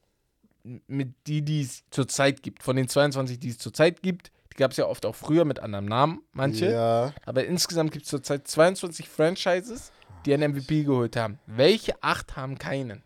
[0.86, 2.62] mit die, die es zurzeit gibt.
[2.62, 5.60] Von den 22, die es zurzeit gibt, die gab es ja oft auch früher mit
[5.60, 6.70] anderem Namen, manche.
[6.70, 7.14] Ja.
[7.26, 9.92] Aber insgesamt gibt es zurzeit 22 Franchises,
[10.28, 11.40] die einen MVP geholt haben.
[11.48, 13.02] Welche acht haben keinen?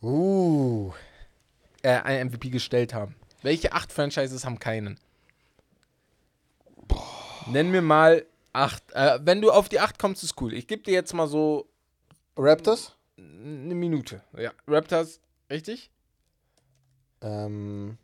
[0.00, 0.92] Uh.
[1.82, 3.16] Äh, einen MVP gestellt haben.
[3.42, 5.00] Welche acht Franchises haben keinen?
[7.46, 8.82] Nenn mir mal acht.
[8.92, 10.52] Äh, wenn du auf die acht kommst, ist cool.
[10.54, 11.68] Ich gebe dir jetzt mal so
[12.36, 12.96] Raptors?
[13.18, 14.22] eine Minute.
[14.36, 15.90] Ja, Raptors, richtig?
[17.20, 17.98] Ähm.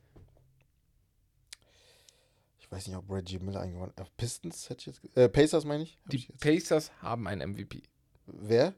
[2.58, 4.14] Ich weiß nicht, ob Reggie Miller eingewandt hat.
[4.16, 5.16] Pistons hätte ich jetzt.
[5.16, 5.98] Äh, Pacers meine ich?
[6.04, 6.32] Hab Die ich.
[6.38, 7.82] Pacers haben einen MVP.
[8.26, 8.74] Wer?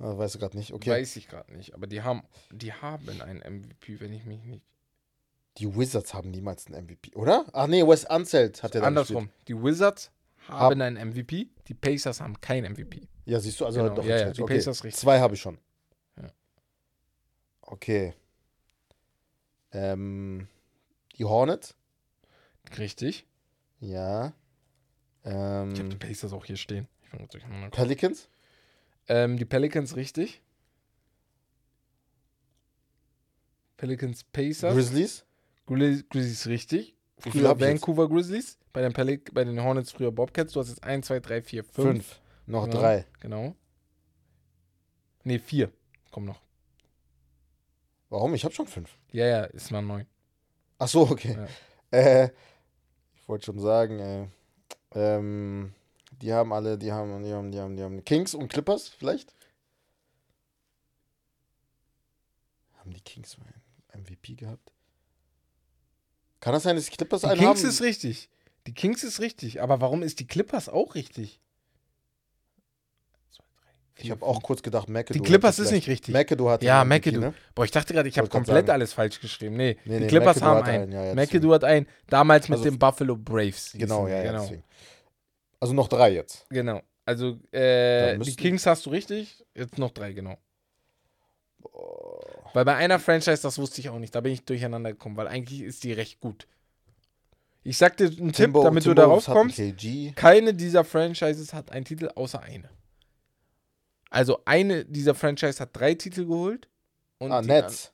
[0.00, 0.72] Ah, weißt du gerade nicht.
[0.72, 0.90] Okay.
[0.90, 4.66] Weiß ich gerade nicht, aber die haben, die haben einen MVP, wenn ich mich nicht.
[5.58, 7.44] Die Wizards haben niemals einen MVP, oder?
[7.52, 9.30] Ach nee, Wes Unseld hat er da Andersrum.
[9.46, 10.10] Die Wizards
[10.48, 12.98] haben einen MVP, die Pacers haben keinen MVP.
[13.00, 13.08] gespielt.
[13.26, 14.56] Ja, siehst du, also Genau, doch ja, ja, die okay.
[14.56, 15.00] Pacers richtig.
[15.00, 15.58] Zwei habe ich schon.
[16.20, 16.30] Ja.
[17.62, 18.14] Okay.
[19.72, 20.48] Ähm,
[21.16, 21.74] die Hornets?
[22.78, 23.26] Richtig.
[23.80, 24.32] Ja.
[25.22, 26.86] Ich habe die Ähm, Pacers auch hier stehen.
[27.70, 28.28] Pelicans?
[29.08, 30.42] Ähm, die Pelicans richtig.
[33.76, 34.74] Pelicans Pacers.
[34.74, 35.24] Grizzlies?
[35.66, 36.96] Grizz- Grizzlies richtig.
[37.18, 37.58] Früher?
[37.58, 38.58] Vancouver Grizzlies.
[38.72, 40.52] Bei den, Pelic bei den Hornets früher Bobcats.
[40.52, 41.74] Du hast jetzt 1, 2, 3, 4, 5.
[41.74, 42.20] Fünf.
[42.46, 42.78] Noch Genau.
[42.80, 43.06] drei.
[43.20, 43.54] Genau.
[45.22, 45.72] Ne, 4.
[46.10, 46.42] Komm noch.
[48.10, 48.34] Warum?
[48.34, 48.96] Ich habe schon fünf.
[49.12, 50.06] Ja, ja, ist mal 9.
[50.78, 51.36] Ach so, okay.
[51.90, 52.28] Äh,
[53.16, 54.26] ich wollte schon sagen, äh,
[54.94, 55.72] ähm,
[56.20, 59.34] die haben alle, die haben, die haben, die haben, die haben Kings und Clippers vielleicht?
[62.74, 63.54] Haben die Kings mal
[63.98, 64.72] MVP gehabt?
[66.44, 67.68] Kann das sein, dass die Clippers Die einen Kings haben?
[67.70, 68.28] ist richtig.
[68.66, 69.62] Die Kings ist richtig.
[69.62, 71.40] Aber warum ist die Clippers auch richtig?
[73.96, 75.14] ich habe auch kurz gedacht, McAdoo.
[75.14, 76.12] Die Clippers ist nicht richtig.
[76.12, 77.20] McAdoo hat Ja, McAdoo.
[77.20, 77.34] Ne?
[77.54, 79.56] Boah, ich dachte gerade, ich habe komplett alles falsch geschrieben.
[79.56, 80.92] Nee, Nee, die nee, Clippers McAdoo haben einen.
[80.94, 81.86] einen, ja, McAdoo hat einen.
[82.08, 83.72] Damals mit Also- den Buffalo Braves.
[83.72, 84.42] Genau, die, ja, ja, genau.
[84.42, 84.64] deswegen.
[85.60, 86.44] Also noch drei jetzt.
[86.50, 86.82] Genau.
[87.06, 89.42] Also, äh, die Kings hast du richtig.
[89.54, 90.36] Jetzt noch drei, genau.
[92.52, 95.26] Weil bei einer Franchise, das wusste ich auch nicht, da bin ich durcheinander gekommen, weil
[95.28, 96.46] eigentlich ist die recht gut.
[97.62, 99.58] Ich sag dir einen Tipp, Timbo- damit du Timberwolves darauf kommst.
[100.16, 102.68] Keine dieser Franchises hat einen Titel außer eine.
[104.10, 106.68] Also eine dieser Franchise hat drei Titel geholt.
[107.18, 107.92] Und Ah, die, Nets.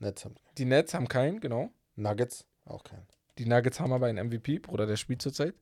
[0.00, 0.34] Nets haben.
[0.58, 1.70] Die Nets haben keinen, genau.
[1.94, 2.44] Nuggets?
[2.64, 3.06] Auch keinen.
[3.38, 5.54] Die Nuggets haben aber einen MVP, Bruder, der spielt zurzeit.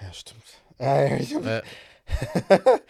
[0.00, 0.42] Ja, stimmt.
[0.78, 1.62] Ja, ja, ich hab, Äh,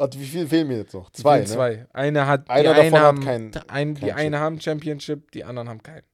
[0.00, 1.10] Und wie viel fehlen mir jetzt noch?
[1.10, 1.44] Zwei, ne?
[1.44, 1.86] Zwei.
[1.92, 5.44] Eine hat, die Einer eine davon hat haben, kein- ein, die eine haben Championship, die
[5.44, 6.06] anderen haben keinen.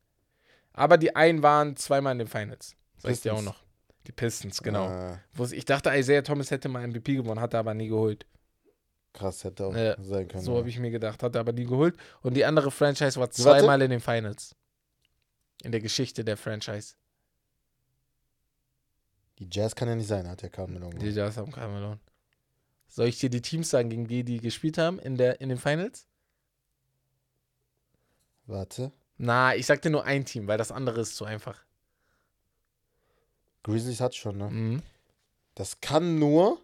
[0.72, 2.74] Aber die einen waren zweimal in den Finals.
[2.98, 3.62] Sag ich dir auch noch.
[4.08, 5.16] Die Pistons, genau.
[5.38, 8.26] Es- Ich dachte, Isaiah Thomas hätte mal MVP gewonnen, hat er aber nie geholt.
[9.12, 10.42] krass, hätte auch Ja, sein können.
[10.42, 10.58] So ja.
[10.58, 11.96] habe ich mir gedacht, hat er aber nie geholt.
[12.22, 13.40] Und die andere Franchise war Warte.
[13.40, 14.54] zweimal in den Finals.
[15.62, 16.96] In der Geschichte der Franchise.
[19.38, 21.10] Die Jazz kann ja nicht sein, hat ja Carmelo Die.
[21.10, 22.00] Jazz haben keinen verloren.
[22.88, 25.58] Soll ich dir die Teams sagen, gegen die die gespielt haben in, der, in den
[25.58, 26.06] Finals?
[28.46, 28.92] Warte.
[29.18, 31.60] Na, ich sag dir nur ein Team, weil das andere ist zu einfach.
[33.62, 34.50] Grizzlies hat schon, ne?
[34.50, 34.82] Mhm.
[35.54, 36.60] Das kann nur.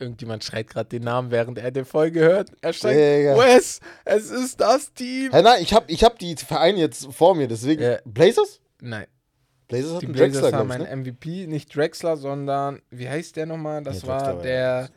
[0.00, 2.52] Irgendjemand schreit gerade den Namen, während er die Folge hört.
[2.60, 3.36] Er schreit, Digga.
[3.36, 5.32] Wes, es ist das Team.
[5.32, 7.82] Hä, nein, ich hab, ich hab die Vereine jetzt vor mir, deswegen.
[7.82, 7.98] Ja.
[8.04, 8.60] Blazers?
[8.80, 9.06] Nein,
[9.68, 10.96] Blazers hat die Blazers Drexler, haben einen ne?
[11.12, 13.82] MVP, nicht Drexler, sondern, wie heißt der nochmal?
[13.82, 14.88] Das Nee, war der ja-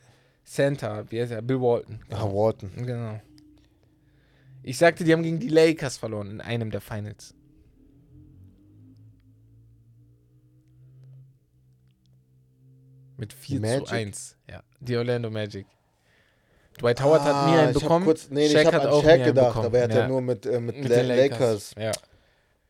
[0.46, 1.42] Center, wie heißt er?
[1.42, 2.00] Bill Walton.
[2.10, 2.72] Ah, Walton.
[2.78, 3.20] Genau.
[4.64, 7.34] Ich sagte, die haben gegen die Lakers verloren in einem der Finals.
[13.18, 13.92] Mit 4 zu Magic?
[13.92, 14.36] 1.
[14.50, 15.66] Ja, die Orlando Magic.
[16.80, 18.06] Dwight Howard hat nie Ah, einen ich hab bekommen.
[18.06, 19.66] Kurz, nee, Shaq ich hab hat an auch Shaq gedacht, bekommen.
[19.68, 20.08] aber er hat ja, Ja.
[20.08, 21.76] nur mit, äh, mit, Mit La den Lakers.
[21.78, 21.92] Ja.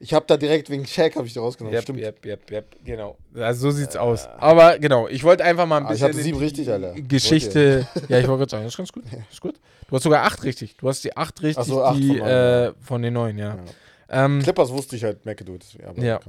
[0.04, 1.76] Ich hab da direkt wegen Shaq habe ich da rausgenommen.
[1.76, 2.00] Yep, Stimmt.
[2.00, 3.18] yep, yep, yep, genau.
[3.36, 4.28] Also so sieht's aus.
[4.40, 6.72] Aber genau, ich wollte einfach mal ein Ah, ich bisschen hatte in sieben die richtig,
[6.72, 6.94] Alter.
[6.96, 7.88] Geschichte.
[8.10, 9.04] ja, ich wollte gerade sagen, das ist ganz gut.
[9.32, 9.60] Ist gut.
[9.88, 10.76] Du hast sogar acht richtig.
[10.78, 13.38] Du hast die acht richtig, Ach so, acht die von neun, äh, von den neun,
[13.38, 13.56] ja.
[14.10, 14.26] Ja.
[14.26, 16.20] Ähm, Clippers wusste ich halt McAdoo, aber Ja.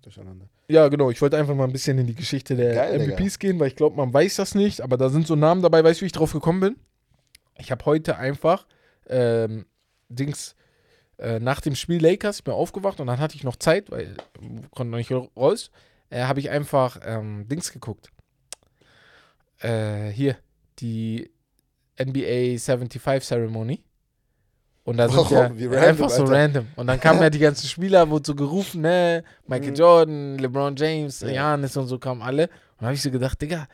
[0.00, 0.46] durcheinander.
[0.68, 1.10] Ja, genau.
[1.10, 3.76] Ich wollte einfach mal ein bisschen in die Geschichte der Geil, MVPs gehen, weil ich
[3.76, 5.84] glaube, man weiß das nicht, aber da sind so Namen dabei.
[5.84, 6.76] Weißt du, wie ich drauf gekommen bin?
[7.58, 8.66] Ich habe heute einfach
[9.08, 9.66] ähm,
[10.08, 10.54] Dings
[11.18, 14.16] äh, nach dem Spiel Lakers, ich bin aufgewacht und dann hatte ich noch Zeit, weil
[14.40, 15.70] ich konnte noch nicht raus,
[16.10, 18.10] äh, habe ich einfach ähm, Dings geguckt.
[19.60, 20.36] Äh, hier,
[20.78, 21.30] die
[22.00, 23.82] NBA 75 Ceremony.
[24.82, 25.32] Und da sind Warum?
[25.32, 26.34] ja Wie random, einfach so Alter.
[26.34, 26.66] random.
[26.76, 29.76] Und dann kamen ja die ganzen Spieler, wurde so gerufen, ne, Michael Mhm.
[29.76, 31.28] Jordan, LeBron James, Ja.
[31.28, 32.44] Janis und so kamen alle.
[32.48, 33.66] Und da habe ich so gedacht, Digga,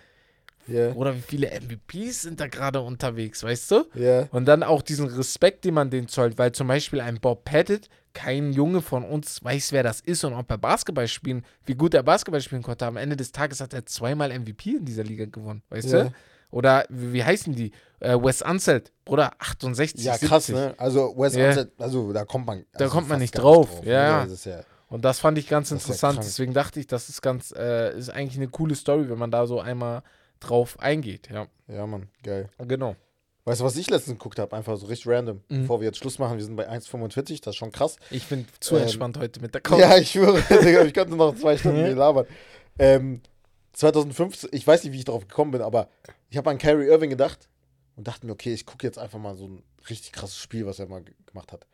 [0.66, 0.92] Ja.
[0.92, 3.84] oder wie viele MVPs sind da gerade unterwegs, weißt du?
[3.94, 4.28] Ja.
[4.30, 7.88] Und dann auch diesen Respekt, den man denen zollt, weil zum Beispiel ein Bob Pettit,
[8.12, 11.94] kein Junge von uns weiß, wer das ist und ob er Basketball spielen, wie gut
[11.94, 12.86] er Basketball spielen konnte.
[12.86, 16.04] Am Ende des Tages hat er zweimal MVP in dieser Liga gewonnen, weißt Ja.
[16.04, 16.12] du?
[16.52, 17.70] Oder wie, wie heißen die?
[18.00, 20.54] Äh, Wes Unseld, Bruder, 68, Ja, krass, 70.
[20.56, 20.74] ne?
[20.78, 21.48] Also, Wes Ja.
[21.48, 22.64] Unseld, also da kommt man.
[22.72, 23.90] Da also kommt man nicht gar drauf, ne?
[23.92, 24.26] ja.
[24.26, 24.60] Das ja.
[24.88, 26.18] Und das fand ich ganz Das interessant.
[26.18, 29.46] Deswegen dachte ich, das ist ganz, äh, ist eigentlich eine coole Story, wenn man da
[29.46, 30.02] so einmal
[30.40, 31.28] drauf eingeht.
[31.30, 32.48] Ja, Ja, Mann, geil.
[32.66, 32.96] genau.
[33.44, 34.54] Weißt du, was ich letztens geguckt habe?
[34.54, 35.40] Einfach so richtig random.
[35.48, 35.62] Mhm.
[35.62, 37.96] Bevor wir jetzt Schluss machen, wir sind bei 1,45, das ist schon krass.
[38.10, 39.80] Ich bin zu Ähm, entspannt heute mit der Couch.
[39.80, 40.38] Ja, ich schwöre,
[40.86, 42.26] ich könnte noch zwei Stunden dir labern.
[42.78, 43.22] Ähm,
[43.72, 45.88] 2015, ich weiß nicht, wie ich darauf gekommen bin, aber
[46.28, 47.48] ich habe an Kyrie Irving gedacht.
[47.96, 50.78] und dachte mir, okay, ich gucke jetzt einfach mal so ein richtig krasses Spiel, was
[50.78, 51.66] er mal ge- gemacht hat.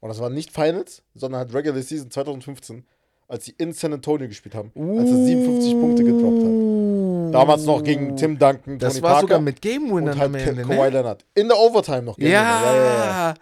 [0.00, 2.84] Und das war nicht Finals, sondern halt Regular Season 2015,
[3.28, 7.34] als sie in San Antonio gespielt haben, als er 57 Punkte gedroppt hat.
[7.34, 10.26] Damals noch gegen Tim Duncan, Das Tony war Parker sogar mit Game Winner und halt
[10.26, 10.88] am Ende, Kawhi ne?
[10.90, 11.24] Leonard.
[11.34, 12.16] In der Overtime noch.
[12.16, 12.34] Game Winner.
[12.38, 12.84] Ja, ja,
[13.28, 13.34] ja.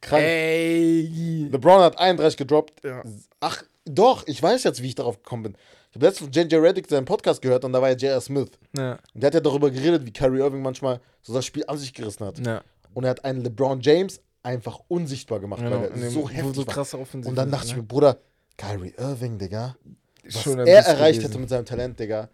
[0.00, 0.22] Krank.
[0.22, 1.48] Ey.
[1.50, 2.84] LeBron hat 31 gedroppt.
[2.84, 3.02] Ja.
[3.40, 5.54] Ach, doch, ich weiß jetzt, wie ich darauf gekommen bin.
[5.90, 8.20] Ich habe letztens von JJ Reddick seinen Podcast gehört und da war ja J.R.
[8.20, 8.50] Smith.
[8.76, 11.78] Ja, Und der hat ja darüber geredet, wie Kyrie Irving manchmal so das Spiel an
[11.78, 12.38] sich gerissen hat.
[12.46, 12.62] ja.
[12.94, 16.66] Und er hat einen LeBron James einfach unsichtbar gemacht, Genau, weil er so heftig so
[16.66, 16.74] war.
[16.74, 17.78] krasse Offensive Und dann dachte ich ne?
[17.82, 18.16] mir, Bruder,
[18.58, 19.76] Kyrie Irving, Digga,
[20.24, 21.22] was er erreicht gewesen.
[21.30, 22.28] hätte mit seinem Talent, Digga,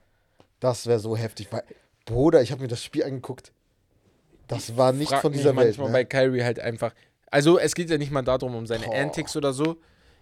[0.58, 1.46] das wäre so heftig.
[1.52, 1.62] Weil,
[2.04, 3.52] Bruder, ich habe mir das Spiel angeguckt.
[4.48, 5.68] Das war nicht von dieser Welt.
[5.78, 5.92] manchmal Ne?
[5.92, 6.92] bei Kyrie halt einfach.
[7.30, 8.94] Also es geht ja nicht mal darum, um seine Boah.
[8.96, 9.76] Antics oder so.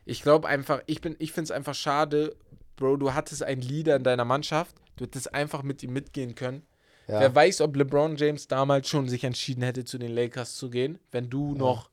[0.05, 2.37] Ich glaube einfach, ich bin, ich finde es einfach schade,
[2.77, 6.63] Bro, du hattest einen Leader in deiner Mannschaft, du hättest einfach mit ihm mitgehen können.
[7.09, 7.21] Ja.
[7.21, 10.99] Wer weiß, ob LeBron James damals schon sich entschieden hätte, zu den Lakers zu gehen,
[11.11, 11.91] wenn du noch.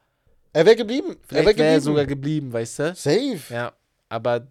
[0.53, 1.09] Er wäre geblieben.
[1.09, 1.73] er wäre Vielleicht wäre geblieben.
[1.73, 2.95] er sogar geblieben, weißt du?
[2.95, 3.39] Safe.
[3.53, 3.73] Ja,
[4.09, 4.47] aber.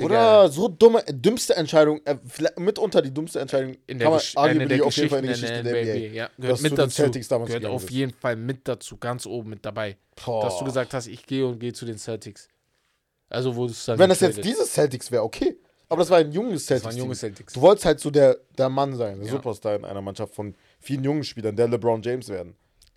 [0.00, 4.20] Oder so dumme, dümmste Entscheidung, äh, vielleicht mitunter die dummste Entscheidung, in der, kann man
[4.20, 6.14] Gesch arguably der auf jeden Fall in der Geschichte der NBA.
[6.14, 6.94] Ja, dass gehört du mit den dazu.
[7.02, 7.92] Celtics damals Gehört gegangen auf bist.
[7.92, 9.96] jeden Fall mit dazu, ganz oben mit dabei.
[10.24, 10.44] Boah.
[10.44, 12.48] Dass du gesagt hast, ich gehe und gehe zu den Celtics.
[13.28, 14.44] Also wo es dann Wenn das jetzt getradet.
[14.58, 15.56] dieses Celtics wäre, okay.
[15.88, 16.86] Aber das war ein junges Celtics.
[16.86, 17.52] waren junge Celtics.
[17.52, 19.32] Du wolltest halt so der, der Mann sein, der Ja.
[19.32, 22.54] Superstar in einer Mannschaft von vielen jungen Spielern, der LeBron James werden.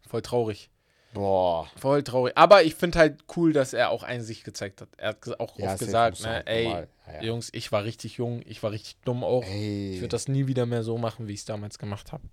[0.07, 0.69] Voll traurig.
[1.13, 1.69] Boah.
[1.77, 2.33] Voll traurig.
[2.35, 4.89] Aber ich finde halt cool, dass er auch Einsicht gezeigt hat.
[4.97, 6.63] Er hat auch Ja, oft gesagt, ne, halt ey.
[6.65, 7.21] Ja, ja.
[7.23, 9.43] Jungs, ich war richtig jung, ich war richtig dumm auch.
[9.45, 12.23] Ey, Ich würde das nie wieder mehr so machen, wie ich es damals gemacht habe.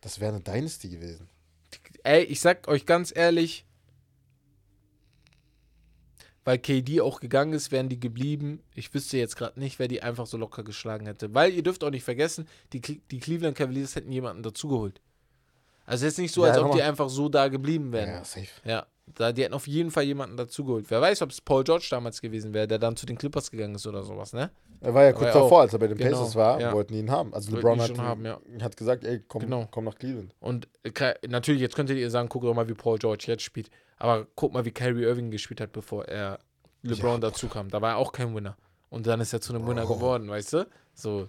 [0.00, 1.28] das wäre eine Dynasty gewesen.
[2.04, 3.64] Ey, ich sag euch ganz ehrlich,
[6.44, 8.62] weil KD auch gegangen ist, wären die geblieben.
[8.74, 11.34] Ich wüsste jetzt gerade nicht, wer die einfach so locker geschlagen hätte.
[11.34, 15.00] Weil ihr dürft auch nicht vergessen, die, die Cleveland Cavaliers hätten jemanden dazugeholt.
[15.88, 16.78] Also jetzt nicht so, Ja, als ob nochmal.
[16.78, 18.08] die einfach so da geblieben wären.
[18.10, 18.46] Ja, safe.
[18.64, 20.84] Ja, da, die hätten auf jeden Fall jemanden dazugeholt.
[20.90, 23.74] Wer weiß, ob es Paul George damals gewesen wäre, der dann zu den Clippers gegangen
[23.74, 24.50] ist oder sowas, ne?
[24.80, 25.60] Er war ja kurz davor, auch.
[25.62, 26.72] als er bei den Genau, Pacers war, ja.
[26.72, 27.34] wollten ihn haben.
[27.34, 28.38] Also LeBron hat, haben, ja.
[28.60, 29.66] hat gesagt, ey, komm, Genau.
[29.70, 30.32] komm nach Cleveland.
[30.40, 33.70] Und äh, natürlich, jetzt könntet ihr sagen, guck doch mal, wie Paul George jetzt spielt.
[33.96, 36.38] Aber guck mal, wie Kyrie Irving gespielt hat, bevor er
[36.82, 37.70] LeBron Ja, dazu kam.
[37.70, 38.56] Da war er auch kein Winner.
[38.90, 39.96] Und dann ist er zu einem Winner Bro.
[39.96, 40.66] geworden, weißt du?
[40.94, 41.28] So.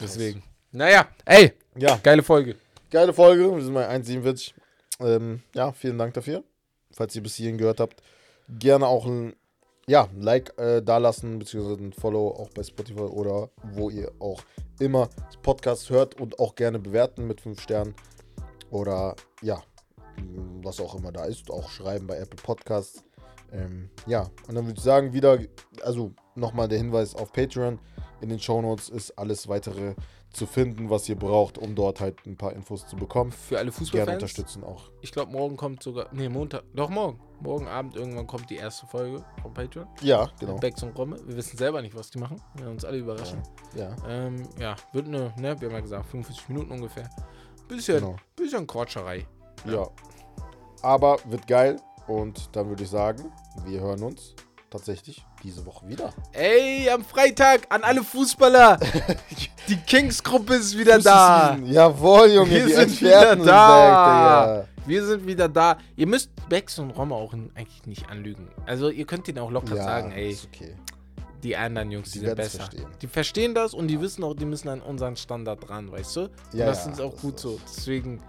[0.00, 0.42] Deswegen.
[0.70, 2.56] Naja, ey, Ja, geile Folge.
[2.92, 3.56] Geile Folge.
[3.56, 4.52] Wir sind bei 1,47.
[5.00, 6.44] Ähm, ja, vielen Dank dafür.
[6.92, 8.02] Falls ihr bis hierhin gehört habt,
[8.48, 9.34] gerne auch ein,
[9.86, 14.42] ja, Like äh, dalassen, beziehungsweise ein Follow auch bei Spotify oder wo ihr auch
[14.78, 17.94] immer das Podcast hört und auch gerne bewerten mit 5 Sternen.
[18.70, 19.62] Oder ja,
[20.62, 21.50] was auch immer da ist.
[21.50, 23.02] Auch schreiben bei Apple Podcasts.
[23.52, 25.38] Ähm, ja, und dann würde ich sagen, wieder,
[25.82, 27.78] also nochmal der Hinweis auf Patreon.
[28.20, 29.94] In den Shownotes ist alles weitere
[30.32, 33.32] zu finden, was ihr braucht, um dort halt ein paar Infos zu bekommen.
[33.32, 34.14] Für alle Gerne Fußballfans.
[34.14, 34.90] unterstützen auch.
[35.00, 36.06] Ich glaube, morgen kommt sogar.
[36.12, 36.64] Nee, Montag.
[36.74, 37.20] Doch, morgen.
[37.40, 39.86] Morgen Abend irgendwann kommt die erste Folge von Patreon.
[40.00, 40.56] Ja, genau.
[40.58, 41.18] Becks und Romme.
[41.26, 42.40] Wir wissen selber nicht, was die machen.
[42.54, 43.42] Wir werden uns alle überraschen.
[43.74, 47.10] Ja, Ähm, ja, wird eine, ne, wir haben ja gesagt, 45 Minuten ungefähr.
[47.68, 48.16] Bisschen, genau.
[48.36, 49.26] bisschen Quatscherei.
[49.66, 49.88] Ja.
[50.82, 51.76] Aber wird geil.
[52.06, 53.32] Und dann würde ich sagen,
[53.64, 54.34] wir hören uns
[54.70, 56.12] tatsächlich diese Woche wieder.
[56.32, 58.78] Ey, am Freitag an alle Fußballer.
[59.68, 61.56] die Kings-Gruppe ist wieder da.
[61.64, 62.50] Jawohl, Junge.
[62.50, 64.54] Wir die sind Experten wieder da.
[64.56, 65.78] Sind back, Wir sind wieder da.
[65.96, 68.48] Ihr müsst Bex und Romme auch eigentlich nicht anlügen.
[68.66, 69.76] Also ihr könnt ihnen auch locker.
[69.76, 70.74] Ja, sagen, ey, ist okay.
[71.42, 72.58] die anderen Jungs, die, Die sind besser.
[72.58, 72.86] verstehen.
[73.00, 76.20] Die verstehen das und die wissen auch, die müssen an unseren Standard dran, weißt du?
[76.22, 77.58] Und Ja, das ist auch gut so.
[77.66, 78.20] Deswegen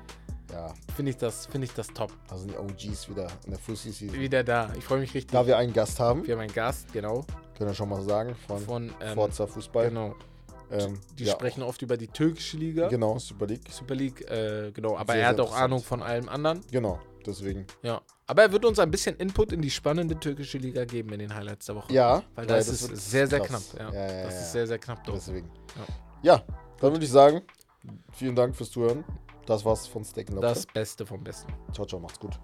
[0.54, 2.12] Ja, finde ich, das, find ich das top.
[2.30, 4.20] da sind die OGs wieder in der Fußball-Season.
[4.20, 4.72] Wieder da.
[4.78, 5.32] Ich freue mich richtig.
[5.32, 7.26] Da wir einen Gast haben, Wir haben einen Gast, genau.
[7.58, 9.90] können wir schon mal sagen, von, Von ähm, Forza Fußball.
[9.90, 10.14] Genau.
[10.70, 12.88] Ähm, Die ja, sprechen oft über die türkische Liga.
[12.88, 13.64] Genau, Super League.
[13.72, 14.96] Super League, äh, genau.
[14.96, 16.62] Aber Sehr, er hat auch Ahnung von allem anderen.
[16.72, 17.66] Genau, deswegen.
[17.82, 18.02] Ja.
[18.28, 21.34] Aber er wird uns ein bisschen Input in die spannende türkische Liga geben in den
[21.34, 21.92] Highlights der Woche.
[21.92, 23.62] Ja, Weil das, wird ist sehr, sehr knapp.
[23.78, 23.92] Ja.
[23.92, 25.18] Ja, ja, das ist sehr, sehr knapp dort.
[25.18, 25.50] Deswegen.
[26.22, 26.36] Ja.
[26.36, 26.44] Ja,
[26.80, 27.42] dann würde ich sagen,
[28.12, 29.04] vielen Dank fürs Zuhören.
[29.45, 30.48] Das war's von Steak Lobster.
[30.48, 31.53] Das Beste vom Besten.
[31.74, 32.40] Ciao, ciao, macht's gut.